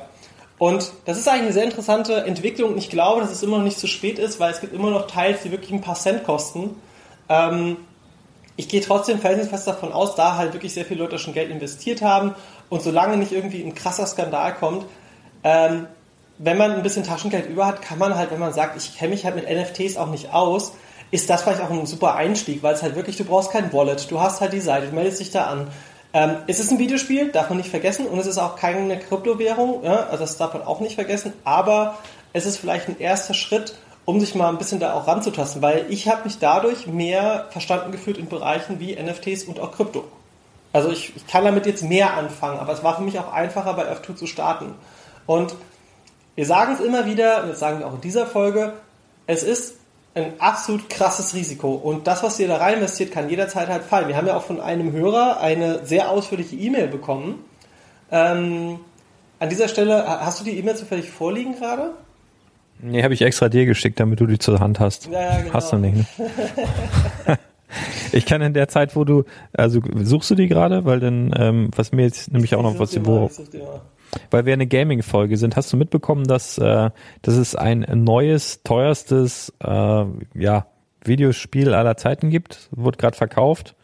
Und 0.61 0.93
das 1.07 1.17
ist 1.17 1.27
eigentlich 1.27 1.45
eine 1.45 1.53
sehr 1.55 1.65
interessante 1.65 2.17
Entwicklung. 2.27 2.77
Ich 2.77 2.91
glaube, 2.91 3.23
dass 3.23 3.31
es 3.31 3.43
immer 3.43 3.57
noch 3.57 3.65
nicht 3.65 3.79
zu 3.79 3.87
spät 3.87 4.19
ist, 4.19 4.41
weil 4.41 4.53
es 4.53 4.61
gibt 4.61 4.75
immer 4.75 4.91
noch 4.91 5.07
Teils, 5.07 5.41
die 5.43 5.51
wirklich 5.51 5.73
ein 5.73 5.81
paar 5.81 5.95
Cent 5.95 6.23
kosten. 6.23 6.77
Ähm, 7.31 7.79
ich 8.57 8.69
gehe 8.69 8.83
trotzdem 8.83 9.19
felsenfest 9.19 9.67
davon 9.67 9.91
aus, 9.91 10.17
da 10.17 10.37
halt 10.37 10.53
wirklich 10.53 10.75
sehr 10.75 10.85
viele 10.85 11.01
Leute 11.01 11.19
schon 11.19 11.33
Geld 11.33 11.51
investiert 11.51 12.03
haben 12.03 12.35
und 12.69 12.83
solange 12.83 13.17
nicht 13.17 13.33
irgendwie 13.33 13.63
ein 13.63 13.75
krasser 13.75 14.07
Skandal 14.07 14.53
kommt, 14.53 14.85
ähm, 15.45 15.87
wenn 16.37 16.59
man 16.59 16.73
ein 16.73 16.83
bisschen 16.83 17.05
Taschengeld 17.05 17.49
über 17.49 17.65
hat, 17.65 17.81
kann 17.81 17.97
man 17.97 18.15
halt, 18.17 18.31
wenn 18.31 18.39
man 18.39 18.53
sagt, 18.53 18.77
ich 18.77 18.99
kenne 18.99 19.13
mich 19.13 19.25
halt 19.25 19.37
mit 19.37 19.49
NFTs 19.49 19.97
auch 19.97 20.11
nicht 20.11 20.35
aus, 20.35 20.73
ist 21.11 21.31
das 21.31 21.43
vielleicht 21.43 21.63
auch 21.63 21.71
ein 21.71 21.87
super 21.87 22.17
Einstieg, 22.17 22.63
weil 22.63 22.75
es 22.75 22.83
halt 22.83 22.97
wirklich, 22.97 23.17
du 23.17 23.25
brauchst 23.25 23.51
kein 23.51 23.73
Wallet, 23.73 24.11
du 24.11 24.21
hast 24.21 24.43
halt 24.43 24.53
die 24.53 24.61
Seite, 24.61 24.89
du 24.89 24.95
meldest 24.95 25.21
dich 25.21 25.31
da 25.31 25.47
an. 25.47 25.69
Ähm, 26.13 26.37
es 26.47 26.59
ist 26.59 26.73
ein 26.73 26.79
Videospiel, 26.79 27.31
darf 27.31 27.49
man 27.49 27.59
nicht 27.59 27.71
vergessen, 27.71 28.07
und 28.07 28.19
es 28.19 28.27
ist 28.27 28.39
auch 28.39 28.57
keine 28.57 28.99
Kryptowährung, 28.99 29.85
ja, 29.85 30.07
also 30.07 30.19
das 30.19 30.37
darf 30.37 30.55
man 30.55 30.63
auch 30.63 30.81
nicht 30.81 30.97
vergessen, 30.97 31.33
aber 31.45 31.99
es 32.33 32.47
ist 32.47 32.57
vielleicht 32.57 32.89
ein 32.89 32.99
erster 32.99 33.35
Schritt, 33.35 33.77
um 34.05 34.19
sich 34.19 34.35
mal 34.35 34.49
ein 34.49 34.59
bisschen 34.59 34.81
da 34.81 34.95
auch 34.95 35.07
ranzutasten, 35.07 35.63
weil 35.63 35.87
ich 35.89 36.09
habe 36.09 36.25
mich 36.25 36.39
dadurch 36.39 36.87
mehr 36.87 37.47
verstanden 37.51 37.93
gefühlt 37.93 38.19
in 38.19 38.29
Bereichen 38.29 38.81
wie 38.81 38.97
NFTs 39.01 39.45
und 39.45 39.61
auch 39.61 39.73
Krypto. 39.73 40.05
Also 40.73 40.91
ich, 40.91 41.15
ich 41.17 41.27
kann 41.27 41.45
damit 41.45 41.67
jetzt 41.67 41.83
mehr 41.83 42.15
anfangen, 42.15 42.59
aber 42.59 42.73
es 42.73 42.83
war 42.83 42.97
für 42.97 43.03
mich 43.03 43.19
auch 43.19 43.33
einfacher, 43.33 43.75
bei 43.75 43.93
F2 43.93 44.17
zu 44.17 44.27
starten. 44.27 44.75
Und 45.27 45.55
wir 46.35 46.47
sagen 46.47 46.75
es 46.75 46.81
immer 46.81 47.07
wieder, 47.07 47.43
und 47.43 47.51
das 47.51 47.61
sagen 47.61 47.81
wir 47.81 47.87
auch 47.87 47.95
in 47.95 48.01
dieser 48.01 48.27
Folge, 48.27 48.75
es 49.27 49.43
ist 49.43 49.77
ein 50.15 50.33
absolut 50.39 50.89
krasses 50.91 51.35
Risiko. 51.35 51.73
Und 51.73 52.07
das, 52.07 52.23
was 52.23 52.39
ihr 52.41 52.49
da 52.49 52.57
rein 52.57 52.75
investiert, 52.75 53.13
kann 53.13 53.29
jederzeit 53.29 53.69
halt 53.69 53.85
fallen. 53.85 54.09
Wir 54.09 54.17
haben 54.17 54.27
ja 54.27 54.37
auch 54.37 54.43
von 54.43 54.61
einem 54.61 54.93
Hörer 54.93 55.41
eine 55.41 55.85
sehr 55.87 56.11
ausführliche 56.11 56.57
E-Mail 56.57 56.89
bekommen. 56.89 57.45
Ähm, 58.11 58.81
an 59.39 59.49
dieser 59.49 59.69
Stelle, 59.69 60.05
hast 60.07 60.41
du 60.41 60.45
die 60.45 60.59
E-Mail 60.59 60.77
zufällig 60.77 61.11
vorliegen 61.11 61.55
gerade? 61.55 61.93
Nee, 62.83 63.03
habe 63.03 63.15
ich 63.15 63.23
extra 63.23 63.49
dir 63.49 63.67
geschickt, 63.67 64.01
damit 64.01 64.21
du 64.21 64.27
die 64.27 64.39
zur 64.39 64.59
Hand 64.59 64.81
hast. 64.81 65.07
Ja, 65.07 65.21
ja, 65.21 65.41
genau. 65.43 65.55
Hast 65.55 65.73
du 65.73 65.77
nicht. 65.77 66.19
Ne? 66.19 66.19
ich 68.13 68.27
kann 68.27 68.41
in 68.43 68.55
der 68.55 68.69
Zeit, 68.69 68.97
wo 68.97 69.05
du, 69.05 69.25
also 69.53 69.81
suchst 69.97 70.31
du 70.31 70.35
die 70.35 70.49
gerade, 70.49 70.85
weil 70.85 70.99
dann, 70.99 71.33
ähm, 71.37 71.71
was 71.77 71.93
mir 71.93 72.03
jetzt 72.03 72.33
nämlich 72.33 72.55
auch 72.55 72.63
noch 72.63 72.79
was, 72.79 72.97
wo, 73.05 73.31
weil 74.31 74.47
wir 74.47 74.53
eine 74.53 74.67
Gaming-Folge 74.67 75.37
sind, 75.37 75.57
hast 75.57 75.73
du 75.73 75.77
mitbekommen, 75.77 76.25
dass, 76.25 76.59
äh, 76.59 76.91
dass 77.23 77.37
es 77.37 77.55
ein 77.55 77.87
neues, 78.05 78.63
teuerstes, 78.63 79.53
äh, 79.63 80.05
ja, 80.35 80.67
Videospiel 81.03 81.75
aller 81.75 81.97
Zeiten 81.97 82.31
gibt? 82.31 82.69
Wurde 82.73 82.99
gerade 82.99 83.17
verkauft. 83.17 83.75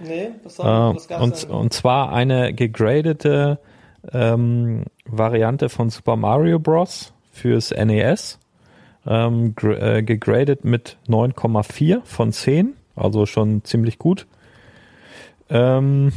Nee, 0.00 0.30
das, 0.42 0.58
war, 0.58 0.90
äh, 0.90 0.94
das 1.08 1.44
und, 1.44 1.50
und 1.50 1.72
zwar 1.72 2.12
eine 2.12 2.52
gegradete 2.52 3.58
ähm, 4.12 4.84
Variante 5.06 5.68
von 5.68 5.90
Super 5.90 6.16
Mario 6.16 6.58
Bros. 6.58 7.12
fürs 7.32 7.70
NES 7.70 8.38
ähm, 9.06 9.54
äh, 9.62 10.02
gegradet 10.02 10.64
mit 10.64 10.98
9,4 11.08 12.00
von 12.04 12.32
10, 12.32 12.74
also 12.96 13.26
schon 13.26 13.64
ziemlich 13.64 13.98
gut. 13.98 14.26
Ähm, 15.50 16.12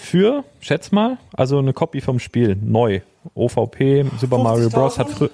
für, 0.00 0.44
schätz 0.60 0.90
mal, 0.92 1.18
also 1.32 1.58
eine 1.58 1.72
Copy 1.72 2.00
vom 2.00 2.18
Spiel, 2.18 2.56
neu. 2.60 3.00
OVP, 3.34 4.06
Super 4.18 4.38
Mario 4.38 4.70
Bros. 4.70 4.98
hat, 4.98 5.10
frü 5.10 5.28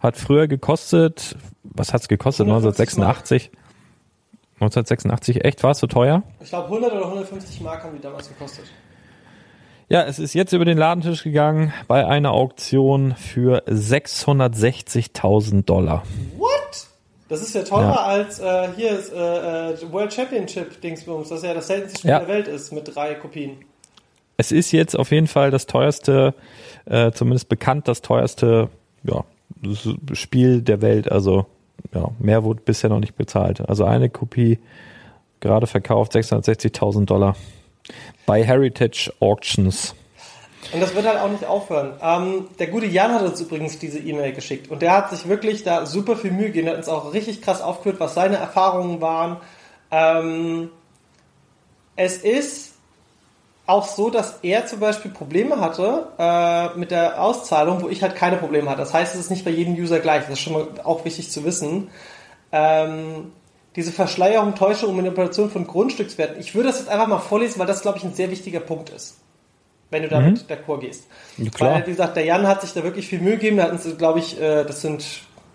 hat 0.00 0.16
früher 0.16 0.48
gekostet, 0.48 1.36
was 1.62 1.92
hat's 1.92 2.08
gekostet? 2.08 2.46
1986? 2.48 3.52
1986, 4.54 5.44
echt, 5.44 5.62
war 5.62 5.70
es 5.70 5.78
so 5.78 5.86
teuer? 5.86 6.24
Ich 6.40 6.48
glaube 6.48 6.66
100 6.66 6.92
oder 6.92 7.04
150 7.04 7.60
Mark 7.60 7.84
haben 7.84 7.96
die 7.96 8.02
damals 8.02 8.28
gekostet. 8.28 8.64
Ja, 9.88 10.02
es 10.04 10.18
ist 10.18 10.34
jetzt 10.34 10.52
über 10.52 10.64
den 10.64 10.78
Ladentisch 10.78 11.22
gegangen 11.22 11.72
bei 11.86 12.06
einer 12.06 12.32
Auktion 12.32 13.14
für 13.14 13.62
660.000 13.68 15.64
Dollar. 15.64 16.02
What? 16.38 16.48
Das 17.28 17.42
ist 17.42 17.54
ja 17.54 17.62
teurer 17.62 17.94
ja. 17.94 18.02
als 18.02 18.40
äh, 18.40 18.68
hier 18.76 18.90
ist, 18.90 19.12
äh, 19.12 19.72
äh, 19.72 19.92
World 19.92 20.12
Championship 20.12 20.80
Dingsbums, 20.80 21.28
das 21.28 21.42
ja 21.42 21.54
das 21.54 21.66
seltenste 21.68 22.00
Spiel 22.00 22.10
ja. 22.10 22.18
der 22.20 22.28
Welt 22.28 22.48
ist 22.48 22.72
mit 22.72 22.94
drei 22.94 23.14
Kopien. 23.14 23.64
Es 24.42 24.50
ist 24.50 24.72
jetzt 24.72 24.98
auf 24.98 25.12
jeden 25.12 25.28
Fall 25.28 25.52
das 25.52 25.66
teuerste, 25.66 26.34
äh, 26.86 27.12
zumindest 27.12 27.48
bekannt 27.48 27.86
das 27.86 28.02
teuerste 28.02 28.70
ja, 29.04 29.22
Spiel 30.14 30.62
der 30.62 30.82
Welt. 30.82 31.12
Also 31.12 31.46
ja, 31.94 32.10
mehr 32.18 32.42
wurde 32.42 32.60
bisher 32.60 32.90
noch 32.90 32.98
nicht 32.98 33.14
bezahlt. 33.14 33.60
Also 33.60 33.84
eine 33.84 34.10
Kopie 34.10 34.58
gerade 35.38 35.68
verkauft 35.68 36.16
660.000 36.16 37.04
Dollar 37.04 37.36
bei 38.26 38.42
Heritage 38.42 39.12
Auctions. 39.20 39.94
Und 40.72 40.80
das 40.80 40.92
wird 40.96 41.06
halt 41.06 41.20
auch 41.20 41.30
nicht 41.30 41.44
aufhören. 41.44 41.92
Ähm, 42.02 42.48
der 42.58 42.66
gute 42.66 42.86
Jan 42.86 43.12
hat 43.12 43.22
uns 43.22 43.40
übrigens 43.40 43.78
diese 43.78 44.00
E-Mail 44.00 44.32
geschickt 44.32 44.72
und 44.72 44.82
der 44.82 44.96
hat 44.96 45.10
sich 45.10 45.28
wirklich 45.28 45.62
da 45.62 45.86
super 45.86 46.16
viel 46.16 46.32
Mühe 46.32 46.46
gegeben, 46.46 46.66
hat 46.66 46.78
uns 46.78 46.88
auch 46.88 47.14
richtig 47.14 47.42
krass 47.42 47.60
aufgeführt, 47.60 48.00
was 48.00 48.14
seine 48.14 48.38
Erfahrungen 48.38 49.00
waren. 49.00 49.36
Ähm, 49.92 50.70
es 51.94 52.16
ist 52.16 52.71
auch 53.66 53.86
so, 53.86 54.10
dass 54.10 54.40
er 54.42 54.66
zum 54.66 54.80
Beispiel 54.80 55.10
Probleme 55.10 55.60
hatte 55.60 56.08
äh, 56.18 56.76
mit 56.78 56.90
der 56.90 57.22
Auszahlung, 57.22 57.82
wo 57.82 57.88
ich 57.88 58.02
halt 58.02 58.16
keine 58.16 58.36
Probleme 58.36 58.68
hatte. 58.68 58.80
Das 58.80 58.92
heißt, 58.92 59.14
es 59.14 59.20
ist 59.20 59.30
nicht 59.30 59.44
bei 59.44 59.50
jedem 59.50 59.74
User 59.74 60.00
gleich. 60.00 60.22
Das 60.22 60.32
ist 60.32 60.40
schon 60.40 60.52
mal 60.54 60.68
auch 60.82 61.04
wichtig 61.04 61.30
zu 61.30 61.44
wissen. 61.44 61.88
Ähm, 62.50 63.32
diese 63.76 63.92
Verschleierung, 63.92 64.54
Täuschung 64.54 64.90
und 64.90 64.96
Manipulation 64.96 65.50
von 65.50 65.66
Grundstückswerten. 65.66 66.40
Ich 66.40 66.54
würde 66.54 66.68
das 66.68 66.80
jetzt 66.80 66.88
einfach 66.88 67.06
mal 67.06 67.20
vorlesen, 67.20 67.58
weil 67.58 67.66
das, 67.66 67.82
glaube 67.82 67.98
ich, 67.98 68.04
ein 68.04 68.14
sehr 68.14 68.30
wichtiger 68.30 68.60
Punkt 68.60 68.90
ist, 68.90 69.18
wenn 69.90 70.02
du 70.02 70.08
damit 70.08 70.42
mhm. 70.42 70.54
d'accord 70.54 70.80
gehst. 70.80 71.06
Ja, 71.38 71.50
klar. 71.50 71.74
Weil, 71.74 71.86
wie 71.86 71.90
gesagt, 71.92 72.16
der 72.16 72.24
Jan 72.24 72.46
hat 72.46 72.62
sich 72.62 72.72
da 72.72 72.82
wirklich 72.82 73.06
viel 73.06 73.20
Mühe 73.20 73.34
gegeben. 73.34 73.58
Da 73.58 73.64
hatten 73.64 73.78
sie, 73.78 73.94
glaube 73.94 74.18
ich, 74.18 74.40
äh, 74.40 74.64
das 74.64 74.82
sind, 74.82 75.06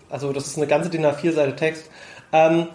also 0.08 0.32
das 0.32 0.46
ist 0.46 0.56
eine 0.56 0.66
ganze 0.66 0.88
DIN 0.88 1.04
A4-Seite 1.04 1.54
Text. 1.56 1.90
Ähm, 2.32 2.68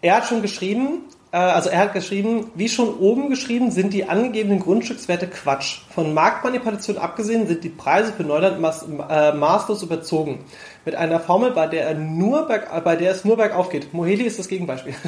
er 0.00 0.16
hat 0.16 0.26
schon 0.26 0.42
geschrieben, 0.42 1.04
also 1.36 1.68
er 1.68 1.80
hat 1.80 1.92
geschrieben, 1.92 2.50
wie 2.54 2.68
schon 2.68 2.96
oben 2.98 3.28
geschrieben, 3.28 3.70
sind 3.70 3.92
die 3.92 4.08
angegebenen 4.08 4.60
Grundstückswerte 4.60 5.26
Quatsch. 5.26 5.80
Von 5.90 6.14
Marktmanipulation 6.14 6.96
abgesehen 6.96 7.46
sind 7.46 7.64
die 7.64 7.68
Preise 7.68 8.12
für 8.12 8.22
Neuland 8.22 8.60
maß, 8.60 8.86
äh, 9.10 9.32
maßlos 9.32 9.82
überzogen. 9.82 10.44
Mit 10.86 10.94
einer 10.94 11.20
Formel, 11.20 11.50
bei 11.50 11.66
der, 11.66 11.88
er 11.88 11.94
nur 11.94 12.46
berg, 12.46 12.82
bei 12.82 12.96
der 12.96 13.10
es 13.10 13.24
nur 13.26 13.36
bergauf 13.36 13.68
geht. 13.68 13.92
Moheli 13.92 14.24
ist 14.24 14.38
das 14.38 14.48
Gegenbeispiel. 14.48 14.94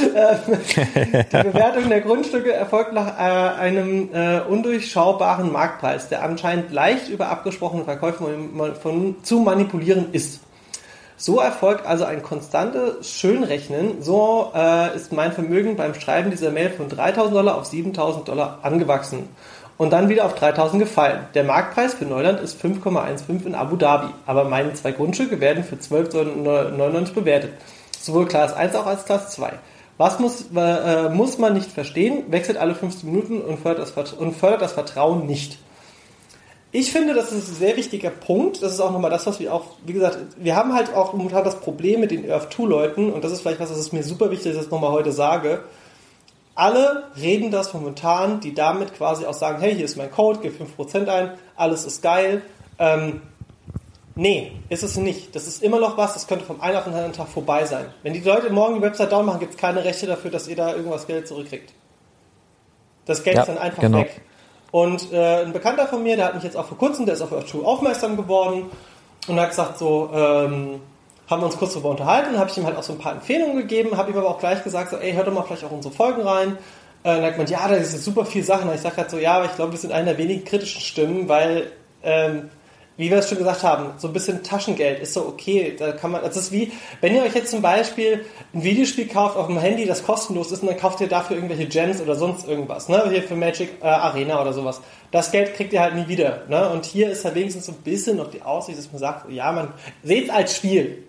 die 0.00 1.42
Bewertung 1.42 1.88
der 1.88 2.00
Grundstücke 2.00 2.52
erfolgt 2.52 2.92
nach 2.92 3.18
äh, 3.18 3.60
einem 3.60 4.08
äh, 4.12 4.40
undurchschaubaren 4.40 5.52
Marktpreis, 5.52 6.08
der 6.08 6.24
anscheinend 6.24 6.72
leicht 6.72 7.08
über 7.08 7.28
abgesprochene 7.28 7.84
Verkäufe 7.84 8.24
von, 8.24 8.74
von, 8.74 9.16
zu 9.22 9.40
manipulieren 9.40 10.08
ist. 10.12 10.40
So 11.22 11.38
erfolgt 11.38 11.84
also 11.84 12.06
ein 12.06 12.22
konstantes 12.22 13.10
Schönrechnen. 13.10 14.00
So 14.00 14.52
äh, 14.54 14.96
ist 14.96 15.12
mein 15.12 15.32
Vermögen 15.32 15.76
beim 15.76 15.92
Schreiben 15.92 16.30
dieser 16.30 16.50
Mail 16.50 16.70
von 16.70 16.88
3000 16.88 17.36
Dollar 17.36 17.58
auf 17.58 17.66
7000 17.66 18.26
Dollar 18.26 18.60
angewachsen 18.62 19.28
und 19.76 19.90
dann 19.90 20.08
wieder 20.08 20.24
auf 20.24 20.34
3000 20.34 20.82
gefallen. 20.82 21.26
Der 21.34 21.44
Marktpreis 21.44 21.92
für 21.92 22.06
Neuland 22.06 22.40
ist 22.40 22.58
5,15 22.64 23.44
in 23.44 23.54
Abu 23.54 23.76
Dhabi, 23.76 24.08
aber 24.24 24.44
meine 24.44 24.72
zwei 24.72 24.92
Grundstücke 24.92 25.42
werden 25.42 25.62
für 25.62 25.76
12,99 25.76 27.12
bewertet. 27.12 27.52
Sowohl 28.00 28.24
Class 28.24 28.54
1 28.54 28.74
auch 28.74 28.86
als 28.86 29.04
Class 29.04 29.30
2. 29.32 29.52
Was 29.98 30.20
muss, 30.20 30.46
äh, 30.56 31.10
muss 31.10 31.36
man 31.36 31.52
nicht 31.52 31.70
verstehen? 31.70 32.32
Wechselt 32.32 32.56
alle 32.56 32.74
15 32.74 33.10
Minuten 33.10 33.42
und 33.42 33.60
fördert, 33.60 33.92
das, 33.94 34.14
und 34.14 34.34
fördert 34.34 34.62
das 34.62 34.72
Vertrauen 34.72 35.26
nicht. 35.26 35.58
Ich 36.72 36.92
finde, 36.92 37.14
das 37.14 37.32
ist 37.32 37.48
ein 37.48 37.54
sehr 37.56 37.76
wichtiger 37.76 38.10
Punkt. 38.10 38.62
Das 38.62 38.72
ist 38.72 38.80
auch 38.80 38.92
nochmal 38.92 39.10
das, 39.10 39.26
was 39.26 39.40
wir 39.40 39.52
auch, 39.52 39.64
wie 39.84 39.92
gesagt, 39.92 40.18
wir 40.36 40.54
haben 40.54 40.72
halt 40.72 40.94
auch 40.94 41.12
momentan 41.14 41.42
das 41.44 41.60
Problem 41.60 42.00
mit 42.00 42.10
den 42.12 42.30
Earth 42.30 42.52
2 42.52 42.64
Leuten 42.64 43.12
und 43.12 43.24
das 43.24 43.32
ist 43.32 43.40
vielleicht 43.40 43.58
was, 43.60 43.70
das 43.70 43.78
ist 43.78 43.92
mir 43.92 44.04
super 44.04 44.30
wichtig, 44.30 44.52
dass 44.52 44.54
ich 44.56 44.62
das 44.62 44.70
nochmal 44.70 44.92
heute 44.92 45.10
sage. 45.12 45.64
alle 46.54 47.04
reden 47.20 47.50
das 47.50 47.72
momentan, 47.74 48.40
die 48.40 48.54
damit 48.54 48.94
quasi 48.94 49.24
auch 49.26 49.34
sagen, 49.34 49.60
hey, 49.60 49.74
hier 49.74 49.84
ist 49.84 49.96
mein 49.96 50.10
Code, 50.10 50.40
gib 50.42 50.60
5% 50.60 51.08
ein, 51.08 51.32
alles 51.56 51.84
ist 51.86 52.02
geil. 52.02 52.42
Ähm, 52.78 53.22
nee, 54.14 54.52
ist 54.68 54.82
es 54.82 54.96
nicht. 54.96 55.34
Das 55.34 55.46
ist 55.46 55.62
immer 55.62 55.80
noch 55.80 55.96
was, 55.96 56.14
das 56.14 56.26
könnte 56.26 56.44
vom 56.44 56.60
einen 56.60 56.76
auf 56.76 56.84
den 56.84 56.92
anderen 56.92 57.12
Tag 57.14 57.28
vorbei 57.28 57.64
sein. 57.64 57.86
Wenn 58.02 58.12
die 58.12 58.20
Leute 58.20 58.50
morgen 58.50 58.76
die 58.76 58.82
Website 58.82 59.10
down 59.10 59.26
machen, 59.26 59.40
gibt 59.40 59.54
es 59.54 59.58
keine 59.58 59.84
Rechte 59.84 60.06
dafür, 60.06 60.30
dass 60.30 60.48
ihr 60.48 60.56
da 60.56 60.74
irgendwas 60.74 61.06
Geld 61.06 61.26
zurückkriegt. 61.26 61.72
Das 63.06 63.22
Geld 63.24 63.36
Ja, 63.36 63.42
ist 63.42 63.48
dann 63.48 63.58
einfach 63.58 63.80
genau. 63.80 63.98
weg. 63.98 64.20
Und 64.70 65.12
äh, 65.12 65.42
ein 65.42 65.52
Bekannter 65.52 65.86
von 65.86 66.02
mir, 66.02 66.16
der 66.16 66.26
hat 66.26 66.34
mich 66.34 66.44
jetzt 66.44 66.56
auch 66.56 66.66
vor 66.66 66.78
kurzem, 66.78 67.06
der 67.06 67.14
ist 67.14 67.22
auf 67.22 67.32
Earth 67.32 67.48
2 67.48 67.64
aufmerksam 67.64 68.16
geworden 68.16 68.70
und 69.26 69.40
hat 69.40 69.50
gesagt 69.50 69.78
so, 69.78 70.10
ähm, 70.12 70.80
haben 71.28 71.42
wir 71.42 71.46
uns 71.46 71.56
kurz 71.56 71.72
darüber 71.72 71.90
unterhalten, 71.90 72.38
habe 72.38 72.50
ich 72.50 72.58
ihm 72.58 72.66
halt 72.66 72.76
auch 72.76 72.82
so 72.82 72.92
ein 72.92 72.98
paar 72.98 73.12
Empfehlungen 73.12 73.56
gegeben, 73.56 73.96
habe 73.96 74.10
ihm 74.10 74.18
aber 74.18 74.28
auch 74.28 74.38
gleich 74.38 74.62
gesagt, 74.64 74.90
so, 74.90 74.96
ey, 74.96 75.12
hör 75.12 75.24
doch 75.24 75.32
mal 75.32 75.42
vielleicht 75.42 75.64
auch 75.64 75.70
unsere 75.70 75.94
Folgen 75.94 76.22
rein. 76.22 76.58
Äh, 77.02 77.16
und 77.16 77.20
er 77.20 77.26
hat 77.26 77.32
gemeint, 77.32 77.50
ja, 77.50 77.68
da 77.68 77.74
ist 77.74 78.04
super 78.04 78.24
viel 78.24 78.42
Sachen. 78.42 78.68
Und 78.68 78.74
ich 78.74 78.80
sage 78.80 78.96
halt 78.96 79.10
so, 79.10 79.18
ja, 79.18 79.34
aber 79.34 79.46
ich 79.46 79.54
glaube, 79.54 79.72
wir 79.72 79.78
sind 79.78 79.92
einer 79.92 80.06
der 80.06 80.18
wenigen 80.18 80.44
kritischen 80.44 80.80
Stimmen, 80.80 81.28
weil, 81.28 81.70
ähm, 82.02 82.50
wie 83.00 83.10
wir 83.10 83.16
es 83.16 83.30
schon 83.30 83.38
gesagt 83.38 83.62
haben, 83.62 83.94
so 83.96 84.08
ein 84.08 84.12
bisschen 84.12 84.42
Taschengeld 84.42 85.00
ist 85.00 85.14
so 85.14 85.26
okay. 85.26 85.74
Da 85.76 85.92
kann 85.92 86.10
man, 86.10 86.22
das 86.22 86.36
ist 86.36 86.52
wie, 86.52 86.70
wenn 87.00 87.14
ihr 87.14 87.22
euch 87.22 87.34
jetzt 87.34 87.50
zum 87.50 87.62
Beispiel 87.62 88.26
ein 88.52 88.62
Videospiel 88.62 89.08
kauft 89.08 89.38
auf 89.38 89.46
dem 89.46 89.56
Handy, 89.56 89.86
das 89.86 90.02
kostenlos 90.04 90.52
ist, 90.52 90.60
und 90.60 90.68
dann 90.68 90.76
kauft 90.76 91.00
ihr 91.00 91.08
dafür 91.08 91.36
irgendwelche 91.36 91.66
Gems 91.66 92.02
oder 92.02 92.14
sonst 92.14 92.46
irgendwas, 92.46 92.90
ne? 92.90 93.02
Hier 93.08 93.22
für 93.22 93.36
Magic 93.36 93.70
äh, 93.80 93.86
Arena 93.86 94.38
oder 94.38 94.52
sowas. 94.52 94.82
Das 95.12 95.32
Geld 95.32 95.54
kriegt 95.54 95.72
ihr 95.72 95.80
halt 95.80 95.94
nie 95.94 96.08
wieder, 96.08 96.42
ne? 96.50 96.68
Und 96.68 96.84
hier 96.84 97.10
ist 97.10 97.24
halt 97.24 97.36
wenigstens 97.36 97.64
so 97.64 97.72
ein 97.72 97.78
bisschen 97.78 98.18
noch 98.18 98.30
die 98.30 98.42
Aussicht, 98.42 98.78
dass 98.78 98.92
man 98.92 98.98
sagt, 98.98 99.30
ja, 99.30 99.50
man 99.50 99.72
seht 100.02 100.24
es 100.24 100.30
als 100.30 100.54
Spiel. 100.54 101.04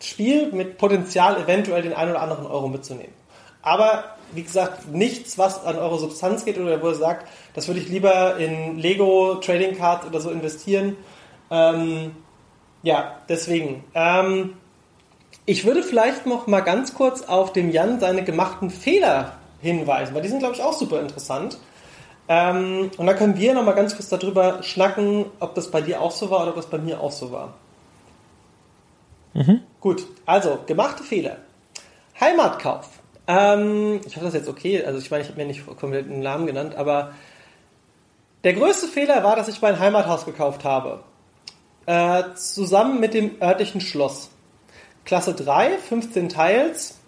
Spiel 0.00 0.50
mit 0.52 0.78
Potenzial, 0.78 1.38
eventuell 1.38 1.82
den 1.82 1.92
einen 1.92 2.12
oder 2.12 2.22
anderen 2.22 2.46
Euro 2.46 2.68
mitzunehmen. 2.68 3.12
Aber 3.60 4.04
wie 4.32 4.42
gesagt, 4.42 4.88
nichts, 4.92 5.38
was 5.38 5.64
an 5.64 5.76
eure 5.76 5.98
Substanz 5.98 6.44
geht 6.44 6.58
oder 6.58 6.80
wo 6.82 6.88
ihr 6.88 6.94
sagt, 6.94 7.28
das 7.54 7.68
würde 7.68 7.80
ich 7.80 7.88
lieber 7.88 8.36
in 8.38 8.78
Lego 8.78 9.34
Trading 9.36 9.76
Cards 9.76 10.06
oder 10.06 10.20
so 10.20 10.30
investieren. 10.30 10.96
Ähm, 11.50 12.12
ja, 12.82 13.16
deswegen. 13.28 13.84
Ähm, 13.94 14.54
ich 15.44 15.64
würde 15.64 15.82
vielleicht 15.82 16.26
noch 16.26 16.46
mal 16.46 16.60
ganz 16.60 16.94
kurz 16.94 17.22
auf 17.22 17.52
dem 17.52 17.70
Jan 17.70 18.00
seine 18.00 18.24
gemachten 18.24 18.70
Fehler 18.70 19.34
hinweisen, 19.60 20.14
weil 20.14 20.22
die 20.22 20.28
sind, 20.28 20.40
glaube 20.40 20.54
ich, 20.54 20.62
auch 20.62 20.72
super 20.72 21.00
interessant. 21.00 21.58
Ähm, 22.28 22.90
und 22.96 23.06
da 23.06 23.14
können 23.14 23.36
wir 23.38 23.54
noch 23.54 23.64
mal 23.64 23.72
ganz 23.72 23.94
kurz 23.94 24.08
darüber 24.08 24.62
schnacken, 24.62 25.26
ob 25.38 25.54
das 25.54 25.70
bei 25.70 25.80
dir 25.80 26.00
auch 26.00 26.10
so 26.10 26.30
war 26.30 26.42
oder 26.42 26.50
ob 26.50 26.56
das 26.56 26.66
bei 26.66 26.78
mir 26.78 27.00
auch 27.00 27.12
so 27.12 27.30
war. 27.30 27.54
Gut, 29.80 30.06
also 30.24 30.58
gemachte 30.66 31.04
Fehler. 31.04 31.36
Heimatkauf. 32.18 32.88
Ähm, 33.28 34.00
ich 34.04 34.16
hoffe, 34.16 34.24
das 34.24 34.34
ist 34.34 34.40
jetzt 34.40 34.48
okay. 34.48 34.84
Also 34.84 34.98
ich 34.98 35.10
meine, 35.10 35.22
ich 35.22 35.28
habe 35.28 35.40
mir 35.40 35.46
nicht 35.46 35.64
komplett 35.78 36.06
einen 36.06 36.20
Namen 36.20 36.46
genannt, 36.46 36.74
aber 36.74 37.12
der 38.44 38.54
größte 38.54 38.88
Fehler 38.88 39.22
war, 39.22 39.36
dass 39.36 39.48
ich 39.48 39.60
mein 39.60 39.78
Heimathaus 39.78 40.24
gekauft 40.24 40.64
habe. 40.64 41.00
Äh, 41.86 42.22
zusammen 42.34 43.00
mit 43.00 43.14
dem 43.14 43.40
örtlichen 43.40 43.80
Schloss. 43.80 44.30
Klasse 45.04 45.34
3, 45.34 45.78
15 45.88 46.28
Teils. 46.28 46.98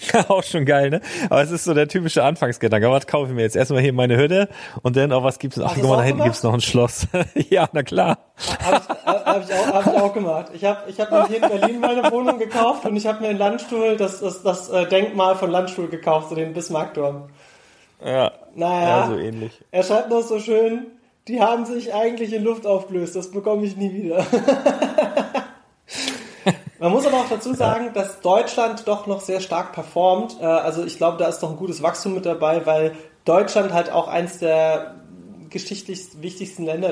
Auch 0.28 0.42
schon 0.42 0.64
geil, 0.64 0.88
ne? 0.88 1.00
Aber 1.28 1.42
es 1.42 1.50
ist 1.50 1.64
so 1.64 1.74
der 1.74 1.86
typische 1.86 2.24
Anfangsgedanke. 2.24 2.90
Was 2.90 3.06
kaufe 3.06 3.28
ich 3.28 3.34
mir 3.34 3.42
jetzt? 3.42 3.54
Erstmal 3.54 3.82
hier 3.82 3.92
meine 3.92 4.16
Hütte 4.16 4.48
und 4.82 4.96
dann, 4.96 5.12
oh, 5.12 5.22
was 5.22 5.38
gibt's? 5.38 5.58
Ach, 5.60 5.66
Hast 5.66 5.74
guck 5.74 5.84
mal, 5.84 5.90
da 5.90 5.94
auch 5.96 6.02
hinten 6.02 6.12
gemacht? 6.18 6.26
gibt's 6.28 6.42
noch 6.42 6.54
ein 6.54 6.60
Schloss. 6.62 7.06
ja, 7.50 7.68
na 7.72 7.82
klar. 7.82 8.16
Habe 8.64 8.80
ich, 8.82 9.06
hab 9.06 9.44
ich, 9.48 9.54
auch, 9.54 9.66
hab 9.74 9.86
ich 9.94 10.00
auch 10.00 10.12
gemacht. 10.14 10.46
Ich 10.54 10.64
habe 10.64 10.90
ich 10.90 10.98
hab 10.98 11.10
mir 11.10 11.26
hier 11.28 11.42
in 11.42 11.48
Berlin 11.60 11.80
meine 11.80 12.10
Wohnung 12.10 12.38
gekauft 12.38 12.86
und 12.86 12.96
ich 12.96 13.06
habe 13.06 13.20
mir 13.20 13.28
einen 13.28 13.38
Landstuhl, 13.38 13.96
das, 13.98 14.20
das, 14.20 14.42
das 14.42 14.70
äh, 14.70 14.86
Denkmal 14.88 15.36
von 15.36 15.50
Landstuhl 15.50 15.88
gekauft, 15.88 16.30
so 16.30 16.34
den 16.34 16.54
Bismarckturm. 16.54 17.28
Ja, 18.02 18.32
Naja, 18.54 18.88
ja 19.02 19.06
so 19.06 19.18
ähnlich. 19.18 19.52
er 19.70 19.82
schreibt 19.82 20.08
noch 20.08 20.22
so 20.22 20.38
schön, 20.40 20.86
die 21.28 21.40
haben 21.40 21.66
sich 21.66 21.94
eigentlich 21.94 22.32
in 22.32 22.42
Luft 22.44 22.66
aufgelöst, 22.66 23.16
das 23.16 23.30
bekomme 23.30 23.64
ich 23.64 23.76
nie 23.76 23.92
wieder. 23.92 24.26
Man 26.78 26.92
muss 26.92 27.06
aber 27.06 27.18
auch 27.18 27.28
dazu 27.28 27.52
sagen, 27.52 27.90
dass 27.92 28.20
Deutschland 28.20 28.88
doch 28.88 29.06
noch 29.06 29.20
sehr 29.20 29.40
stark 29.40 29.72
performt. 29.72 30.38
Äh, 30.40 30.44
Also 30.46 30.82
ich 30.82 30.96
glaube, 30.96 31.18
da 31.18 31.28
ist 31.28 31.40
doch 31.40 31.50
ein 31.50 31.56
gutes 31.56 31.82
Wachstum 31.82 32.14
mit 32.14 32.24
dabei, 32.24 32.64
weil 32.64 32.96
Deutschland 33.26 33.74
halt 33.74 33.92
auch 33.92 34.08
eins 34.08 34.38
der 34.38 34.94
geschichtlich 35.50 36.22
wichtigsten 36.22 36.64
Länder. 36.64 36.90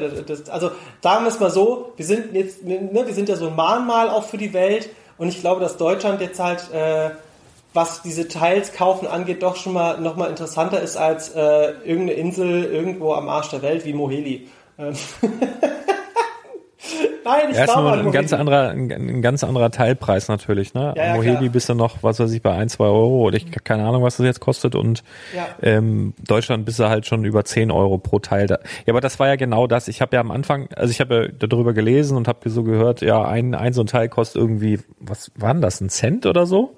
Also 0.50 0.72
sagen 1.00 1.24
wir 1.24 1.28
es 1.28 1.40
mal 1.40 1.50
so, 1.50 1.92
wir 1.96 2.04
sind 2.04 2.34
jetzt, 2.34 2.62
ne, 2.64 3.02
wir 3.06 3.14
sind 3.14 3.28
ja 3.30 3.36
so 3.36 3.46
ein 3.48 3.56
Mahnmal 3.56 4.10
auch 4.10 4.24
für 4.24 4.36
die 4.36 4.52
Welt 4.52 4.90
und 5.16 5.28
ich 5.28 5.40
glaube, 5.40 5.60
dass 5.60 5.76
Deutschland 5.78 6.20
jetzt 6.20 6.38
halt, 6.38 6.70
äh, 6.72 7.10
was 7.74 8.02
diese 8.02 8.28
Teils 8.28 8.72
kaufen 8.72 9.06
angeht, 9.06 9.42
doch 9.42 9.56
schon 9.56 9.74
mal 9.74 10.00
noch 10.00 10.16
mal 10.16 10.26
interessanter 10.30 10.80
ist 10.80 10.96
als 10.96 11.30
äh, 11.30 11.72
irgendeine 11.84 12.12
Insel 12.12 12.64
irgendwo 12.64 13.12
am 13.12 13.28
Arsch 13.28 13.50
der 13.50 13.62
Welt 13.62 13.84
wie 13.84 13.92
Moheli. 13.92 14.48
Ähm. 14.78 14.94
Nein, 17.24 17.50
ich 17.50 17.56
Ja, 17.58 17.64
glaube 17.66 17.90
an 17.90 18.06
ein 18.06 18.12
ganz 18.12 18.32
anderer, 18.32 18.70
ein, 18.70 18.90
ein 18.90 19.20
ganz 19.20 19.44
anderer 19.44 19.70
Teilpreis 19.70 20.28
natürlich, 20.28 20.72
ne? 20.72 20.94
Ja, 20.96 21.06
ja, 21.08 21.14
Moheli 21.14 21.36
klar. 21.36 21.48
bist 21.50 21.68
du 21.68 21.74
noch, 21.74 22.02
was 22.02 22.20
weiß 22.20 22.32
ich, 22.32 22.40
bei 22.40 22.54
ein, 22.54 22.68
zwei 22.70 22.84
Euro 22.86 23.26
oder 23.26 23.36
ich 23.36 23.50
keine 23.64 23.84
Ahnung, 23.84 24.02
was 24.02 24.16
das 24.16 24.24
jetzt 24.24 24.40
kostet 24.40 24.74
und 24.74 25.02
Ja. 25.36 25.48
ähm, 25.60 26.14
Deutschland 26.26 26.64
bist 26.64 26.78
du 26.78 26.88
halt 26.88 27.04
schon 27.04 27.24
über 27.24 27.44
10 27.44 27.70
Euro 27.70 27.98
pro 27.98 28.20
Teil. 28.20 28.46
Da. 28.46 28.60
Ja, 28.86 28.94
aber 28.94 29.00
das 29.02 29.18
war 29.18 29.26
ja 29.26 29.36
genau 29.36 29.66
das. 29.66 29.88
Ich 29.88 30.00
habe 30.00 30.16
ja 30.16 30.20
am 30.20 30.30
Anfang, 30.30 30.68
also 30.74 30.90
ich 30.90 31.00
habe 31.00 31.14
ja 31.40 31.46
darüber 31.46 31.74
gelesen 31.74 32.16
und 32.16 32.28
habe 32.28 32.48
so 32.48 32.62
gehört, 32.62 33.02
ja, 33.02 33.22
ein, 33.26 33.54
ein 33.54 33.72
so 33.74 33.82
ein 33.82 33.86
Teil 33.88 34.08
kostet 34.08 34.40
irgendwie, 34.40 34.78
was 35.00 35.30
war 35.36 35.52
denn 35.52 35.60
das, 35.60 35.80
ein 35.82 35.90
Cent 35.90 36.24
oder 36.24 36.46
so? 36.46 36.76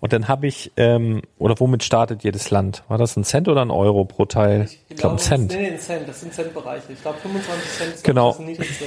Und 0.00 0.12
dann 0.14 0.28
habe 0.28 0.46
ich, 0.46 0.72
ähm, 0.78 1.20
oder 1.38 1.54
womit 1.60 1.84
startet 1.84 2.24
jedes 2.24 2.50
Land? 2.50 2.82
War 2.88 2.96
das 2.96 3.16
ein 3.16 3.24
Cent 3.24 3.48
oder 3.48 3.60
ein 3.62 3.70
Euro 3.70 4.04
pro 4.06 4.24
Teil? 4.24 4.68
Ich 4.88 4.96
glaube 4.96 5.16
ein 5.16 5.18
Cent. 5.18 5.52
Nee, 5.52 5.72
ein 5.72 5.78
Cent, 5.78 6.08
das 6.08 6.20
sind 6.22 6.32
Centbereiche. 6.32 6.92
Ich 6.92 7.02
glaube 7.02 7.18
25 7.18 7.70
Cent 7.70 7.94
ist 7.94 8.04
Genau. 8.04 8.28
das 8.30 8.38
niedrigste. 8.38 8.84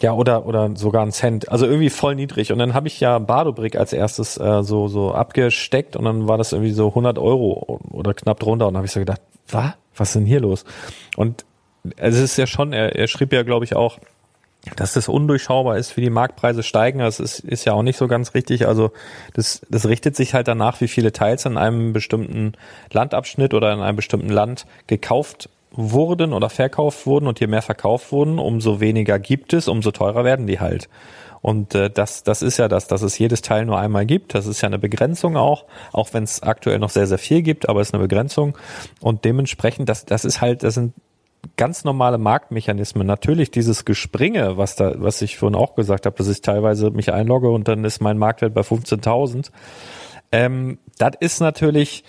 Ja, 0.00 0.14
oder, 0.14 0.46
oder 0.46 0.70
sogar 0.74 1.02
ein 1.04 1.12
Cent. 1.12 1.48
Also 1.50 1.66
irgendwie 1.66 1.90
voll 1.90 2.14
niedrig. 2.14 2.50
Und 2.52 2.58
dann 2.58 2.74
habe 2.74 2.88
ich 2.88 2.98
ja 3.00 3.18
Badobrick 3.18 3.76
als 3.76 3.92
erstes 3.92 4.36
äh, 4.38 4.62
so, 4.62 4.88
so 4.88 5.12
abgesteckt 5.14 5.94
und 5.94 6.04
dann 6.06 6.26
war 6.26 6.38
das 6.38 6.52
irgendwie 6.52 6.72
so 6.72 6.88
100 6.88 7.18
Euro 7.18 7.78
oder 7.90 8.14
knapp 8.14 8.40
drunter. 8.40 8.66
Und 8.66 8.72
dann 8.74 8.78
habe 8.78 8.86
ich 8.86 8.92
so 8.92 9.00
gedacht, 9.00 9.20
was? 9.48 9.72
Was 9.94 10.08
ist 10.08 10.14
denn 10.14 10.24
hier 10.26 10.40
los? 10.40 10.64
Und 11.16 11.44
es 11.96 12.18
ist 12.18 12.36
ja 12.38 12.46
schon, 12.46 12.72
er, 12.72 12.96
er 12.96 13.06
schrieb 13.08 13.32
ja, 13.32 13.42
glaube 13.42 13.64
ich, 13.66 13.76
auch, 13.76 13.98
dass 14.76 14.92
das 14.92 15.08
undurchschaubar 15.08 15.76
ist, 15.76 15.96
wie 15.96 16.02
die 16.02 16.10
Marktpreise 16.10 16.62
steigen. 16.62 17.00
Das 17.00 17.20
ist, 17.20 17.40
ist 17.40 17.64
ja 17.64 17.72
auch 17.72 17.82
nicht 17.82 17.96
so 17.96 18.06
ganz 18.06 18.34
richtig. 18.34 18.66
Also 18.66 18.92
das, 19.34 19.62
das 19.68 19.86
richtet 19.86 20.14
sich 20.14 20.34
halt 20.34 20.48
danach, 20.48 20.80
wie 20.80 20.88
viele 20.88 21.12
Teils 21.12 21.44
in 21.46 21.56
einem 21.56 21.92
bestimmten 21.92 22.52
Landabschnitt 22.92 23.54
oder 23.54 23.72
in 23.72 23.80
einem 23.80 23.96
bestimmten 23.96 24.28
Land 24.28 24.66
gekauft 24.86 25.48
wurden 25.72 26.32
oder 26.32 26.48
verkauft 26.48 27.06
wurden. 27.06 27.26
Und 27.26 27.40
je 27.40 27.48
mehr 27.48 27.62
verkauft 27.62 28.12
wurden, 28.12 28.38
umso 28.38 28.80
weniger 28.80 29.18
gibt 29.18 29.52
es, 29.52 29.66
umso 29.66 29.90
teurer 29.90 30.24
werden 30.24 30.46
die 30.46 30.60
halt. 30.60 30.88
Und 31.40 31.74
äh, 31.74 31.90
das, 31.90 32.22
das 32.22 32.40
ist 32.40 32.58
ja 32.58 32.68
das, 32.68 32.86
dass 32.86 33.02
es 33.02 33.18
jedes 33.18 33.42
Teil 33.42 33.66
nur 33.66 33.78
einmal 33.78 34.06
gibt. 34.06 34.34
Das 34.34 34.46
ist 34.46 34.60
ja 34.60 34.68
eine 34.68 34.78
Begrenzung 34.78 35.36
auch, 35.36 35.64
auch 35.92 36.14
wenn 36.14 36.22
es 36.22 36.40
aktuell 36.40 36.78
noch 36.78 36.90
sehr, 36.90 37.08
sehr 37.08 37.18
viel 37.18 37.42
gibt, 37.42 37.68
aber 37.68 37.80
es 37.80 37.88
ist 37.88 37.94
eine 37.94 38.02
Begrenzung. 38.04 38.56
Und 39.00 39.24
dementsprechend, 39.24 39.88
das, 39.88 40.06
das 40.06 40.24
ist 40.24 40.40
halt, 40.40 40.62
das 40.62 40.74
sind 40.74 40.94
ganz 41.56 41.84
normale 41.84 42.18
Marktmechanismen. 42.18 43.06
Natürlich 43.06 43.50
dieses 43.50 43.84
Gespringe, 43.84 44.56
was 44.56 44.76
da, 44.76 44.94
was 44.96 45.22
ich 45.22 45.38
vorhin 45.38 45.56
auch 45.56 45.74
gesagt 45.74 46.06
habe, 46.06 46.16
dass 46.16 46.28
ich 46.28 46.40
teilweise 46.40 46.90
mich 46.90 47.12
einlogge 47.12 47.50
und 47.50 47.68
dann 47.68 47.84
ist 47.84 48.00
mein 48.00 48.18
Marktwert 48.18 48.54
bei 48.54 48.62
15.000. 48.62 49.50
Ähm, 50.30 50.78
das 50.98 51.12
ist 51.20 51.40
natürlich 51.40 52.04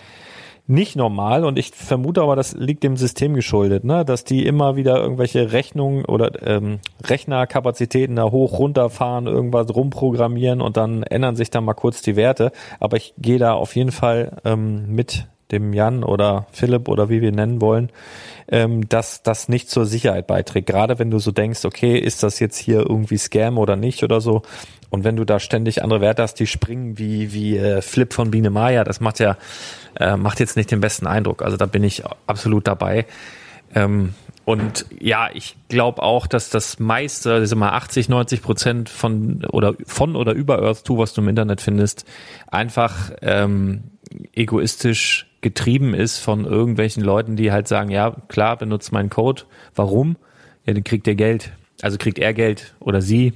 nicht 0.66 0.96
normal 0.96 1.44
und 1.44 1.60
ich 1.60 1.72
vermute 1.72 2.22
aber, 2.22 2.38
das 2.38 2.54
liegt 2.54 2.84
dem 2.84 2.96
System 2.96 3.34
geschuldet, 3.34 3.84
ne? 3.84 4.06
dass 4.06 4.24
die 4.24 4.46
immer 4.46 4.78
wieder 4.78 4.96
irgendwelche 4.98 5.52
Rechnungen 5.52 6.06
oder 6.06 6.42
ähm, 6.48 6.80
Rechnerkapazitäten 7.04 8.16
da 8.16 8.32
hoch 8.32 8.60
runterfahren, 8.60 9.28
irgendwas 9.28 9.76
rumprogrammieren 9.76 10.62
und 10.62 10.78
dann 10.78 11.04
ändern 11.04 11.36
sich 11.36 11.50
dann 11.50 11.66
mal 11.66 11.74
kurz 11.74 12.02
die 12.02 12.16
Werte. 12.16 12.54
Aber 12.80 12.96
ich 12.96 13.14
gehe 13.18 13.40
da 13.40 13.54
auf 13.54 13.76
jeden 13.76 13.92
Fall 13.92 14.38
ähm, 14.46 14.86
mit 14.88 15.28
dem 15.54 15.74
Jan 15.74 16.04
oder 16.04 16.48
Philipp 16.52 16.88
oder 16.90 17.10
wie 17.10 17.22
wir 17.22 17.30
ihn 17.30 17.36
nennen 17.36 17.62
wollen, 17.62 17.90
ähm, 18.48 18.88
dass 18.90 19.24
das 19.24 19.48
nicht 19.48 19.70
zur 19.70 19.86
Sicherheit 19.86 20.28
beiträgt. 20.28 20.68
Gerade 20.68 21.00
wenn 21.00 21.12
du 21.12 21.20
so 21.20 21.32
denkst, 21.32 21.64
okay, 21.66 21.98
ist 21.98 22.24
das 22.24 22.40
jetzt 22.40 22.58
hier 22.58 22.80
irgendwie 22.80 23.18
Scam 23.18 23.58
oder 23.58 23.76
nicht 23.76 24.04
oder 24.04 24.20
so. 24.20 24.42
Und 24.90 25.04
wenn 25.04 25.16
du 25.16 25.26
da 25.26 25.40
ständig 25.40 25.82
andere 25.82 26.02
Werte 26.02 26.22
hast, 26.22 26.36
die 26.36 26.48
springen 26.48 26.98
wie 27.00 27.34
wie 27.34 27.58
äh, 27.58 27.82
Flip 27.82 28.14
von 28.14 28.32
Biene 28.32 28.50
Maya, 28.50 28.84
das 28.84 29.00
macht 29.00 29.20
ja 29.20 29.38
äh, 30.00 30.18
macht 30.18 30.40
jetzt 30.40 30.58
nicht 30.58 30.72
den 30.72 30.82
besten 30.82 31.08
Eindruck. 31.08 31.42
Also 31.42 31.58
da 31.58 31.66
bin 31.66 31.84
ich 31.84 32.04
absolut 32.28 32.68
dabei. 32.68 33.06
Ähm, 33.74 34.14
und 34.46 34.86
ja, 35.00 35.30
ich 35.34 35.56
glaube 35.70 36.04
auch, 36.04 36.28
dass 36.28 36.50
das 36.50 36.80
meiste, 36.80 37.32
ist 37.34 37.54
immer 37.54 37.74
80, 37.74 38.10
90 38.10 38.42
Prozent 38.42 38.90
von 38.90 39.46
oder 39.46 39.76
von 39.86 40.16
oder 40.16 40.34
über 40.34 40.62
Earth 40.62 40.86
2, 40.86 40.98
was 40.98 41.14
du 41.14 41.22
im 41.22 41.30
Internet 41.30 41.62
findest, 41.62 42.06
einfach 42.48 43.12
ähm, 43.22 43.84
egoistisch 44.34 45.28
getrieben 45.44 45.94
ist 45.94 46.18
von 46.18 46.46
irgendwelchen 46.46 47.04
Leuten, 47.04 47.36
die 47.36 47.52
halt 47.52 47.68
sagen, 47.68 47.92
ja, 47.92 48.16
klar, 48.28 48.58
benutzt 48.58 48.92
meinen 48.92 49.10
Code. 49.10 49.44
Warum? 49.76 50.16
Ja, 50.66 50.74
dann 50.74 50.84
kriegt 50.84 51.08
er 51.08 51.16
Geld. 51.16 51.52
Also 51.82 51.98
kriegt 51.98 52.18
er 52.18 52.34
Geld 52.34 52.74
oder 52.80 53.02
sie. 53.02 53.34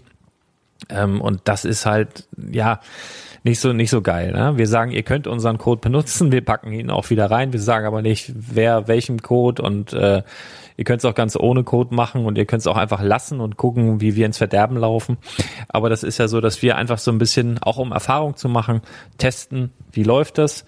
Ähm, 0.90 1.22
und 1.22 1.42
das 1.46 1.66
ist 1.66 1.86
halt, 1.86 2.28
ja, 2.52 2.80
nicht 3.44 3.60
so 3.60 3.74
nicht 3.74 3.90
so 3.90 4.02
geil. 4.02 4.32
Ne? 4.34 4.58
Wir 4.58 4.68
sagen, 4.68 4.92
ihr 4.92 5.04
könnt 5.04 5.26
unseren 5.26 5.58
Code 5.58 5.82
benutzen, 5.82 6.32
wir 6.32 6.44
packen 6.44 6.72
ihn 6.74 6.90
auch 6.90 7.10
wieder 7.10 7.32
rein. 7.32 7.54
Wir 7.54 7.62
sagen 7.62 7.86
aber 7.86 8.02
nicht, 8.02 8.34
wer 8.36 8.88
welchem 8.88 9.22
Code 9.22 9.62
und 9.62 9.94
äh, 9.94 10.22
ihr 10.76 10.84
könnt 10.84 11.00
es 11.00 11.06
auch 11.06 11.16
ganz 11.16 11.36
ohne 11.36 11.64
Code 11.64 11.96
machen 11.96 12.26
und 12.26 12.38
ihr 12.38 12.46
könnt 12.46 12.62
es 12.62 12.68
auch 12.68 12.78
einfach 12.78 13.02
lassen 13.02 13.40
und 13.40 13.58
gucken, 13.58 14.02
wie 14.02 14.16
wir 14.16 14.26
ins 14.26 14.38
Verderben 14.38 14.78
laufen. 14.78 15.18
Aber 15.70 15.90
das 15.90 16.04
ist 16.04 16.18
ja 16.18 16.28
so, 16.28 16.42
dass 16.42 16.62
wir 16.62 16.76
einfach 16.76 17.00
so 17.00 17.12
ein 17.12 17.18
bisschen, 17.18 17.58
auch 17.62 17.78
um 17.78 17.92
Erfahrung 17.92 18.36
zu 18.36 18.50
machen, 18.50 18.82
testen, 19.18 19.72
wie 19.92 20.04
läuft 20.04 20.38
das 20.38 20.66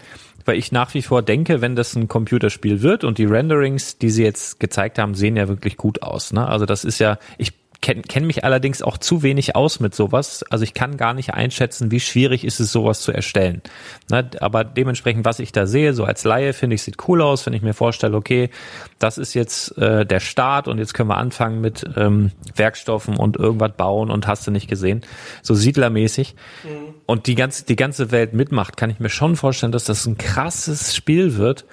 weil 0.50 0.58
ich 0.58 0.72
nach 0.72 0.96
wie 0.96 1.04
vor 1.04 1.22
denke, 1.22 1.62
wenn 1.62 1.76
das 1.76 1.96
ein 1.96 2.08
Computerspiel 2.08 2.82
wird 2.82 3.04
und 3.04 3.20
die 3.20 3.26
Renderings, 3.26 4.00
die 4.00 4.10
sie 4.10 4.24
jetzt 4.24 4.60
gezeigt 4.60 4.98
haben, 4.98 5.14
sehen 5.14 5.38
ja 5.38 5.48
wirklich 5.48 5.78
gut 5.78 6.02
aus. 6.02 6.34
Ne? 6.34 6.48
Also 6.48 6.66
das 6.66 6.86
ist 6.86 6.98
ja, 6.98 7.20
ich 7.38 7.54
kenne 7.82 8.02
kenn 8.02 8.28
mich 8.28 8.44
allerdings 8.44 8.82
auch 8.82 8.98
zu 8.98 9.24
wenig 9.24 9.56
aus 9.56 9.80
mit 9.80 9.96
sowas. 9.96 10.44
Also 10.50 10.64
ich 10.64 10.74
kann 10.74 10.98
gar 10.98 11.14
nicht 11.14 11.34
einschätzen, 11.34 11.92
wie 11.92 12.00
schwierig 12.00 12.44
ist 12.44 12.60
es, 12.60 12.72
sowas 12.72 13.02
zu 13.02 13.12
erstellen. 13.12 13.62
Ne, 14.10 14.30
aber 14.42 14.64
dementsprechend, 14.64 15.26
was 15.26 15.40
ich 15.40 15.52
da 15.52 15.66
sehe, 15.66 15.94
so 15.94 16.04
als 16.04 16.24
Laie, 16.24 16.54
finde 16.54 16.76
ich, 16.76 16.84
sieht 16.84 17.08
cool 17.08 17.22
aus, 17.22 17.46
wenn 17.46 17.54
ich 17.54 17.62
mir 17.62 17.74
vorstelle, 17.74 18.18
okay, 18.18 18.50
das 19.00 19.18
ist 19.18 19.34
jetzt 19.34 19.78
äh, 19.78 20.06
der 20.06 20.20
Start 20.20 20.68
und 20.68 20.78
jetzt 20.78 20.94
können 20.94 21.10
wir 21.10 21.18
anfangen 21.18 21.62
mit 21.62 21.86
ähm, 21.96 22.32
Werkstoffen 22.56 23.16
und 23.16 23.38
irgendwas 23.38 23.72
bauen 23.78 24.12
und 24.12 24.28
hast 24.28 24.46
du 24.46 24.52
nicht 24.52 24.68
gesehen. 24.68 25.02
So 25.42 25.54
siedlermäßig. 25.54 26.36
Mhm. 26.64 26.94
Und 27.06 27.28
die 27.28 27.36
ganze, 27.36 27.66
die 27.66 27.78
ganze 27.78 28.12
Welt 28.12 28.34
mitmacht, 28.34 28.76
kann 28.76 28.90
ich 28.90 29.00
mir 29.00 29.10
schon 29.10 29.36
vorstellen, 29.36 29.72
dass 29.72 29.86
das 29.86 30.06
ein 30.06 30.18
krasses 30.18 30.96
Spiel 30.96 31.38
wird 31.38 31.66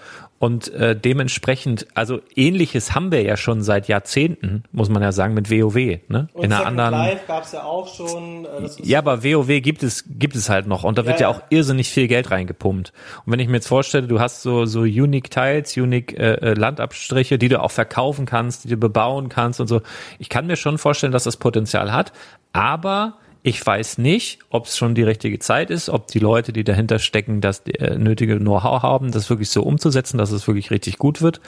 und 0.47 0.72
äh, 0.74 0.94
dementsprechend, 0.94 1.88
also 1.94 2.20
ähnliches 2.36 2.94
haben 2.94 3.11
wir 3.11 3.20
ja 3.22 3.36
schon 3.36 3.62
seit 3.62 3.88
Jahrzehnten, 3.88 4.62
muss 4.70 4.88
man 4.88 5.03
ja 5.03 5.11
sagen, 5.11 5.34
mit 5.34 5.51
WoW. 5.51 5.74
Ne? 6.07 6.28
Und 6.34 6.44
In 6.44 6.53
einer 6.53 6.64
anderen. 6.64 6.92
Live 6.92 7.26
gab 7.26 7.42
es 7.42 7.51
ja 7.51 7.64
auch 7.64 7.92
schon. 7.92 8.44
Äh, 8.44 8.68
ja, 8.84 9.01
aber 9.01 9.24
WoW 9.24 9.61
gibt 9.61 9.82
es 9.82 10.05
gibt 10.09 10.36
es 10.36 10.49
halt 10.49 10.68
noch 10.68 10.84
und 10.84 10.99
da 10.99 11.03
ja, 11.03 11.09
wird 11.09 11.18
ja, 11.18 11.28
ja, 11.28 11.36
auch 11.36 11.42
irrsinnig 11.51 11.90
viel 11.90 12.07
Geld 12.07 12.30
reingepumpt. 12.30 12.92
Und 13.24 13.32
wenn 13.32 13.40
ich 13.40 13.49
mir 13.49 13.55
jetzt 13.55 13.66
vorstelle, 13.66 14.07
du 14.07 14.20
hast 14.20 14.42
so 14.42 14.66
so 14.66 14.82
Unique 14.82 15.32
Tiles, 15.32 15.76
Unique 15.76 16.16
äh, 16.16 16.34
äh, 16.34 16.55
Landabstriche, 16.55 17.38
die 17.38 17.49
du 17.49 17.61
auch 17.61 17.72
verkaufen 17.72 18.24
kannst, 18.24 18.62
die 18.62 18.68
du 18.68 18.76
bebauen 18.76 19.28
kannst 19.28 19.61
und 19.61 19.66
so. 19.66 19.80
Ich 20.20 20.28
kann 20.28 20.47
mir 20.47 20.55
schon 20.55 20.78
vorstellen, 20.78 21.12
dass 21.12 21.24
das 21.24 21.38
Potenzial 21.38 21.92
hat, 21.92 22.12
aber 22.53 23.14
ich 23.47 23.64
weiß 23.64 23.99
nicht, 23.99 24.40
ob 24.51 24.66
es 24.66 24.76
schon 24.76 24.97
die 24.97 25.05
richtige 25.05 25.38
Zeit 25.38 25.70
ist, 25.70 25.88
ob 25.88 26.09
die 26.09 26.18
Leute, 26.18 26.53
die 26.53 26.64
dahinter 26.64 26.99
stecken, 26.99 27.40
das 27.40 27.61
äh, 27.61 27.94
nötige 27.97 28.38
Know-how 28.38 28.82
haben, 28.82 29.12
das 29.12 29.30
wirklich 29.30 29.51
so 29.51 29.62
umzusetzen, 29.62 30.18
dass 30.18 30.32
es 30.32 30.49
wirklich 30.49 30.72
richtig 30.72 30.99
gut 30.99 31.22
wird, 31.22 31.40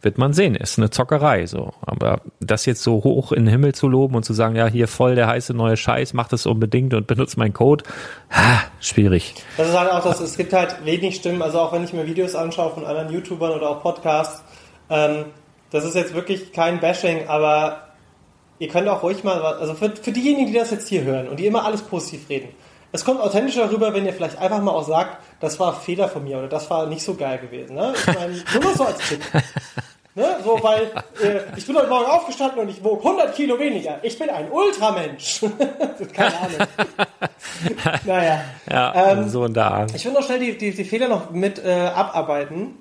wird 0.00 0.16
man 0.16 0.32
sehen. 0.32 0.54
Ist 0.54 0.78
eine 0.78 0.88
Zockerei 0.88 1.44
so. 1.44 1.74
Aber 1.82 2.22
das 2.40 2.64
jetzt 2.64 2.82
so 2.82 3.04
hoch 3.04 3.32
in 3.32 3.44
den 3.44 3.50
Himmel 3.50 3.74
zu 3.74 3.86
loben 3.86 4.14
und 4.14 4.24
zu 4.24 4.32
sagen, 4.32 4.56
ja, 4.56 4.66
hier 4.66 4.88
voll 4.88 5.14
der 5.14 5.26
heiße 5.26 5.52
neue 5.52 5.76
Scheiß, 5.76 6.14
mach 6.14 6.28
das 6.28 6.46
unbedingt 6.46 6.94
und 6.94 7.06
benutzt 7.06 7.36
meinen 7.36 7.52
Code, 7.52 7.84
ha, 8.30 8.62
schwierig. 8.80 9.34
Das 9.58 9.68
ist 9.68 9.78
halt 9.78 9.92
auch 9.92 10.02
das, 10.02 10.20
es 10.20 10.38
gibt 10.38 10.54
halt 10.54 10.86
wenig 10.86 11.16
Stimmen, 11.16 11.42
also 11.42 11.60
auch 11.60 11.74
wenn 11.74 11.84
ich 11.84 11.92
mir 11.92 12.06
Videos 12.06 12.34
anschaue 12.34 12.70
von 12.70 12.86
anderen 12.86 13.12
YouTubern 13.12 13.50
oder 13.50 13.68
auch 13.68 13.82
Podcasts, 13.82 14.42
ähm, 14.88 15.26
das 15.70 15.84
ist 15.84 15.96
jetzt 15.96 16.14
wirklich 16.14 16.54
kein 16.54 16.80
Bashing, 16.80 17.28
aber 17.28 17.91
ihr 18.62 18.68
könnt 18.68 18.88
auch 18.88 19.02
ruhig 19.02 19.24
mal, 19.24 19.42
also 19.42 19.74
für, 19.74 19.90
für 19.90 20.12
diejenigen, 20.12 20.46
die 20.46 20.52
das 20.56 20.70
jetzt 20.70 20.86
hier 20.88 21.02
hören 21.02 21.28
und 21.28 21.40
die 21.40 21.46
immer 21.46 21.64
alles 21.64 21.82
positiv 21.82 22.28
reden, 22.28 22.48
es 22.92 23.04
kommt 23.04 23.20
authentischer 23.20 23.68
rüber, 23.72 23.92
wenn 23.92 24.06
ihr 24.06 24.12
vielleicht 24.12 24.38
einfach 24.38 24.60
mal 24.62 24.70
auch 24.70 24.86
sagt, 24.86 25.16
das 25.40 25.58
war 25.58 25.74
Fehler 25.74 26.08
von 26.08 26.22
mir 26.22 26.38
oder 26.38 26.46
das 26.46 26.70
war 26.70 26.86
nicht 26.86 27.02
so 27.02 27.14
geil 27.14 27.38
gewesen. 27.38 27.74
Ne? 27.74 27.92
Ich 27.96 28.06
meine, 28.06 28.44
nur 28.52 28.62
mal 28.62 28.76
so 28.76 28.84
als 28.84 29.08
Tipp. 29.08 29.20
Ne? 30.14 30.26
So, 30.44 30.62
weil 30.62 30.92
äh, 31.22 31.40
ich 31.56 31.66
bin 31.66 31.74
heute 31.74 31.88
Morgen 31.88 32.04
aufgestanden 32.04 32.58
und 32.58 32.68
ich 32.68 32.84
wog 32.84 33.02
100 33.02 33.34
Kilo 33.34 33.58
weniger. 33.58 33.98
Ich 34.02 34.18
bin 34.18 34.28
ein 34.28 34.50
Ultramensch. 34.50 35.40
Keine 36.12 36.38
Ahnung. 36.38 36.68
naja. 38.04 38.44
Ja, 38.70 39.12
ähm, 39.12 39.30
so 39.30 39.44
und 39.44 39.54
da. 39.54 39.86
Ich 39.94 40.04
will 40.04 40.12
noch 40.12 40.22
schnell 40.22 40.38
die, 40.38 40.58
die, 40.58 40.72
die 40.72 40.84
Fehler 40.84 41.08
noch 41.08 41.30
mit 41.30 41.64
äh, 41.64 41.90
abarbeiten. 41.94 42.76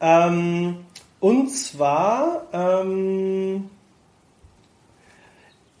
Ähm, 0.00 0.86
und 1.18 1.48
zwar, 1.50 2.42
ähm, 2.52 3.68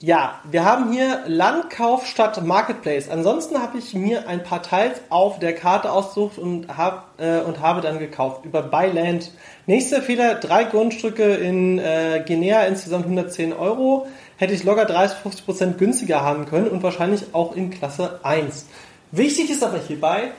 ja, 0.00 0.40
wir 0.50 0.64
haben 0.64 0.92
hier 0.92 1.22
Landkauf 1.26 2.06
statt 2.06 2.44
Marketplace. 2.44 3.08
Ansonsten 3.08 3.62
habe 3.62 3.78
ich 3.78 3.94
mir 3.94 4.28
ein 4.28 4.42
paar 4.42 4.62
Teils 4.62 5.00
auf 5.08 5.38
der 5.38 5.54
Karte 5.54 5.90
ausgesucht 5.90 6.36
und, 6.36 6.76
hab, 6.76 7.18
äh, 7.18 7.40
und 7.40 7.60
habe 7.60 7.80
dann 7.80 7.98
gekauft 7.98 8.44
über 8.44 8.62
Buyland. 8.62 9.30
Nächster 9.66 10.02
Fehler, 10.02 10.34
drei 10.34 10.64
Grundstücke 10.64 11.36
in 11.36 11.78
äh, 11.78 12.22
Guinea, 12.26 12.64
insgesamt 12.64 13.04
110 13.04 13.54
Euro. 13.54 14.06
Hätte 14.36 14.52
ich 14.52 14.64
locker 14.64 14.86
30-50% 14.86 15.78
günstiger 15.78 16.20
haben 16.20 16.44
können 16.44 16.68
und 16.68 16.82
wahrscheinlich 16.82 17.32
auch 17.32 17.56
in 17.56 17.70
Klasse 17.70 18.20
1. 18.22 18.66
Wichtig 19.12 19.50
ist 19.50 19.64
aber 19.64 19.78
hierbei, 19.78 20.32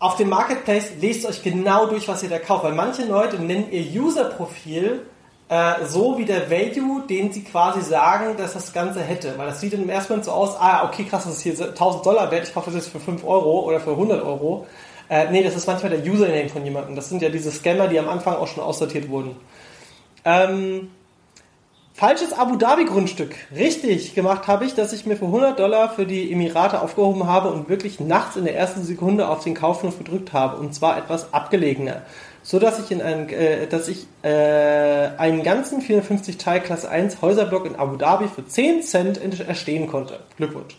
auf 0.00 0.16
dem 0.16 0.28
Marketplace 0.28 0.92
lest 1.00 1.24
euch 1.24 1.42
genau 1.44 1.86
durch, 1.86 2.08
was 2.08 2.22
ihr 2.24 2.30
da 2.30 2.38
kauft, 2.38 2.64
weil 2.64 2.72
manche 2.72 3.04
Leute 3.04 3.38
nennen 3.38 3.70
ihr 3.70 4.02
User-Profil 4.02 5.02
äh, 5.50 5.84
so 5.84 6.16
wie 6.16 6.24
der 6.24 6.48
Value, 6.48 7.02
den 7.08 7.32
sie 7.32 7.42
quasi 7.42 7.82
sagen, 7.82 8.36
dass 8.36 8.52
das 8.52 8.72
Ganze 8.72 9.00
hätte. 9.00 9.36
Weil 9.36 9.48
das 9.48 9.60
sieht 9.60 9.74
im 9.74 9.90
ersten 9.90 10.12
Moment 10.12 10.24
so 10.24 10.30
aus, 10.30 10.54
ah, 10.60 10.84
okay, 10.84 11.02
krass, 11.02 11.24
das 11.24 11.38
ist 11.38 11.42
hier 11.42 11.60
1000 11.60 12.06
Dollar 12.06 12.30
wert, 12.30 12.46
ich 12.46 12.54
kaufe 12.54 12.70
das 12.70 12.84
jetzt 12.84 12.92
für 12.92 13.00
5 13.00 13.24
Euro 13.24 13.66
oder 13.66 13.80
für 13.80 13.90
100 13.90 14.22
Euro. 14.22 14.68
Äh, 15.08 15.28
nee, 15.32 15.42
das 15.42 15.56
ist 15.56 15.66
manchmal 15.66 15.90
der 15.90 16.08
Username 16.08 16.48
von 16.48 16.64
jemandem. 16.64 16.94
Das 16.94 17.08
sind 17.08 17.20
ja 17.20 17.30
diese 17.30 17.50
Scammer, 17.50 17.88
die 17.88 17.98
am 17.98 18.08
Anfang 18.08 18.36
auch 18.36 18.46
schon 18.46 18.62
aussortiert 18.62 19.08
wurden. 19.08 19.34
Ähm, 20.24 20.92
falsches 21.94 22.32
Abu 22.32 22.54
Dhabi 22.54 22.84
Grundstück. 22.84 23.34
Richtig 23.52 24.14
gemacht 24.14 24.46
habe 24.46 24.66
ich, 24.66 24.74
dass 24.74 24.92
ich 24.92 25.04
mir 25.04 25.16
für 25.16 25.24
100 25.24 25.58
Dollar 25.58 25.90
für 25.90 26.06
die 26.06 26.30
Emirate 26.30 26.80
aufgehoben 26.80 27.26
habe 27.26 27.50
und 27.50 27.68
wirklich 27.68 27.98
nachts 27.98 28.36
in 28.36 28.44
der 28.44 28.54
ersten 28.54 28.84
Sekunde 28.84 29.26
auf 29.26 29.42
den 29.42 29.54
Kaufknopf 29.54 29.98
gedrückt 29.98 30.32
habe. 30.32 30.58
Und 30.58 30.76
zwar 30.76 30.96
etwas 30.96 31.34
abgelegener 31.34 32.02
so 32.42 32.58
dass 32.58 32.78
ich 32.78 32.90
in 32.90 33.02
einen, 33.02 33.28
äh, 33.28 33.66
dass 33.66 33.88
ich 33.88 34.06
äh, 34.22 34.28
einen 35.18 35.42
ganzen 35.42 35.80
450 35.80 36.38
Teil 36.38 36.60
Klasse 36.60 36.88
1 36.88 37.22
Häuserblock 37.22 37.66
in 37.66 37.76
Abu 37.76 37.96
Dhabi 37.96 38.28
für 38.28 38.46
10 38.46 38.82
Cent 38.82 39.40
erstehen 39.40 39.86
konnte. 39.86 40.20
Glückwunsch. 40.36 40.76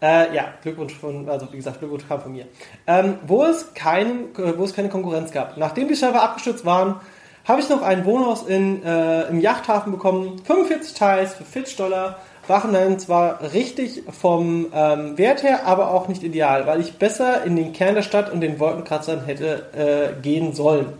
Äh, 0.00 0.34
ja, 0.34 0.46
Glückwunsch 0.62 0.94
von, 0.94 1.28
also 1.28 1.52
wie 1.52 1.56
gesagt, 1.56 1.78
Glückwunsch 1.78 2.08
kam 2.08 2.20
von 2.20 2.32
mir. 2.32 2.46
Ähm, 2.86 3.18
wo 3.26 3.44
es 3.44 3.72
kein, 3.74 4.26
wo 4.34 4.64
es 4.64 4.74
keine 4.74 4.88
Konkurrenz 4.88 5.30
gab. 5.30 5.56
Nachdem 5.56 5.86
die 5.86 5.94
Server 5.94 6.22
abgestürzt 6.22 6.64
waren, 6.64 6.96
habe 7.44 7.60
ich 7.60 7.68
noch 7.68 7.82
ein 7.82 8.04
Wohnhaus 8.04 8.42
in, 8.42 8.84
äh, 8.84 9.28
im 9.28 9.40
Yachthafen 9.40 9.92
bekommen. 9.92 10.40
45 10.44 10.94
Teils 10.94 11.34
für 11.34 11.44
40 11.44 11.76
Dollar. 11.76 12.18
Waren 12.48 12.72
dann 12.72 12.98
zwar 12.98 13.52
richtig 13.52 14.02
vom 14.10 14.66
ähm, 14.74 15.16
Wert 15.16 15.44
her, 15.44 15.64
aber 15.64 15.92
auch 15.92 16.08
nicht 16.08 16.24
ideal, 16.24 16.66
weil 16.66 16.80
ich 16.80 16.94
besser 16.94 17.44
in 17.44 17.54
den 17.54 17.72
Kern 17.72 17.94
der 17.94 18.02
Stadt 18.02 18.32
und 18.32 18.40
den 18.40 18.58
Wolkenkratzern 18.58 19.24
hätte 19.24 20.16
äh, 20.18 20.20
gehen 20.20 20.52
sollen. 20.52 20.92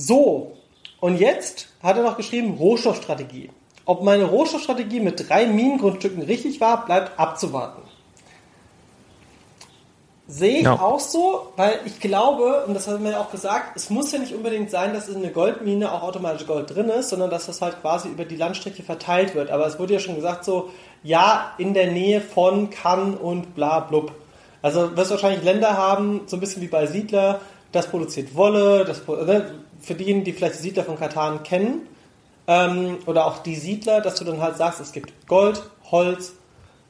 So, 0.00 0.56
und 1.00 1.16
jetzt 1.16 1.68
hat 1.82 1.98
er 1.98 2.02
noch 2.02 2.16
geschrieben 2.16 2.54
Rohstoffstrategie. 2.54 3.50
Ob 3.84 4.02
meine 4.02 4.24
Rohstoffstrategie 4.24 4.98
mit 5.00 5.28
drei 5.28 5.46
Minengrundstücken 5.46 6.22
richtig 6.22 6.58
war, 6.58 6.86
bleibt 6.86 7.18
abzuwarten. 7.18 7.82
Sehe 10.26 10.60
ich 10.60 10.64
no. 10.64 10.72
auch 10.72 11.00
so, 11.00 11.52
weil 11.56 11.80
ich 11.84 12.00
glaube, 12.00 12.64
und 12.66 12.72
das 12.72 12.86
hat 12.88 12.98
man 13.00 13.12
ja 13.12 13.20
auch 13.20 13.30
gesagt, 13.30 13.76
es 13.76 13.90
muss 13.90 14.10
ja 14.12 14.20
nicht 14.20 14.34
unbedingt 14.34 14.70
sein, 14.70 14.94
dass 14.94 15.08
in 15.08 15.16
eine 15.16 15.32
Goldmine 15.32 15.92
auch 15.92 16.02
automatisch 16.02 16.46
Gold 16.46 16.74
drin 16.74 16.88
ist, 16.88 17.10
sondern 17.10 17.28
dass 17.28 17.44
das 17.44 17.60
halt 17.60 17.82
quasi 17.82 18.08
über 18.08 18.24
die 18.24 18.36
Landstrecke 18.36 18.82
verteilt 18.82 19.34
wird. 19.34 19.50
Aber 19.50 19.66
es 19.66 19.78
wurde 19.78 19.92
ja 19.94 20.00
schon 20.00 20.14
gesagt, 20.14 20.44
so, 20.46 20.70
ja, 21.02 21.52
in 21.58 21.74
der 21.74 21.90
Nähe 21.90 22.22
von 22.22 22.70
kann 22.70 23.14
und 23.14 23.54
bla 23.54 23.80
blub. 23.80 24.12
Also 24.62 24.96
wirst 24.96 25.10
wahrscheinlich 25.10 25.44
Länder 25.44 25.76
haben, 25.76 26.22
so 26.26 26.36
ein 26.36 26.40
bisschen 26.40 26.62
wie 26.62 26.68
bei 26.68 26.86
Siedler, 26.86 27.40
das 27.72 27.88
produziert 27.88 28.34
Wolle, 28.34 28.84
das, 28.84 29.06
ne, 29.06 29.59
für 29.80 29.94
diejenigen, 29.94 30.24
die 30.24 30.32
vielleicht 30.32 30.54
die 30.58 30.62
Siedler 30.62 30.84
von 30.84 30.98
Katan 30.98 31.42
kennen, 31.42 31.86
ähm, 32.46 32.98
oder 33.06 33.26
auch 33.26 33.38
die 33.38 33.56
Siedler, 33.56 34.00
dass 34.00 34.16
du 34.16 34.24
dann 34.24 34.40
halt 34.40 34.56
sagst, 34.56 34.80
es 34.80 34.92
gibt 34.92 35.28
Gold, 35.28 35.62
Holz, 35.90 36.32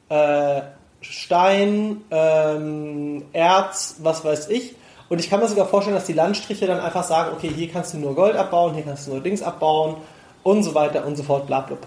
äh, 0.09 0.61
Stein, 1.01 1.97
ähm, 2.09 3.23
Erz, 3.33 3.97
was 3.99 4.23
weiß 4.23 4.49
ich. 4.49 4.75
Und 5.09 5.19
ich 5.19 5.29
kann 5.29 5.39
mir 5.39 5.47
sogar 5.47 5.67
vorstellen, 5.67 5.95
dass 5.95 6.05
die 6.05 6.13
Landstriche 6.13 6.67
dann 6.67 6.79
einfach 6.79 7.03
sagen, 7.03 7.31
okay, 7.35 7.51
hier 7.53 7.69
kannst 7.69 7.93
du 7.93 7.97
nur 7.97 8.15
Gold 8.15 8.35
abbauen, 8.35 8.73
hier 8.73 8.83
kannst 8.83 9.07
du 9.07 9.11
nur 9.11 9.19
Dings 9.19 9.41
abbauen 9.41 9.97
und 10.43 10.63
so 10.63 10.73
weiter 10.73 11.05
und 11.05 11.15
so 11.15 11.23
fort, 11.23 11.47
bla 11.47 11.61
bla. 11.61 11.77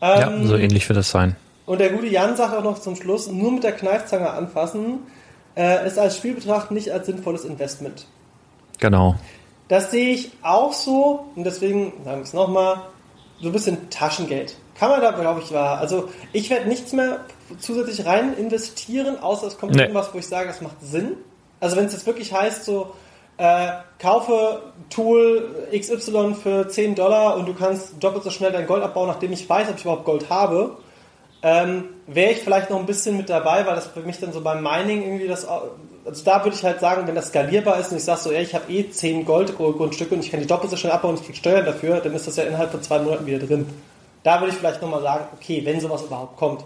Ähm, 0.00 0.42
ja, 0.42 0.46
so 0.46 0.56
ähnlich 0.56 0.88
wird 0.88 0.98
das 0.98 1.10
sein. 1.10 1.36
Und 1.66 1.80
der 1.80 1.90
gute 1.90 2.06
Jan 2.08 2.36
sagt 2.36 2.54
auch 2.54 2.64
noch 2.64 2.78
zum 2.78 2.96
Schluss, 2.96 3.30
nur 3.30 3.52
mit 3.52 3.64
der 3.64 3.72
Kneifzange 3.72 4.30
anfassen, 4.30 4.98
äh, 5.56 5.86
ist 5.86 5.98
als 5.98 6.16
Spielbetracht 6.16 6.70
nicht 6.70 6.90
als 6.92 7.06
sinnvolles 7.06 7.44
Investment. 7.44 8.06
Genau. 8.78 9.16
Das 9.68 9.90
sehe 9.90 10.10
ich 10.10 10.30
auch 10.42 10.72
so 10.72 11.26
und 11.34 11.44
deswegen 11.44 11.92
sagen 12.04 12.18
wir 12.18 12.24
es 12.24 12.32
nochmal, 12.32 12.82
so 13.40 13.48
ein 13.48 13.52
bisschen 13.52 13.90
Taschengeld. 13.90 14.56
Kann 14.78 14.90
man 14.90 15.00
da, 15.00 15.10
glaube 15.10 15.40
ich, 15.40 15.52
wahr. 15.52 15.78
Also 15.78 16.10
ich 16.32 16.50
werde 16.50 16.68
nichts 16.68 16.92
mehr 16.92 17.20
zusätzlich 17.58 18.06
rein 18.06 18.34
investieren, 18.36 19.18
außer 19.20 19.46
es 19.46 19.58
kommt 19.58 19.74
nee. 19.74 19.82
irgendwas, 19.82 20.12
wo 20.12 20.18
ich 20.18 20.26
sage, 20.26 20.48
das 20.48 20.60
macht 20.60 20.80
Sinn. 20.80 21.16
Also 21.60 21.76
wenn 21.76 21.86
es 21.86 21.92
jetzt 21.92 22.06
wirklich 22.06 22.32
heißt, 22.32 22.64
so 22.64 22.94
äh, 23.38 23.68
kaufe 23.98 24.62
Tool 24.90 25.68
XY 25.72 26.34
für 26.42 26.68
10 26.68 26.94
Dollar 26.94 27.36
und 27.36 27.46
du 27.46 27.54
kannst 27.54 28.02
doppelt 28.02 28.24
so 28.24 28.30
schnell 28.30 28.52
dein 28.52 28.66
Gold 28.66 28.82
abbauen, 28.82 29.08
nachdem 29.08 29.32
ich 29.32 29.48
weiß, 29.48 29.68
ob 29.68 29.76
ich 29.76 29.82
überhaupt 29.82 30.04
Gold 30.04 30.30
habe, 30.30 30.76
ähm, 31.42 31.84
wäre 32.06 32.32
ich 32.32 32.38
vielleicht 32.38 32.70
noch 32.70 32.78
ein 32.78 32.86
bisschen 32.86 33.16
mit 33.16 33.28
dabei, 33.28 33.66
weil 33.66 33.74
das 33.74 33.86
für 33.86 34.00
mich 34.00 34.18
dann 34.18 34.32
so 34.32 34.40
beim 34.40 34.62
Mining 34.62 35.02
irgendwie 35.02 35.28
das, 35.28 35.46
also 36.06 36.24
da 36.24 36.44
würde 36.44 36.56
ich 36.56 36.64
halt 36.64 36.80
sagen, 36.80 37.06
wenn 37.06 37.14
das 37.14 37.28
skalierbar 37.28 37.78
ist 37.78 37.90
und 37.90 37.98
ich 37.98 38.04
sage 38.04 38.20
so, 38.20 38.32
ja, 38.32 38.40
ich 38.40 38.54
habe 38.54 38.72
eh 38.72 38.88
10 38.88 39.24
Goldgrundstücke 39.24 40.14
und 40.14 40.20
ich 40.24 40.30
kann 40.30 40.40
die 40.40 40.46
doppelt 40.46 40.70
so 40.70 40.76
schnell 40.76 40.92
abbauen 40.92 41.12
und 41.12 41.20
ich 41.20 41.26
kriege 41.26 41.38
Steuern 41.38 41.66
dafür, 41.66 42.00
dann 42.00 42.14
ist 42.14 42.26
das 42.26 42.36
ja 42.36 42.44
innerhalb 42.44 42.70
von 42.70 42.82
zwei 42.82 43.00
Monaten 43.00 43.26
wieder 43.26 43.44
drin. 43.44 43.66
Da 44.22 44.40
würde 44.40 44.52
ich 44.52 44.58
vielleicht 44.58 44.80
nochmal 44.80 45.02
sagen, 45.02 45.24
okay, 45.34 45.64
wenn 45.64 45.80
sowas 45.80 46.02
überhaupt 46.02 46.36
kommt. 46.36 46.64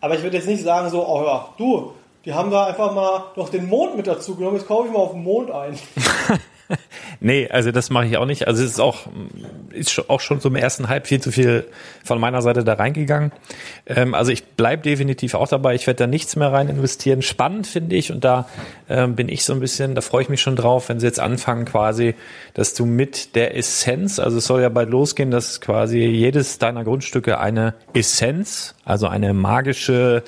Aber 0.00 0.14
ich 0.16 0.22
würde 0.22 0.36
jetzt 0.36 0.46
nicht 0.46 0.62
sagen 0.62 0.90
so, 0.90 1.06
oh 1.06 1.22
ja, 1.24 1.48
du, 1.56 1.92
die 2.24 2.34
haben 2.34 2.50
da 2.50 2.66
einfach 2.66 2.92
mal 2.92 3.24
noch 3.36 3.48
den 3.48 3.68
Mond 3.68 3.96
mit 3.96 4.06
dazu 4.06 4.34
genommen, 4.34 4.56
jetzt 4.56 4.66
kaufe 4.66 4.88
ich 4.88 4.92
mal 4.92 5.00
auf 5.00 5.12
den 5.12 5.22
Mond 5.22 5.50
ein. 5.50 5.78
nee, 7.20 7.48
also 7.48 7.70
das 7.72 7.90
mache 7.90 8.06
ich 8.06 8.16
auch 8.16 8.26
nicht. 8.26 8.46
Also 8.46 8.62
es 8.62 8.72
ist 8.72 8.80
auch, 8.80 9.06
ist 9.70 10.08
auch 10.08 10.20
schon 10.20 10.40
zum 10.40 10.56
ersten 10.56 10.88
Halb 10.88 11.06
viel 11.06 11.20
zu 11.20 11.32
viel 11.32 11.66
von 12.04 12.20
meiner 12.20 12.42
Seite 12.42 12.64
da 12.64 12.74
reingegangen. 12.74 13.32
Ähm, 13.86 14.14
also 14.14 14.32
ich 14.32 14.44
bleib 14.44 14.82
definitiv 14.82 15.34
auch 15.34 15.48
dabei. 15.48 15.74
Ich 15.74 15.86
werde 15.86 15.98
da 15.98 16.06
nichts 16.06 16.36
mehr 16.36 16.52
rein 16.52 16.68
investieren. 16.68 17.22
Spannend 17.22 17.66
finde 17.66 17.96
ich 17.96 18.12
und 18.12 18.24
da 18.24 18.48
ähm, 18.88 19.16
bin 19.16 19.28
ich 19.28 19.44
so 19.44 19.52
ein 19.52 19.60
bisschen, 19.60 19.94
da 19.94 20.00
freue 20.00 20.22
ich 20.22 20.28
mich 20.28 20.40
schon 20.40 20.56
drauf, 20.56 20.88
wenn 20.88 21.00
sie 21.00 21.06
jetzt 21.06 21.20
anfangen 21.20 21.64
quasi, 21.64 22.14
dass 22.54 22.74
du 22.74 22.86
mit 22.86 23.34
der 23.34 23.56
Essenz, 23.56 24.18
also 24.18 24.38
es 24.38 24.46
soll 24.46 24.62
ja 24.62 24.68
bald 24.68 24.90
losgehen, 24.90 25.30
dass 25.30 25.60
quasi 25.60 25.98
jedes 25.98 26.58
deiner 26.58 26.84
Grundstücke 26.84 27.38
eine 27.38 27.74
Essenz, 27.94 28.74
also 28.84 29.06
eine 29.06 29.34
magische, 29.34 30.22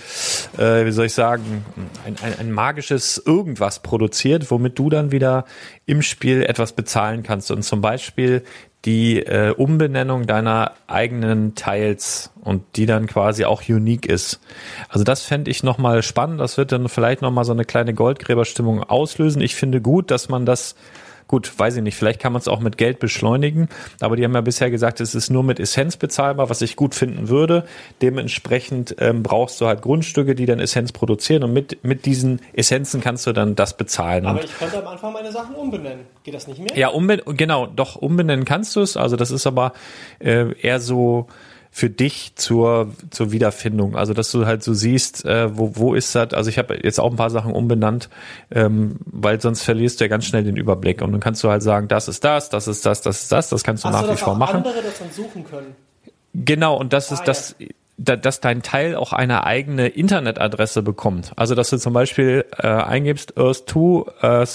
äh, 0.58 0.86
wie 0.86 0.92
soll 0.92 1.06
ich 1.06 1.14
sagen, 1.14 1.64
ein, 2.04 2.16
ein, 2.22 2.38
ein 2.38 2.52
magisches 2.52 3.22
irgendwas 3.24 3.80
produziert, 3.80 4.50
womit 4.50 4.78
du 4.78 4.90
dann 4.90 5.10
wieder 5.12 5.44
im 5.86 6.02
Spiel 6.02 6.31
etwas 6.40 6.72
bezahlen 6.72 7.22
kannst 7.22 7.50
und 7.50 7.62
zum 7.62 7.80
Beispiel 7.80 8.42
die 8.84 9.20
äh, 9.20 9.50
Umbenennung 9.50 10.26
deiner 10.26 10.72
eigenen 10.88 11.54
Teils 11.54 12.30
und 12.40 12.62
die 12.74 12.86
dann 12.86 13.06
quasi 13.06 13.44
auch 13.44 13.62
unique 13.68 14.06
ist. 14.06 14.40
Also 14.88 15.04
das 15.04 15.22
fände 15.22 15.50
ich 15.50 15.62
nochmal 15.62 16.02
spannend. 16.02 16.40
Das 16.40 16.56
wird 16.58 16.72
dann 16.72 16.88
vielleicht 16.88 17.22
nochmal 17.22 17.44
so 17.44 17.52
eine 17.52 17.64
kleine 17.64 17.94
Goldgräberstimmung 17.94 18.82
auslösen. 18.82 19.40
Ich 19.40 19.54
finde 19.54 19.80
gut, 19.80 20.10
dass 20.10 20.28
man 20.28 20.46
das 20.46 20.74
Gut, 21.32 21.58
weiß 21.58 21.76
ich 21.76 21.82
nicht, 21.82 21.96
vielleicht 21.96 22.20
kann 22.20 22.34
man 22.34 22.40
es 22.40 22.46
auch 22.46 22.60
mit 22.60 22.76
Geld 22.76 22.98
beschleunigen, 22.98 23.70
aber 24.00 24.16
die 24.16 24.24
haben 24.24 24.34
ja 24.34 24.42
bisher 24.42 24.70
gesagt, 24.70 25.00
es 25.00 25.14
ist 25.14 25.30
nur 25.30 25.42
mit 25.42 25.58
Essenz 25.58 25.96
bezahlbar, 25.96 26.50
was 26.50 26.60
ich 26.60 26.76
gut 26.76 26.94
finden 26.94 27.30
würde. 27.30 27.64
Dementsprechend 28.02 28.96
ähm, 28.98 29.22
brauchst 29.22 29.58
du 29.58 29.66
halt 29.66 29.80
Grundstücke, 29.80 30.34
die 30.34 30.44
dann 30.44 30.60
Essenz 30.60 30.92
produzieren 30.92 31.42
und 31.42 31.54
mit, 31.54 31.82
mit 31.84 32.04
diesen 32.04 32.42
Essenzen 32.52 33.00
kannst 33.00 33.26
du 33.26 33.32
dann 33.32 33.54
das 33.54 33.78
bezahlen. 33.78 34.26
Aber 34.26 34.44
ich 34.44 34.58
könnte 34.58 34.78
am 34.78 34.86
Anfang 34.88 35.14
meine 35.14 35.32
Sachen 35.32 35.54
umbenennen. 35.54 36.04
Geht 36.22 36.34
das 36.34 36.46
nicht 36.48 36.58
mehr? 36.58 36.76
Ja, 36.76 36.88
umben 36.88 37.22
genau, 37.24 37.66
doch 37.66 37.96
umbenennen 37.96 38.44
kannst 38.44 38.76
du 38.76 38.82
es. 38.82 38.98
Also 38.98 39.16
das 39.16 39.30
ist 39.30 39.46
aber 39.46 39.72
äh, 40.18 40.52
eher 40.60 40.80
so 40.80 41.28
für 41.74 41.88
dich 41.88 42.36
zur, 42.36 42.92
zur 43.10 43.32
Wiederfindung. 43.32 43.96
Also 43.96 44.12
dass 44.12 44.30
du 44.30 44.44
halt 44.44 44.62
so 44.62 44.74
siehst, 44.74 45.24
äh, 45.24 45.56
wo, 45.56 45.74
wo 45.74 45.94
ist 45.94 46.14
das? 46.14 46.34
Also 46.34 46.50
ich 46.50 46.58
habe 46.58 46.78
jetzt 46.82 47.00
auch 47.00 47.10
ein 47.10 47.16
paar 47.16 47.30
Sachen 47.30 47.54
umbenannt, 47.54 48.10
ähm, 48.50 48.96
weil 49.06 49.40
sonst 49.40 49.62
verlierst 49.62 49.98
du 49.98 50.04
ja 50.04 50.08
ganz 50.08 50.26
schnell 50.26 50.44
den 50.44 50.56
Überblick. 50.56 51.00
Und 51.00 51.12
dann 51.12 51.20
kannst 51.20 51.42
du 51.42 51.48
halt 51.48 51.62
sagen, 51.62 51.88
das 51.88 52.08
ist 52.08 52.24
das, 52.24 52.50
das 52.50 52.68
ist 52.68 52.84
das, 52.84 53.00
das 53.00 53.22
ist 53.22 53.32
das, 53.32 53.48
das 53.48 53.64
kannst 53.64 53.84
du 53.84 53.88
Ach 53.88 53.92
nach 53.92 54.04
so, 54.04 54.12
wie 54.12 54.16
vor 54.18 54.34
machen. 54.36 54.56
andere 54.58 54.82
das 54.82 54.98
dann 54.98 55.10
suchen 55.10 55.44
können. 55.44 55.74
Genau, 56.34 56.76
und 56.76 56.92
das 56.92 57.10
ah, 57.10 57.14
ist 57.14 57.20
ja. 57.20 57.26
das 57.26 57.56
dass 57.98 58.40
dein 58.40 58.62
Teil 58.62 58.96
auch 58.96 59.12
eine 59.12 59.44
eigene 59.44 59.86
Internetadresse 59.86 60.82
bekommt. 60.82 61.32
Also 61.36 61.54
dass 61.54 61.70
du 61.70 61.78
zum 61.78 61.92
Beispiel 61.92 62.44
äh, 62.58 62.66
eingibst 62.66 63.36
Earth2 63.36 64.22
äh, 64.22 64.42
äh, 64.42 64.46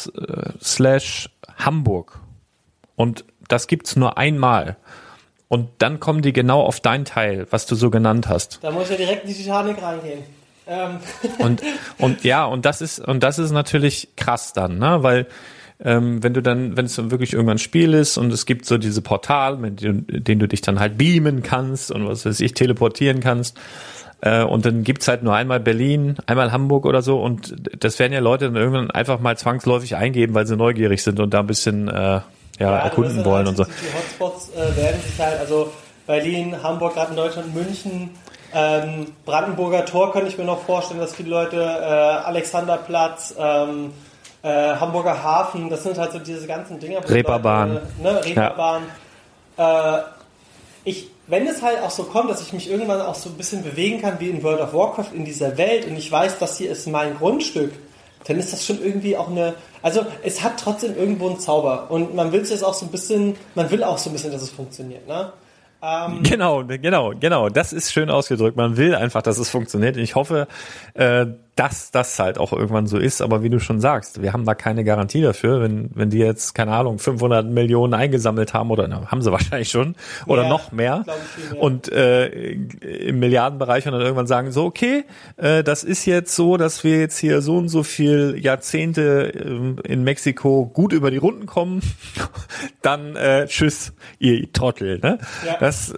slash 0.61 1.30
Hamburg 1.55 2.20
und 2.95 3.24
das 3.47 3.68
gibt's 3.68 3.95
nur 3.95 4.18
einmal. 4.18 4.76
Und 5.49 5.69
dann 5.77 5.99
kommen 5.99 6.21
die 6.21 6.33
genau 6.33 6.61
auf 6.61 6.79
dein 6.79 7.05
Teil, 7.05 7.47
was 7.51 7.65
du 7.65 7.75
so 7.75 7.89
genannt 7.89 8.27
hast. 8.27 8.59
Da 8.61 8.71
muss 8.71 8.89
ja 8.89 8.97
direkt 8.97 9.23
in 9.23 9.29
die 9.29 9.35
Titanic 9.35 9.81
reingehen. 9.81 10.23
Ähm. 10.67 10.97
Und, 11.39 11.61
und 11.97 12.23
ja, 12.25 12.43
und 12.43 12.65
das 12.65 12.81
ist, 12.81 12.99
und 12.99 13.23
das 13.23 13.39
ist 13.39 13.51
natürlich 13.51 14.09
krass 14.17 14.51
dann, 14.51 14.79
ne? 14.79 15.01
Weil 15.01 15.27
ähm, 15.83 16.23
wenn 16.23 16.33
du 16.33 16.41
dann, 16.41 16.75
wenn 16.75 16.85
es 16.85 16.97
wirklich 17.09 17.33
irgendwann 17.33 17.55
ein 17.55 17.59
Spiel 17.59 17.93
ist 17.93 18.17
und 18.17 18.33
es 18.33 18.45
gibt 18.45 18.65
so 18.65 18.77
diese 18.77 19.01
Portal, 19.01 19.57
mit 19.57 19.81
denen 19.81 20.39
du 20.39 20.47
dich 20.47 20.61
dann 20.61 20.79
halt 20.79 20.97
beamen 20.97 21.43
kannst 21.43 21.91
und 21.91 22.07
was 22.07 22.25
weiß 22.25 22.39
ich, 22.39 22.53
teleportieren 22.53 23.19
kannst. 23.19 23.57
Äh, 24.21 24.43
und 24.43 24.65
dann 24.65 24.83
gibt's 24.83 25.07
halt 25.07 25.21
nur 25.21 25.35
einmal 25.35 25.59
Berlin, 25.59 26.17
einmal 26.25 26.51
Hamburg 26.51 26.85
oder 26.85 27.03
so 27.03 27.21
und 27.21 27.55
das 27.79 27.99
werden 27.99 28.13
ja 28.13 28.19
Leute 28.19 28.45
dann 28.45 28.55
irgendwann 28.55 28.89
einfach 28.89 29.19
mal 29.19 29.37
zwangsläufig 29.37 29.95
eingeben, 29.95 30.33
weil 30.33 30.47
sie 30.47 30.57
neugierig 30.57 31.03
sind 31.03 31.19
und 31.19 31.33
da 31.33 31.41
ein 31.41 31.47
bisschen 31.47 31.87
äh, 31.87 32.21
ja, 32.60 32.72
ja 32.72 32.78
erkunden 32.80 33.24
wollen 33.26 33.47
halt 33.47 33.47
und 33.47 33.58
so. 33.58 33.64
Die 33.64 33.97
Hotspots 33.97 34.49
äh, 34.49 34.76
werden 34.76 35.01
sich 35.01 35.20
halt, 35.20 35.39
also 35.39 35.72
Berlin, 36.05 36.55
Hamburg, 36.64 36.93
gerade 36.93 37.12
in 37.12 37.18
Deutschland, 37.18 37.53
München, 37.53 38.12
ähm, 38.53 39.14
Brandenburger 39.26 39.86
Tor 39.86 40.14
könnte 40.14 40.30
ich 40.30 40.38
mir 40.38 40.45
noch 40.45 40.62
vorstellen, 40.62 40.99
dass 40.99 41.16
viele 41.16 41.30
Leute, 41.30 41.58
äh, 41.58 41.86
Alexanderplatz, 42.26 43.36
ähm, 43.38 43.93
äh, 44.41 44.49
Hamburger 44.49 45.22
Hafen, 45.22 45.70
das 45.70 45.84
sind 45.84 45.97
halt 45.97 46.14
so 46.14 46.20
diese 46.20 46.47
ganzen 46.47 46.80
Dinge. 46.80 46.97
Reeperbahn. 47.08 47.82
ne, 48.01 48.24
Reeperbahn. 48.24 48.84
Ja. 49.58 49.97
Äh, 49.97 50.03
ich, 50.86 51.10
wenn 51.28 51.45
es 51.47 51.62
halt 51.62 51.82
auch 51.82 51.89
so 51.89 52.03
kommt, 52.03 52.30
dass 52.30 52.41
ich 52.41 52.53
mich 52.53 52.72
irgendwann 52.72 53.01
auch 53.01 53.16
so 53.16 53.30
ein 53.30 53.36
bisschen 53.36 53.64
bewegen 53.64 54.01
kann 54.01 54.20
wie 54.20 54.30
in 54.30 54.41
World 54.43 54.62
of 54.62 54.74
Warcraft 54.74 55.14
in 55.14 55.26
dieser 55.26 55.58
Welt 55.58 55.86
und 55.86 55.97
ich 55.97 56.10
weiß, 56.10 56.39
das 56.39 56.58
hier 56.58 56.72
ist 56.72 56.88
mein 56.88 57.18
Grundstück, 57.18 57.74
dann 58.26 58.38
ist 58.38 58.53
das 58.53 58.65
schon 58.65 58.82
irgendwie 58.82 59.18
auch 59.18 59.30
eine, 59.30 59.55
also 59.82 60.05
es 60.24 60.43
hat 60.43 60.59
trotzdem 60.59 60.95
irgendwo 60.95 61.28
einen 61.28 61.39
Zauber 61.39 61.89
und 61.89 62.15
man 62.15 62.32
will 62.32 62.41
es 62.41 62.49
jetzt 62.49 62.63
auch 62.63 62.74
so 62.74 62.86
ein 62.86 62.91
bisschen, 62.91 63.36
man 63.55 63.70
will 63.72 63.84
auch 63.84 63.97
so 63.97 64.09
ein 64.09 64.13
bisschen, 64.13 64.32
dass 64.32 64.41
es 64.41 64.49
funktioniert, 64.49 65.07
ne? 65.07 65.32
Ähm, 65.82 66.24
genau, 66.24 66.63
genau, 66.65 67.13
genau. 67.20 67.49
Das 67.49 67.72
ist 67.72 67.91
schön 67.91 68.09
ausgedrückt. 68.09 68.57
Man 68.57 68.78
will 68.78 68.95
einfach, 68.95 69.22
dass 69.22 69.38
es 69.38 69.49
funktioniert. 69.49 69.95
Ich 69.97 70.15
hoffe, 70.15 70.47
äh, 70.95 71.28
dass 71.58 71.89
das 71.89 72.20
halt 72.20 72.38
auch 72.38 72.53
irgendwann 72.53 72.86
so 72.86 72.97
ist. 72.97 73.22
Aber 73.22 73.41
wie 73.41 73.49
du 73.49 73.60
schon 73.60 73.82
sagst, 73.82 74.22
wir 74.22 74.32
haben 74.32 74.45
da 74.45 74.53
keine 74.53 74.84
Garantie 74.84 75.22
dafür. 75.22 75.60
Wenn, 75.62 75.89
wenn 75.95 76.12
die 76.12 76.20
jetzt, 76.20 76.53
keine 76.53 76.72
Ahnung, 76.72 76.99
500 76.99 77.47
Millionen 77.47 77.95
eingesammelt 77.95 78.53
haben 78.53 78.70
oder 78.70 78.88
na, 78.88 79.10
haben 79.10 79.22
sie 79.24 79.32
wahrscheinlich 79.38 79.70
schon 79.70 79.95
oder 80.28 80.43
ja, 80.43 80.49
noch 80.49 80.72
mehr, 80.72 81.03
mehr. 81.05 81.62
und 81.62 81.91
äh, 81.91 82.28
im 82.28 83.20
Milliardenbereich 83.20 83.88
und 83.88 83.93
dann 83.93 84.01
irgendwann 84.01 84.28
sagen 84.28 84.51
so, 84.51 84.66
okay, 84.66 85.03
äh, 85.38 85.64
das 85.64 85.84
ist 85.84 86.05
jetzt 86.05 86.36
so, 86.36 86.58
dass 86.58 86.84
wir 86.84 86.99
jetzt 86.99 87.18
hier 87.18 87.41
so 87.41 87.58
und 87.58 87.70
so 87.70 87.82
viel 87.82 88.38
Jahrzehnte 88.39 89.34
äh, 89.34 89.91
in 89.91 90.03
Mexiko 90.03 90.68
gut 90.68 90.93
über 90.93 91.10
die 91.10 91.18
Runden 91.18 91.47
kommen, 91.47 91.82
dann 92.84 93.16
äh, 93.16 93.47
tschüss, 93.47 93.93
ihr 94.20 94.51
Trottel. 94.53 94.99
Ne? 94.99 95.18
Ja. 95.45 95.58
Das 95.60 95.95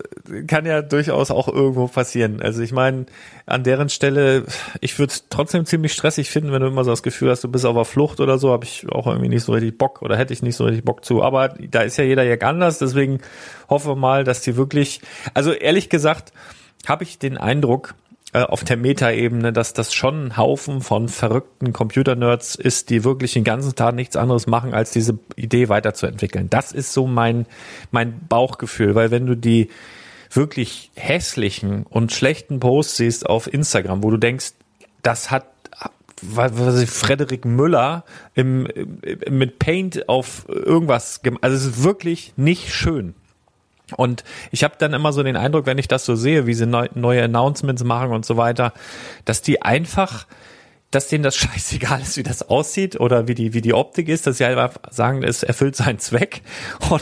kann 0.47 0.66
ja 0.66 0.82
durchaus 0.82 1.32
auch 1.32 1.49
irgendwo 1.49 1.88
passieren. 1.88 2.41
Also 2.41 2.62
ich 2.62 2.72
meine, 2.72 3.07
an 3.49 3.64
deren 3.64 3.89
Stelle, 3.89 4.45
ich 4.80 4.97
würde 4.99 5.12
es 5.12 5.28
trotzdem 5.49 5.65
ziemlich 5.65 5.93
stressig 5.93 6.29
finden, 6.29 6.51
wenn 6.51 6.61
du 6.61 6.67
immer 6.67 6.83
so 6.83 6.91
das 6.91 7.01
Gefühl 7.01 7.31
hast, 7.31 7.43
du 7.43 7.47
bist 7.47 7.65
auf 7.65 7.75
der 7.75 7.85
Flucht 7.85 8.19
oder 8.19 8.37
so, 8.37 8.51
habe 8.51 8.65
ich 8.65 8.85
auch 8.91 9.07
irgendwie 9.07 9.29
nicht 9.29 9.43
so 9.43 9.51
richtig 9.51 9.79
Bock 9.79 10.03
oder 10.03 10.15
hätte 10.15 10.31
ich 10.31 10.43
nicht 10.43 10.55
so 10.55 10.65
richtig 10.65 10.85
Bock 10.85 11.03
zu. 11.03 11.23
Aber 11.23 11.49
da 11.49 11.81
ist 11.81 11.97
ja 11.97 12.03
jeder 12.03 12.23
Jack 12.23 12.43
anders, 12.43 12.77
deswegen 12.77 13.19
hoffe 13.67 13.95
mal, 13.95 14.23
dass 14.23 14.41
die 14.41 14.57
wirklich, 14.57 15.01
also 15.33 15.51
ehrlich 15.51 15.89
gesagt, 15.89 16.33
habe 16.87 17.03
ich 17.03 17.17
den 17.17 17.37
Eindruck, 17.37 17.95
äh, 18.31 18.43
auf 18.43 18.63
der 18.63 18.77
Meta-Ebene, 18.77 19.51
dass 19.51 19.73
das 19.73 19.91
schon 19.91 20.27
ein 20.27 20.37
Haufen 20.37 20.81
von 20.81 21.07
verrückten 21.07 21.73
Computer-Nerds 21.73 22.53
ist, 22.53 22.91
die 22.91 23.03
wirklich 23.03 23.33
den 23.33 23.43
ganzen 23.43 23.73
Tag 23.73 23.95
nichts 23.95 24.15
anderes 24.15 24.45
machen, 24.45 24.75
als 24.75 24.91
diese 24.91 25.17
Idee 25.35 25.67
weiterzuentwickeln. 25.67 26.47
Das 26.47 26.71
ist 26.71 26.93
so 26.93 27.07
mein, 27.07 27.47
mein 27.89 28.27
Bauchgefühl, 28.29 28.93
weil 28.93 29.09
wenn 29.09 29.25
du 29.25 29.33
die 29.33 29.69
wirklich 30.31 30.91
hässlichen 30.93 31.87
und 31.89 32.11
schlechten 32.11 32.59
Posts 32.59 32.97
siehst 32.97 33.25
auf 33.25 33.51
Instagram, 33.51 34.03
wo 34.03 34.11
du 34.11 34.17
denkst, 34.17 34.53
das 35.01 35.31
hat 35.31 35.45
was 36.21 36.81
ich, 36.81 36.89
Frederik 36.89 37.45
Müller 37.45 38.03
im, 38.33 38.67
mit 39.29 39.59
Paint 39.59 40.09
auf 40.09 40.45
irgendwas 40.49 41.21
gemacht. 41.21 41.43
Also 41.43 41.55
es 41.55 41.65
ist 41.65 41.83
wirklich 41.83 42.33
nicht 42.35 42.73
schön. 42.73 43.15
Und 43.95 44.23
ich 44.51 44.63
habe 44.63 44.75
dann 44.77 44.93
immer 44.93 45.13
so 45.13 45.23
den 45.23 45.35
Eindruck, 45.35 45.65
wenn 45.65 45.77
ich 45.77 45.87
das 45.87 46.05
so 46.05 46.15
sehe, 46.15 46.45
wie 46.45 46.53
sie 46.53 46.65
neu, 46.65 46.87
neue 46.93 47.23
Announcements 47.23 47.83
machen 47.83 48.11
und 48.11 48.25
so 48.25 48.37
weiter, 48.37 48.73
dass 49.25 49.41
die 49.41 49.61
einfach 49.61 50.27
dass 50.91 51.07
denen 51.07 51.23
das 51.23 51.35
scheißegal 51.37 52.01
ist, 52.01 52.17
wie 52.17 52.23
das 52.23 52.49
aussieht 52.49 52.99
oder 52.99 53.27
wie 53.27 53.35
die, 53.35 53.53
wie 53.53 53.61
die 53.61 53.73
Optik 53.73 54.09
ist, 54.09 54.27
dass 54.27 54.37
sie 54.37 54.45
einfach 54.45 54.73
sagen, 54.89 55.23
es 55.23 55.43
erfüllt 55.43 55.75
seinen 55.75 55.99
Zweck. 55.99 56.41
Und 56.89 57.01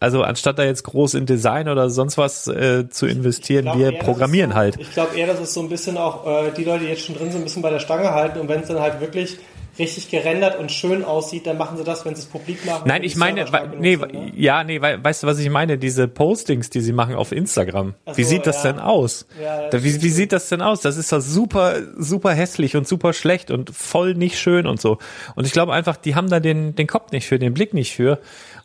also 0.00 0.22
anstatt 0.22 0.58
da 0.58 0.64
jetzt 0.64 0.84
groß 0.84 1.14
in 1.14 1.26
Design 1.26 1.68
oder 1.68 1.90
sonst 1.90 2.18
was 2.18 2.46
äh, 2.46 2.88
zu 2.88 3.06
investieren, 3.06 3.64
glaub, 3.64 3.78
wir 3.78 3.92
programmieren 3.92 4.52
so, 4.52 4.56
halt. 4.56 4.76
Ich 4.78 4.92
glaube 4.92 5.16
eher, 5.16 5.26
dass 5.26 5.40
es 5.40 5.54
so 5.54 5.60
ein 5.60 5.68
bisschen 5.68 5.96
auch 5.98 6.26
äh, 6.26 6.50
die 6.56 6.64
Leute, 6.64 6.84
die 6.84 6.90
jetzt 6.90 7.04
schon 7.04 7.16
drin 7.16 7.30
sind, 7.30 7.42
ein 7.42 7.44
bisschen 7.44 7.62
bei 7.62 7.70
der 7.70 7.80
Stange 7.80 8.12
halten 8.12 8.38
und 8.38 8.48
wenn 8.48 8.60
es 8.60 8.68
dann 8.68 8.80
halt 8.80 9.00
wirklich 9.00 9.38
richtig 9.78 10.10
gerendert 10.10 10.58
und 10.58 10.72
schön 10.72 11.04
aussieht, 11.04 11.46
dann 11.46 11.58
machen 11.58 11.76
sie 11.76 11.84
das, 11.84 12.04
wenn 12.04 12.14
sie 12.14 12.22
es 12.22 12.26
publik 12.26 12.64
machen. 12.64 12.82
Nein, 12.86 13.02
ich 13.04 13.16
meine, 13.16 13.44
nee, 13.78 13.96
sind, 13.96 14.12
ne? 14.12 14.32
ja, 14.36 14.64
nee, 14.64 14.80
weißt 14.80 15.22
du, 15.22 15.26
was 15.26 15.38
ich 15.38 15.50
meine? 15.50 15.78
Diese 15.78 16.08
Postings, 16.08 16.70
die 16.70 16.80
sie 16.80 16.92
machen 16.92 17.14
auf 17.14 17.32
Instagram. 17.32 17.94
So, 18.06 18.16
wie 18.16 18.24
sieht 18.24 18.46
das 18.46 18.64
ja. 18.64 18.72
denn 18.72 18.80
aus? 18.80 19.26
Ja, 19.42 19.68
das 19.68 19.82
wie, 19.84 20.02
wie 20.02 20.10
sieht 20.10 20.32
das 20.32 20.48
denn 20.48 20.62
aus? 20.62 20.80
Das 20.80 20.96
ist 20.96 21.12
doch 21.12 21.20
super, 21.20 21.76
super 21.96 22.32
hässlich 22.32 22.76
und 22.76 22.88
super 22.88 23.12
schlecht 23.12 23.50
und 23.50 23.70
voll 23.70 24.14
nicht 24.14 24.38
schön 24.38 24.66
und 24.66 24.80
so. 24.80 24.98
Und 25.36 25.46
ich 25.46 25.52
glaube 25.52 25.72
einfach, 25.72 25.96
die 25.96 26.14
haben 26.14 26.28
da 26.28 26.40
den, 26.40 26.74
den 26.74 26.86
Kopf 26.86 27.12
nicht 27.12 27.26
für, 27.26 27.38
den 27.38 27.54
Blick 27.54 27.74
nicht 27.74 27.94
für. 27.94 28.18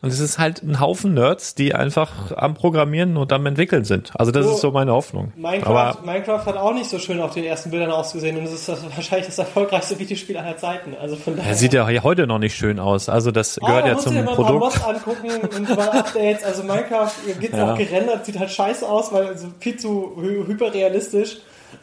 Und 0.04 0.10
es 0.10 0.20
ist 0.20 0.38
halt 0.38 0.62
ein 0.64 0.80
Haufen 0.82 1.14
Nerds, 1.14 1.56
die 1.56 1.74
einfach 1.74 2.34
am 2.36 2.56
Programmieren 2.56 3.16
und 3.16 3.32
am 3.32 3.46
Entwickeln 3.46 3.86
sind. 3.86 4.12
Also 4.20 4.32
das 4.34 4.46
So, 4.46 4.52
ist 4.52 4.60
so 4.60 4.72
meine 4.72 4.92
Hoffnung. 4.92 5.32
Minecraft, 5.38 5.70
Aber 5.70 5.98
Minecraft 6.06 6.46
hat 6.46 6.58
auch 6.58 6.74
nicht 6.74 6.90
so 6.90 7.00
schön 7.00 7.22
auf 7.22 7.34
den 7.34 7.46
ersten 7.46 7.72
Bildern 7.72 7.90
ausgesehen 7.90 8.38
und 8.38 8.44
es 8.44 8.52
ist 8.52 8.68
das 8.68 8.84
wahrscheinlich 8.96 9.28
das 9.28 9.38
erfolgreichste 9.40 9.98
Videospiel 9.98 10.36
aller 10.38 10.58
Zeiten. 10.58 10.94
Also 11.02 11.16
von 11.16 11.38
daher. 11.38 11.50
er 11.52 11.56
sieht 11.56 11.74
ja 11.74 11.88
heute 12.04 12.28
noch 12.28 12.38
nicht 12.40 12.54
schön 12.56 12.80
aus. 12.82 13.08
Also 13.08 13.32
das 13.32 13.58
Ah, 13.62 13.66
gehört 13.68 13.88
ja 13.88 13.98
zum 13.98 14.14
mal 14.14 14.20
ein 14.20 14.26
paar 14.26 14.36
Produkt. 14.36 14.60
Mods 14.62 14.84
angucken 14.84 15.30
und 15.42 15.70
mal 15.78 15.90
Updates. 15.90 16.44
Also 16.44 16.64
Minecraft 16.64 17.12
gibt 17.40 17.56
Ja. 17.56 17.72
auch 17.74 17.78
gerendert, 17.78 18.26
sieht 18.26 18.38
halt 18.38 18.52
scheiße 18.52 18.86
aus, 18.88 19.14
weil 19.14 19.28
also 19.28 19.48
viel 19.62 19.78
zu 19.78 20.18
hy 20.22 20.46
hyperrealistisch. 20.46 21.38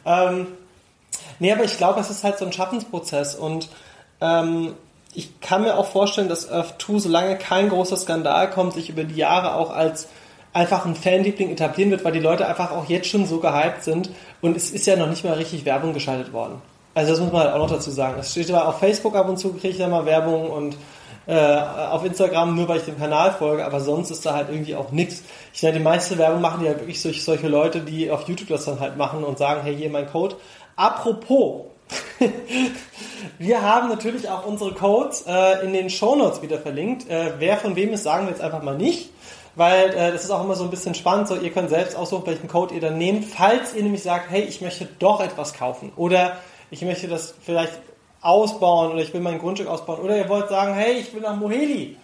Ähm, 0.05 0.45
nee, 1.39 1.51
aber 1.51 1.63
ich 1.63 1.75
glaube, 1.75 1.99
es 1.99 2.11
ist 2.11 2.23
halt 2.23 2.37
so 2.37 2.45
ein 2.45 2.53
Schaffensprozess 2.53 3.33
und 3.35 3.67
ähm, 4.21 4.73
ich 5.13 5.39
kann 5.41 5.63
mir 5.63 5.77
auch 5.77 5.87
vorstellen, 5.87 6.29
dass 6.29 6.49
Earth 6.49 6.81
2, 6.81 6.99
solange 6.99 7.37
kein 7.37 7.69
großer 7.69 7.97
Skandal 7.97 8.49
kommt, 8.49 8.73
sich 8.73 8.89
über 8.89 9.03
die 9.03 9.15
Jahre 9.15 9.55
auch 9.55 9.71
als 9.71 10.07
einfach 10.53 10.85
ein 10.85 10.95
Fanliebling 10.95 11.51
etablieren 11.51 11.91
wird, 11.91 12.03
weil 12.03 12.11
die 12.11 12.19
Leute 12.19 12.45
einfach 12.45 12.71
auch 12.71 12.87
jetzt 12.89 13.07
schon 13.07 13.25
so 13.25 13.39
gehypt 13.39 13.83
sind 13.83 14.09
und 14.41 14.57
es 14.57 14.71
ist 14.71 14.85
ja 14.85 14.95
noch 14.95 15.09
nicht 15.09 15.23
mal 15.23 15.33
richtig 15.33 15.65
Werbung 15.65 15.93
geschaltet 15.93 16.33
worden. 16.33 16.61
Also 16.93 17.11
das 17.11 17.21
muss 17.21 17.31
man 17.31 17.43
halt 17.43 17.53
auch 17.53 17.59
noch 17.59 17.71
dazu 17.71 17.89
sagen. 17.89 18.17
Es 18.19 18.31
steht 18.31 18.51
aber 18.51 18.67
auf 18.67 18.79
Facebook 18.79 19.15
ab 19.15 19.29
und 19.29 19.37
zu, 19.37 19.53
kriege 19.53 19.69
ich 19.69 19.77
da 19.77 19.87
mal 19.87 20.05
Werbung 20.05 20.49
und 20.49 20.75
äh, 21.25 21.35
auf 21.35 22.03
Instagram 22.03 22.55
nur, 22.55 22.67
weil 22.67 22.79
ich 22.79 22.83
dem 22.83 22.97
Kanal 22.97 23.31
folge, 23.31 23.63
aber 23.63 23.79
sonst 23.79 24.11
ist 24.11 24.25
da 24.25 24.33
halt 24.33 24.49
irgendwie 24.49 24.75
auch 24.75 24.91
nichts. 24.91 25.23
Ich 25.53 25.63
meine, 25.63 25.77
die 25.77 25.83
meiste 25.83 26.17
Werbung 26.17 26.41
machen 26.41 26.65
ja 26.65 26.71
wirklich 26.71 27.01
solche, 27.01 27.21
solche 27.21 27.47
Leute, 27.47 27.79
die 27.79 28.11
auf 28.11 28.27
YouTube 28.27 28.49
das 28.49 28.65
dann 28.65 28.79
halt 28.79 28.97
machen 28.97 29.23
und 29.23 29.37
sagen, 29.37 29.61
hey, 29.63 29.75
hier 29.75 29.89
mein 29.89 30.07
Code. 30.07 30.35
Apropos, 30.75 31.70
wir 33.39 33.61
haben 33.61 33.89
natürlich 33.89 34.29
auch 34.29 34.45
unsere 34.45 34.73
Codes 34.73 35.23
äh, 35.27 35.65
in 35.65 35.73
den 35.73 35.89
Shownotes 35.89 36.41
wieder 36.41 36.59
verlinkt. 36.59 37.09
Äh, 37.09 37.33
wer 37.39 37.57
von 37.57 37.75
wem 37.75 37.93
ist, 37.93 38.03
sagen 38.03 38.25
wir 38.25 38.31
jetzt 38.31 38.41
einfach 38.41 38.61
mal 38.61 38.77
nicht, 38.77 39.09
weil 39.55 39.89
äh, 39.89 40.11
das 40.11 40.23
ist 40.23 40.31
auch 40.31 40.43
immer 40.43 40.55
so 40.55 40.63
ein 40.63 40.69
bisschen 40.69 40.95
spannend. 40.95 41.27
So, 41.27 41.35
ihr 41.35 41.51
könnt 41.51 41.69
selbst 41.69 41.95
aussuchen, 41.95 42.25
welchen 42.27 42.47
Code 42.47 42.75
ihr 42.75 42.81
dann 42.81 42.97
nehmt, 42.97 43.25
falls 43.25 43.73
ihr 43.73 43.83
nämlich 43.83 44.03
sagt, 44.03 44.29
hey, 44.29 44.43
ich 44.43 44.61
möchte 44.61 44.87
doch 44.99 45.21
etwas 45.21 45.53
kaufen 45.53 45.91
oder 45.95 46.37
ich 46.69 46.81
möchte 46.83 47.07
das 47.07 47.33
vielleicht 47.41 47.79
ausbauen 48.21 48.93
oder 48.93 49.01
ich 49.01 49.13
will 49.13 49.21
mein 49.21 49.39
Grundstück 49.39 49.67
ausbauen 49.67 49.99
oder 49.99 50.17
ihr 50.17 50.29
wollt 50.29 50.49
sagen, 50.49 50.73
hey, 50.73 50.93
ich 50.93 51.13
will 51.13 51.21
nach 51.21 51.35
Moheli. 51.35 51.97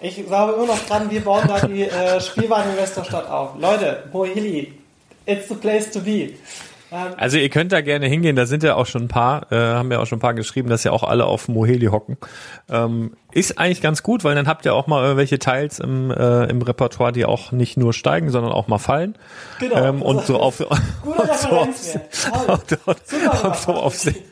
Ich 0.00 0.26
glaube 0.26 0.54
immer 0.54 0.66
noch 0.66 0.78
dran, 0.86 1.10
wir 1.10 1.22
bauen 1.22 1.46
da 1.46 1.66
die 1.66 1.82
äh, 1.82 2.20
Spielwareninvestorstadt 2.20 3.30
auf. 3.30 3.50
Leute, 3.58 4.04
Moheli, 4.12 4.72
it's 5.26 5.48
the 5.48 5.54
place 5.54 5.90
to 5.90 6.00
be. 6.00 6.34
Also 7.16 7.38
ihr 7.38 7.48
könnt 7.48 7.72
da 7.72 7.80
gerne 7.80 8.06
hingehen, 8.06 8.36
da 8.36 8.46
sind 8.46 8.62
ja 8.62 8.74
auch 8.76 8.86
schon 8.86 9.02
ein 9.02 9.08
paar, 9.08 9.50
äh, 9.52 9.56
haben 9.56 9.90
ja 9.90 9.98
auch 10.00 10.06
schon 10.06 10.18
ein 10.18 10.20
paar 10.22 10.34
geschrieben, 10.34 10.68
dass 10.68 10.84
ja 10.84 10.92
auch 10.92 11.02
alle 11.02 11.26
auf 11.26 11.48
Moheli 11.48 11.86
hocken. 11.86 12.16
Ähm, 12.68 13.14
ist 13.32 13.58
eigentlich 13.58 13.82
ganz 13.82 14.02
gut, 14.02 14.22
weil 14.22 14.34
dann 14.34 14.46
habt 14.46 14.64
ihr 14.64 14.74
auch 14.74 14.86
mal 14.86 15.02
irgendwelche 15.02 15.38
Teils 15.38 15.80
im, 15.80 16.10
äh, 16.10 16.44
im 16.44 16.62
Repertoire, 16.62 17.12
die 17.12 17.24
auch 17.24 17.50
nicht 17.52 17.76
nur 17.76 17.92
steigen, 17.92 18.30
sondern 18.30 18.52
auch 18.52 18.68
mal 18.68 18.78
fallen. 18.78 19.16
Genau. 19.58 19.76
Ähm, 19.76 20.02
und 20.02 20.24
so 20.24 20.38
auf 20.38 20.60
und 20.60 21.34
so 21.36 21.48
auf. 21.48 21.68
Toll. 21.82 22.44
und, 22.46 22.78
und, 22.86 23.06
Super 23.06 23.44
und 23.44 23.56
so 23.56 23.72
auf 23.72 23.94
Sicht, 23.94 24.22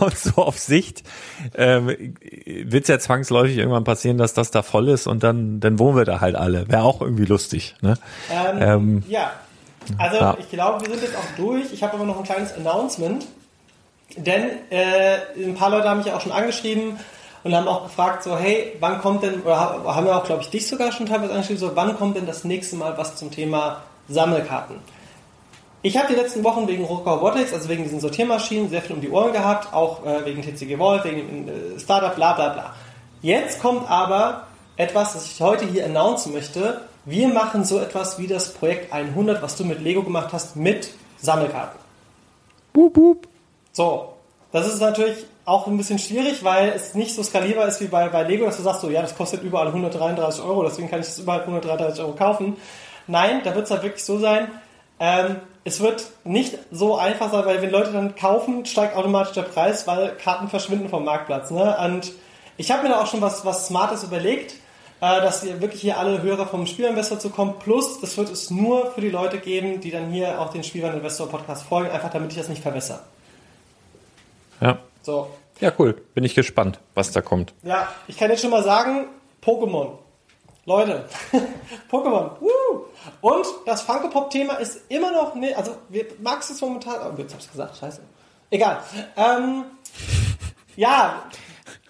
und 0.00 0.16
so 0.16 0.42
auf 0.42 0.58
Sicht 0.58 1.02
ähm, 1.56 1.88
wird 1.88 2.82
es 2.82 2.88
ja 2.88 2.98
zwangsläufig 2.98 3.58
irgendwann 3.58 3.84
passieren, 3.84 4.18
dass 4.18 4.34
das 4.34 4.50
da 4.50 4.62
voll 4.62 4.88
ist 4.88 5.06
und 5.06 5.22
dann, 5.22 5.58
dann 5.60 5.78
wohnen 5.78 5.96
wir 5.96 6.04
da 6.04 6.20
halt 6.20 6.36
alle. 6.36 6.68
Wäre 6.68 6.82
auch 6.82 7.00
irgendwie 7.00 7.24
lustig. 7.24 7.74
Ne? 7.80 7.94
Ähm, 8.30 8.58
Ähm, 8.60 9.02
ja, 9.08 9.32
also 9.98 10.16
ja. 10.16 10.36
ich 10.38 10.48
glaube, 10.50 10.84
wir 10.84 10.92
sind 10.92 11.02
jetzt 11.02 11.16
auch 11.16 11.36
durch. 11.36 11.72
Ich 11.72 11.82
habe 11.82 11.94
aber 11.94 12.04
noch 12.04 12.18
ein 12.18 12.24
kleines 12.24 12.52
Announcement. 12.54 13.26
Denn 14.16 14.50
äh, 14.70 15.16
ein 15.36 15.54
paar 15.54 15.70
Leute 15.70 15.88
haben 15.88 15.98
mich 15.98 16.12
auch 16.12 16.20
schon 16.20 16.32
angeschrieben 16.32 16.98
und 17.42 17.54
haben 17.54 17.66
auch 17.66 17.84
gefragt, 17.84 18.22
so, 18.22 18.36
hey, 18.36 18.76
wann 18.80 19.00
kommt 19.00 19.22
denn, 19.22 19.42
oder 19.42 19.58
ha- 19.58 19.94
haben 19.94 20.06
wir 20.06 20.16
auch, 20.16 20.24
glaube 20.24 20.42
ich, 20.42 20.50
dich 20.50 20.68
sogar 20.68 20.92
schon 20.92 21.06
teilweise 21.06 21.32
angeschrieben, 21.32 21.58
so, 21.58 21.74
wann 21.74 21.96
kommt 21.96 22.16
denn 22.16 22.26
das 22.26 22.44
nächste 22.44 22.76
Mal 22.76 22.96
was 22.96 23.16
zum 23.16 23.30
Thema 23.30 23.82
Sammelkarten? 24.08 24.76
Ich 25.82 25.98
habe 25.98 26.08
die 26.08 26.14
letzten 26.14 26.44
Wochen 26.44 26.66
wegen 26.68 26.84
Rocker 26.84 27.10
Robotics, 27.12 27.52
also 27.52 27.68
wegen 27.68 27.82
diesen 27.82 28.00
Sortiermaschinen, 28.00 28.70
sehr 28.70 28.80
viel 28.82 28.94
um 28.96 29.02
die 29.02 29.10
Ohren 29.10 29.32
gehabt, 29.32 29.74
auch 29.74 30.04
äh, 30.06 30.24
wegen 30.24 30.42
TCG 30.42 30.76
Vault, 30.78 31.04
wegen 31.04 31.48
äh, 31.48 31.78
Startup, 31.78 32.14
bla 32.14 32.32
bla 32.34 32.48
bla. 32.50 32.74
Jetzt 33.20 33.60
kommt 33.60 33.90
aber 33.90 34.44
etwas, 34.76 35.12
das 35.14 35.26
ich 35.26 35.40
heute 35.40 35.66
hier 35.66 35.84
announcen 35.86 36.32
möchte. 36.32 36.82
Wir 37.04 37.28
machen 37.28 37.64
so 37.64 37.78
etwas 37.78 38.18
wie 38.18 38.26
das 38.26 38.54
Projekt 38.54 38.92
100, 38.92 39.42
was 39.42 39.56
du 39.56 39.64
mit 39.64 39.82
Lego 39.82 40.02
gemacht 40.02 40.32
hast, 40.32 40.56
mit 40.56 40.90
Sammelkarten. 41.18 41.78
Boop, 42.72 42.94
boop. 42.94 43.28
So, 43.72 44.14
das 44.52 44.66
ist 44.66 44.80
natürlich 44.80 45.26
auch 45.44 45.66
ein 45.66 45.76
bisschen 45.76 45.98
schwierig, 45.98 46.42
weil 46.42 46.70
es 46.70 46.94
nicht 46.94 47.14
so 47.14 47.22
skalierbar 47.22 47.68
ist 47.68 47.80
wie 47.80 47.88
bei, 47.88 48.08
bei 48.08 48.22
Lego, 48.22 48.46
dass 48.46 48.56
du 48.56 48.62
sagst, 48.62 48.80
so, 48.80 48.88
ja, 48.88 49.02
das 49.02 49.14
kostet 49.14 49.42
überall 49.42 49.66
133 49.66 50.42
Euro, 50.42 50.62
deswegen 50.64 50.88
kann 50.88 51.00
ich 51.00 51.06
das 51.06 51.18
überall 51.18 51.40
133 51.40 52.02
Euro 52.02 52.12
kaufen. 52.12 52.56
Nein, 53.06 53.42
da 53.44 53.54
wird 53.54 53.66
es 53.66 53.70
halt 53.70 53.82
wirklich 53.82 54.04
so 54.04 54.18
sein, 54.18 54.48
ähm, 54.98 55.36
es 55.64 55.80
wird 55.80 56.06
nicht 56.24 56.58
so 56.70 56.96
einfach 56.96 57.30
sein, 57.30 57.44
weil 57.46 57.62
wenn 57.62 57.70
Leute 57.70 57.92
dann 57.92 58.14
kaufen, 58.14 58.64
steigt 58.64 58.96
automatisch 58.96 59.32
der 59.32 59.42
Preis, 59.42 59.86
weil 59.86 60.14
Karten 60.16 60.48
verschwinden 60.48 60.88
vom 60.88 61.04
Marktplatz. 61.04 61.50
Ne? 61.50 61.76
Und 61.84 62.12
ich 62.56 62.70
habe 62.70 62.82
mir 62.82 62.90
da 62.90 63.02
auch 63.02 63.06
schon 63.06 63.22
was, 63.22 63.44
was 63.44 63.66
Smartes 63.66 64.04
überlegt, 64.04 64.54
dass 65.20 65.44
ihr 65.44 65.60
wirklich 65.60 65.80
hier 65.80 65.98
alle 65.98 66.22
Hörer 66.22 66.46
vom 66.46 66.66
Spielinvestor 66.66 67.18
zu 67.18 67.30
kommen. 67.30 67.54
Plus, 67.58 68.00
das 68.00 68.16
wird 68.16 68.30
es 68.30 68.50
nur 68.50 68.90
für 68.92 69.00
die 69.00 69.10
Leute 69.10 69.38
geben, 69.38 69.80
die 69.80 69.90
dann 69.90 70.10
hier 70.10 70.40
auch 70.40 70.50
den 70.50 70.62
Spielwareninvestor 70.62 71.28
Podcast 71.28 71.64
folgen, 71.64 71.90
einfach 71.90 72.10
damit 72.10 72.30
ich 72.32 72.38
das 72.38 72.48
nicht 72.48 72.62
verwässer. 72.62 73.04
Ja. 74.60 74.78
So, 75.02 75.28
ja, 75.60 75.72
cool. 75.78 75.94
Bin 76.14 76.24
ich 76.24 76.34
gespannt, 76.34 76.80
was 76.94 77.12
da 77.12 77.20
kommt. 77.20 77.54
Ja, 77.62 77.88
ich 78.08 78.16
kann 78.16 78.30
jetzt 78.30 78.42
schon 78.42 78.50
mal 78.50 78.62
sagen, 78.62 79.06
Pokémon. 79.42 79.98
Leute, 80.66 81.04
Pokémon. 81.90 82.40
Woo! 82.40 82.86
Und 83.20 83.46
das 83.66 83.82
Funko 83.82 84.08
Pop 84.08 84.30
Thema 84.30 84.54
ist 84.54 84.80
immer 84.88 85.12
noch, 85.12 85.34
ne, 85.34 85.54
also 85.54 85.76
wir, 85.90 86.06
Max 86.20 86.50
ist 86.50 86.62
momentan, 86.62 86.94
oh, 87.02 87.18
jetzt 87.18 87.34
hab's 87.34 87.50
gesagt, 87.50 87.76
scheiße. 87.76 88.00
Egal. 88.50 88.82
Ähm, 89.16 89.64
ja, 90.76 91.22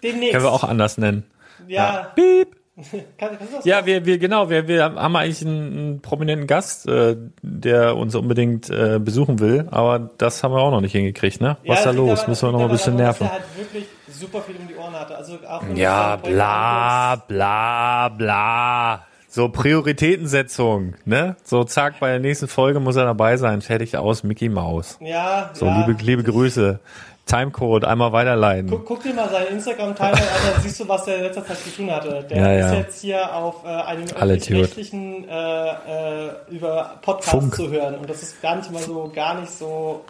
demnächst. 0.03 0.33
Können 0.33 0.45
wir 0.45 0.53
auch 0.53 0.65
anders 0.65 0.99
nennen. 0.99 1.31
Ja, 1.69 2.12
Piep. 2.15 2.57
Kann, 3.18 3.39
Ja, 3.62 3.87
wir, 3.87 4.05
wir, 4.05 4.18
genau, 4.18 4.51
wir, 4.51 4.66
wir 4.66 4.83
haben 4.85 5.14
eigentlich 5.16 5.43
einen, 5.47 5.79
einen 5.79 6.01
prominenten 6.03 6.47
Gast, 6.49 6.89
äh, 6.89 7.16
der 7.43 7.97
uns 7.97 8.14
unbedingt 8.16 8.68
äh, 8.68 8.99
besuchen 8.99 9.39
will, 9.39 9.68
aber 9.70 10.11
das 10.18 10.43
haben 10.43 10.53
wir 10.55 10.61
auch 10.61 10.72
noch 10.72 10.81
nicht 10.81 10.93
hingekriegt, 10.93 11.41
ne? 11.41 11.57
Was 11.66 11.79
ist 11.81 11.87
da 11.87 11.91
los? 11.93 12.18
daran- 12.18 12.31
Müssen 12.31 12.49
wir 12.49 12.53
noch 12.53 12.61
ein 12.62 12.68
bisschen 12.70 12.97
daran, 12.99 13.07
nerven. 13.18 13.25
Dass 13.29 13.33
er 13.37 13.41
halt 13.45 13.59
wirklich 13.59 13.85
super 14.11 14.41
viel 14.43 14.57
um 14.57 14.66
die 14.66 14.75
Ohren 14.75 14.93
hatte. 14.95 15.16
Also 15.16 15.39
auch 15.49 15.62
Ja, 15.77 16.16
bla, 16.16 17.16
bla, 17.29 18.09
bla. 18.09 19.07
So 19.29 19.49
Prioritätensetzung, 19.49 20.95
ne? 21.05 21.37
So 21.43 21.64
zack, 21.64 21.99
bei 22.01 22.11
der 22.11 22.20
nächsten 22.20 22.47
Folge 22.49 22.81
muss 22.81 22.97
er 22.97 23.05
dabei 23.05 23.37
sein. 23.37 23.62
Fertig 23.62 23.97
aus, 23.97 24.22
Mickey 24.22 24.49
Mouse. 24.49 24.97
Ja, 25.01 25.51
So, 25.55 25.66
ja. 25.66 25.85
liebe, 25.87 26.01
liebe 26.03 26.22
Grüße. 26.22 26.79
Timecode, 27.27 27.85
einmal 27.85 28.12
weiterleiten. 28.12 28.68
Guck, 28.68 28.85
guck 28.85 29.03
dir 29.03 29.14
mal 29.14 29.29
seinen 29.31 29.47
Instagram-Timer 29.49 30.12
an, 30.12 30.18
dann 30.53 30.62
siehst 30.62 30.79
du, 30.81 30.89
was 30.89 31.05
der 31.05 31.16
in 31.16 31.22
letzter 31.22 31.45
Zeit 31.47 31.59
zu 31.59 31.70
tun 31.70 31.91
hatte. 31.91 32.25
Der 32.29 32.37
Ja, 32.37 32.53
ja. 32.53 32.66
ist 32.72 32.75
jetzt 32.79 33.01
hier 33.01 33.35
auf 33.35 33.64
äh, 33.64 33.68
einem 33.68 34.05
öffentlich-rechtlichen 34.05 35.29
äh, 35.29 35.68
äh, 35.68 36.31
über 36.51 36.99
Podcast 37.03 37.31
Funk. 37.31 37.55
zu 37.55 37.70
hören. 37.70 37.95
Und 37.97 38.11
das 38.11 38.22
ist 38.22 38.43
gar 38.43 38.57
nicht 38.57 38.70
mal 38.70 38.83
so, 38.83 39.11
gar 39.14 39.41
nicht 39.41 39.51
so, 39.53 40.05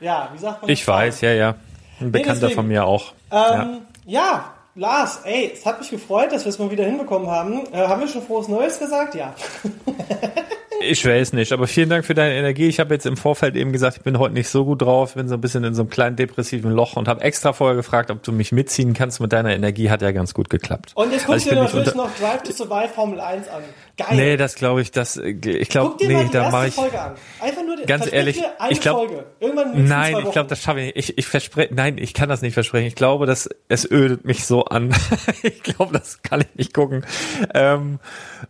ja, 0.00 0.28
wie 0.34 0.38
sagt 0.38 0.62
man? 0.62 0.70
Ich 0.70 0.86
weiß, 0.86 1.22
ja, 1.22 1.32
ja. 1.32 1.54
Ein 2.00 2.12
Bekannter 2.12 2.34
deswegen. 2.40 2.54
von 2.54 2.68
mir 2.68 2.84
auch. 2.84 3.12
Ähm, 3.30 3.82
ja. 4.04 4.52
Lars, 4.80 5.20
ey, 5.24 5.52
es 5.52 5.66
hat 5.66 5.78
mich 5.78 5.90
gefreut, 5.90 6.32
dass 6.32 6.46
wir 6.46 6.48
es 6.48 6.58
mal 6.58 6.70
wieder 6.70 6.86
hinbekommen 6.86 7.28
haben. 7.28 7.66
Äh, 7.70 7.86
haben 7.86 8.00
wir 8.00 8.08
schon 8.08 8.22
frohes 8.22 8.48
Neues 8.48 8.78
gesagt? 8.78 9.14
Ja. 9.14 9.34
Ich 10.82 11.04
weiß 11.04 11.34
nicht, 11.34 11.52
aber 11.52 11.66
vielen 11.66 11.90
Dank 11.90 12.06
für 12.06 12.14
deine 12.14 12.34
Energie. 12.34 12.66
Ich 12.66 12.80
habe 12.80 12.94
jetzt 12.94 13.04
im 13.04 13.18
Vorfeld 13.18 13.54
eben 13.54 13.70
gesagt, 13.70 13.98
ich 13.98 14.02
bin 14.02 14.18
heute 14.18 14.32
nicht 14.32 14.48
so 14.48 14.64
gut 14.64 14.80
drauf, 14.80 15.12
bin 15.12 15.28
so 15.28 15.34
ein 15.34 15.40
bisschen 15.42 15.62
in 15.62 15.74
so 15.74 15.82
einem 15.82 15.90
kleinen 15.90 16.16
depressiven 16.16 16.70
Loch 16.70 16.96
und 16.96 17.06
habe 17.06 17.20
extra 17.20 17.52
vorher 17.52 17.76
gefragt, 17.76 18.10
ob 18.10 18.22
du 18.22 18.32
mich 18.32 18.50
mitziehen 18.50 18.94
kannst 18.94 19.20
mit 19.20 19.30
deiner 19.30 19.50
Energie. 19.50 19.90
Hat 19.90 20.00
ja 20.00 20.10
ganz 20.10 20.32
gut 20.32 20.48
geklappt. 20.48 20.92
Und 20.94 21.12
jetzt 21.12 21.28
Also 21.28 21.32
guckst 21.32 21.46
ich 21.46 21.52
du 21.52 21.62
natürlich 21.62 21.94
noch 21.94 22.08
Drive 22.18 22.44
to 22.44 22.52
Survive 22.52 22.88
Formel 22.88 23.20
1 23.20 23.48
an. 23.48 23.62
Geil. 24.00 24.16
Nee, 24.16 24.36
das 24.38 24.54
glaube 24.54 24.80
ich, 24.80 24.92
das 24.92 25.18
ich 25.18 25.40
Guck 25.42 25.68
glaube, 25.68 26.06
nee, 26.06 26.26
da 26.32 26.50
mache 26.50 26.68
ich 26.68 26.74
Folge 26.74 26.98
an. 26.98 27.12
Einfach 27.38 27.62
nur 27.62 27.76
die, 27.76 27.84
Ganz 27.84 28.10
ehrlich, 28.10 28.42
ich 28.70 28.80
glaub- 28.80 29.08
Folge. 29.08 29.26
Irgendwann 29.40 29.66
in 29.66 29.72
den 29.72 29.82
nächsten 29.82 30.00
Nein, 30.00 30.24
ich 30.26 30.32
glaube, 30.32 30.48
das 30.48 30.62
schaffe 30.62 30.80
ich 30.80 30.94
nicht. 30.94 31.10
Ich, 31.10 31.18
ich 31.18 31.26
verspreche, 31.26 31.74
nein, 31.74 31.98
ich 31.98 32.14
kann 32.14 32.30
das 32.30 32.40
nicht 32.40 32.54
versprechen. 32.54 32.86
Ich 32.86 32.94
glaube, 32.94 33.26
dass 33.26 33.50
es 33.68 33.90
ödet 33.90 34.24
mich 34.24 34.46
so 34.46 34.64
an. 34.64 34.94
ich 35.42 35.62
glaube, 35.62 35.92
das 35.92 36.22
kann 36.22 36.40
ich 36.40 36.54
nicht 36.56 36.72
gucken. 36.72 37.04
Ähm, 37.52 37.98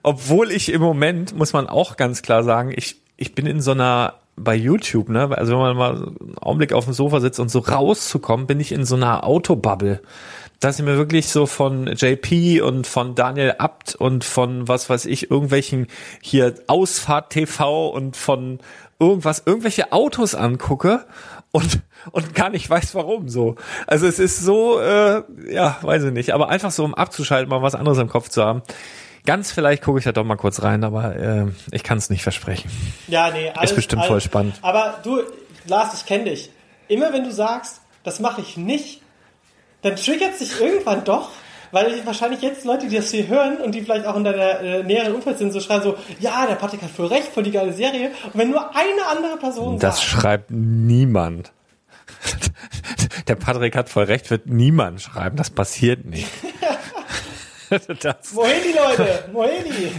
obwohl 0.05 0.53
ich 0.53 0.73
im 0.73 0.81
Moment, 0.83 1.35
muss 1.37 1.53
man 1.53 1.67
auch 1.67 1.97
ganz 1.97 2.23
klar 2.23 2.45
sagen, 2.45 2.73
ich, 2.77 3.01
ich 3.17 3.35
bin 3.35 3.47
in 3.47 3.61
so 3.61 3.73
einer, 3.73 4.15
bei 4.37 4.55
YouTube, 4.55 5.09
ne, 5.09 5.37
also 5.37 5.53
wenn 5.53 5.59
man 5.61 5.77
mal 5.77 5.95
einen 5.97 6.39
Augenblick 6.41 6.73
auf 6.73 6.85
dem 6.85 6.95
Sofa 6.95 7.19
sitzt 7.21 7.41
und 7.41 7.51
so 7.51 7.59
rauszukommen, 7.59 8.47
bin 8.47 8.61
ich 8.61 8.71
in 8.73 8.85
so 8.85 8.95
einer 8.95 9.25
Autobubble. 9.25 10.01
Dass 10.61 10.79
ich 10.79 10.85
mir 10.85 10.97
wirklich 10.97 11.29
so 11.29 11.47
von 11.47 11.87
JP 11.87 12.61
und 12.61 12.87
von 12.87 13.15
Daniel 13.15 13.55
Abt 13.59 13.95
und 13.95 14.25
von 14.25 14.69
was 14.69 14.91
weiß 14.91 15.07
ich, 15.07 15.31
irgendwelchen 15.31 15.87
hier 16.21 16.55
Ausfahrt 16.67 17.31
TV 17.31 17.89
und 17.89 18.17
von 18.17 18.61
irgendwas, 18.99 19.43
irgendwelche 19.45 19.93
Autos 19.93 20.35
angucke 20.35 21.07
und, 21.51 21.81
und 22.13 22.35
gar 22.35 22.51
nicht 22.51 22.69
weiß 22.69 22.95
warum 22.95 23.29
so. 23.29 23.57
Also 23.87 24.07
es 24.07 24.19
ist 24.19 24.41
so, 24.41 24.79
äh, 24.81 25.23
ja, 25.51 25.79
weiß 25.83 26.05
ich 26.05 26.13
nicht, 26.13 26.33
aber 26.33 26.49
einfach 26.49 26.71
so, 26.71 26.85
um 26.85 26.95
abzuschalten, 26.95 27.49
mal 27.49 27.63
was 27.63 27.75
anderes 27.75 27.99
im 27.99 28.09
Kopf 28.09 28.29
zu 28.29 28.45
haben. 28.45 28.63
Ganz 29.27 29.53
vielleicht 29.53 29.83
gucke 29.83 29.99
ich 29.99 30.05
da 30.05 30.13
doch 30.13 30.25
mal 30.25 30.37
kurz 30.37 30.63
rein, 30.63 30.85
aber 30.85 31.17
äh, 31.17 31.47
ich 31.73 31.83
kann 31.83 31.99
es 31.99 32.09
nicht 32.09 32.23
versprechen. 32.23 32.71
Ja, 33.09 33.31
nee, 33.31 33.51
alles, 33.51 33.71
Ist 33.71 33.77
bestimmt 33.77 34.05
voll 34.05 34.21
spannend. 34.21 34.59
Aber 34.63 35.01
du, 35.03 35.23
Lars, 35.67 35.95
ich 35.95 36.07
kenne 36.07 36.25
dich. 36.25 36.51
Immer 36.89 37.13
wenn 37.13 37.25
du 37.25 37.33
sagst, 37.33 37.81
das 38.03 38.21
mache 38.21 38.41
ich 38.41 38.57
nicht, 38.57 39.03
dann 39.83 39.97
triggert 39.97 40.37
sich 40.37 40.61
irgendwann 40.61 41.05
doch, 41.05 41.31
weil 41.73 42.05
wahrscheinlich 42.05 42.43
jetzt 42.43 42.65
Leute, 42.65 42.89
die 42.89 42.97
das 42.97 43.11
hier 43.11 43.29
hören 43.29 43.59
und 43.59 43.75
die 43.75 43.83
vielleicht 43.83 44.07
auch 44.07 44.17
in 44.17 44.25
deiner 44.25 44.61
äh, 44.61 44.83
näheren 44.83 45.15
Umfeld 45.15 45.39
sind, 45.39 45.53
so 45.53 45.61
schreien 45.61 45.83
so, 45.83 45.97
ja, 46.19 46.47
der 46.47 46.57
Patrick 46.57 46.83
hat 46.83 46.91
voll 46.91 47.07
recht, 47.07 47.29
voll 47.29 47.45
die 47.45 47.53
geile 47.53 47.73
Serie. 47.73 48.11
Und 48.25 48.35
wenn 48.35 48.51
nur 48.51 48.75
eine 48.75 49.07
andere 49.09 49.37
Person 49.37 49.79
Das 49.79 49.97
sagt, 49.97 50.09
schreibt 50.09 50.51
niemand. 50.51 51.53
Der 53.29 53.37
Patrick 53.37 53.77
hat 53.77 53.89
voll 53.89 54.05
recht, 54.05 54.31
wird 54.31 54.47
niemand 54.47 55.01
schreiben. 55.01 55.37
Das 55.37 55.51
passiert 55.51 56.05
nicht. 56.05 56.29
Das, 57.71 57.87
die 57.87 58.77
Leute? 58.77 59.29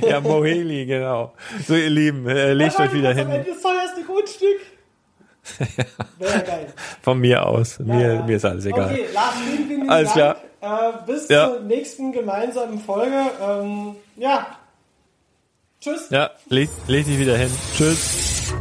Die? 0.02 0.06
ja, 0.06 0.20
Moheli, 0.20 0.86
genau. 0.86 1.34
So, 1.66 1.74
ihr 1.74 1.90
Lieben, 1.90 2.28
äh, 2.28 2.52
legt 2.52 2.78
euch 2.78 2.92
wieder 2.92 3.14
hin. 3.14 3.30
Ende 3.30 3.50
des 3.50 3.62
teuerste 3.62 4.04
Grundstück. 4.04 4.60
Wäre 6.18 6.40
geil. 6.44 6.68
Von 7.02 7.20
mir 7.20 7.46
aus. 7.46 7.80
Mir, 7.80 8.14
Ja. 8.16 8.24
mir 8.24 8.36
ist 8.38 8.46
alles 8.46 8.66
egal. 8.66 8.92
Okay, 8.92 9.06
Lars, 9.14 9.34
vielen, 9.46 9.68
vielen 9.68 9.90
Alles 9.90 10.14
Dank. 10.14 10.38
Äh, 10.62 10.68
bis 11.06 11.28
Ja. 11.30 11.48
zur 11.50 11.60
nächsten 11.62 12.12
gemeinsamen 12.12 12.80
Folge. 12.80 13.20
Ähm, 13.42 13.96
ja. 14.16 14.48
Tschüss. 15.80 16.10
Ja, 16.12 16.30
leg, 16.50 16.70
leg 16.88 17.06
dich 17.06 17.18
wieder 17.18 17.36
hin. 17.38 17.50
Tschüss. 17.76 18.54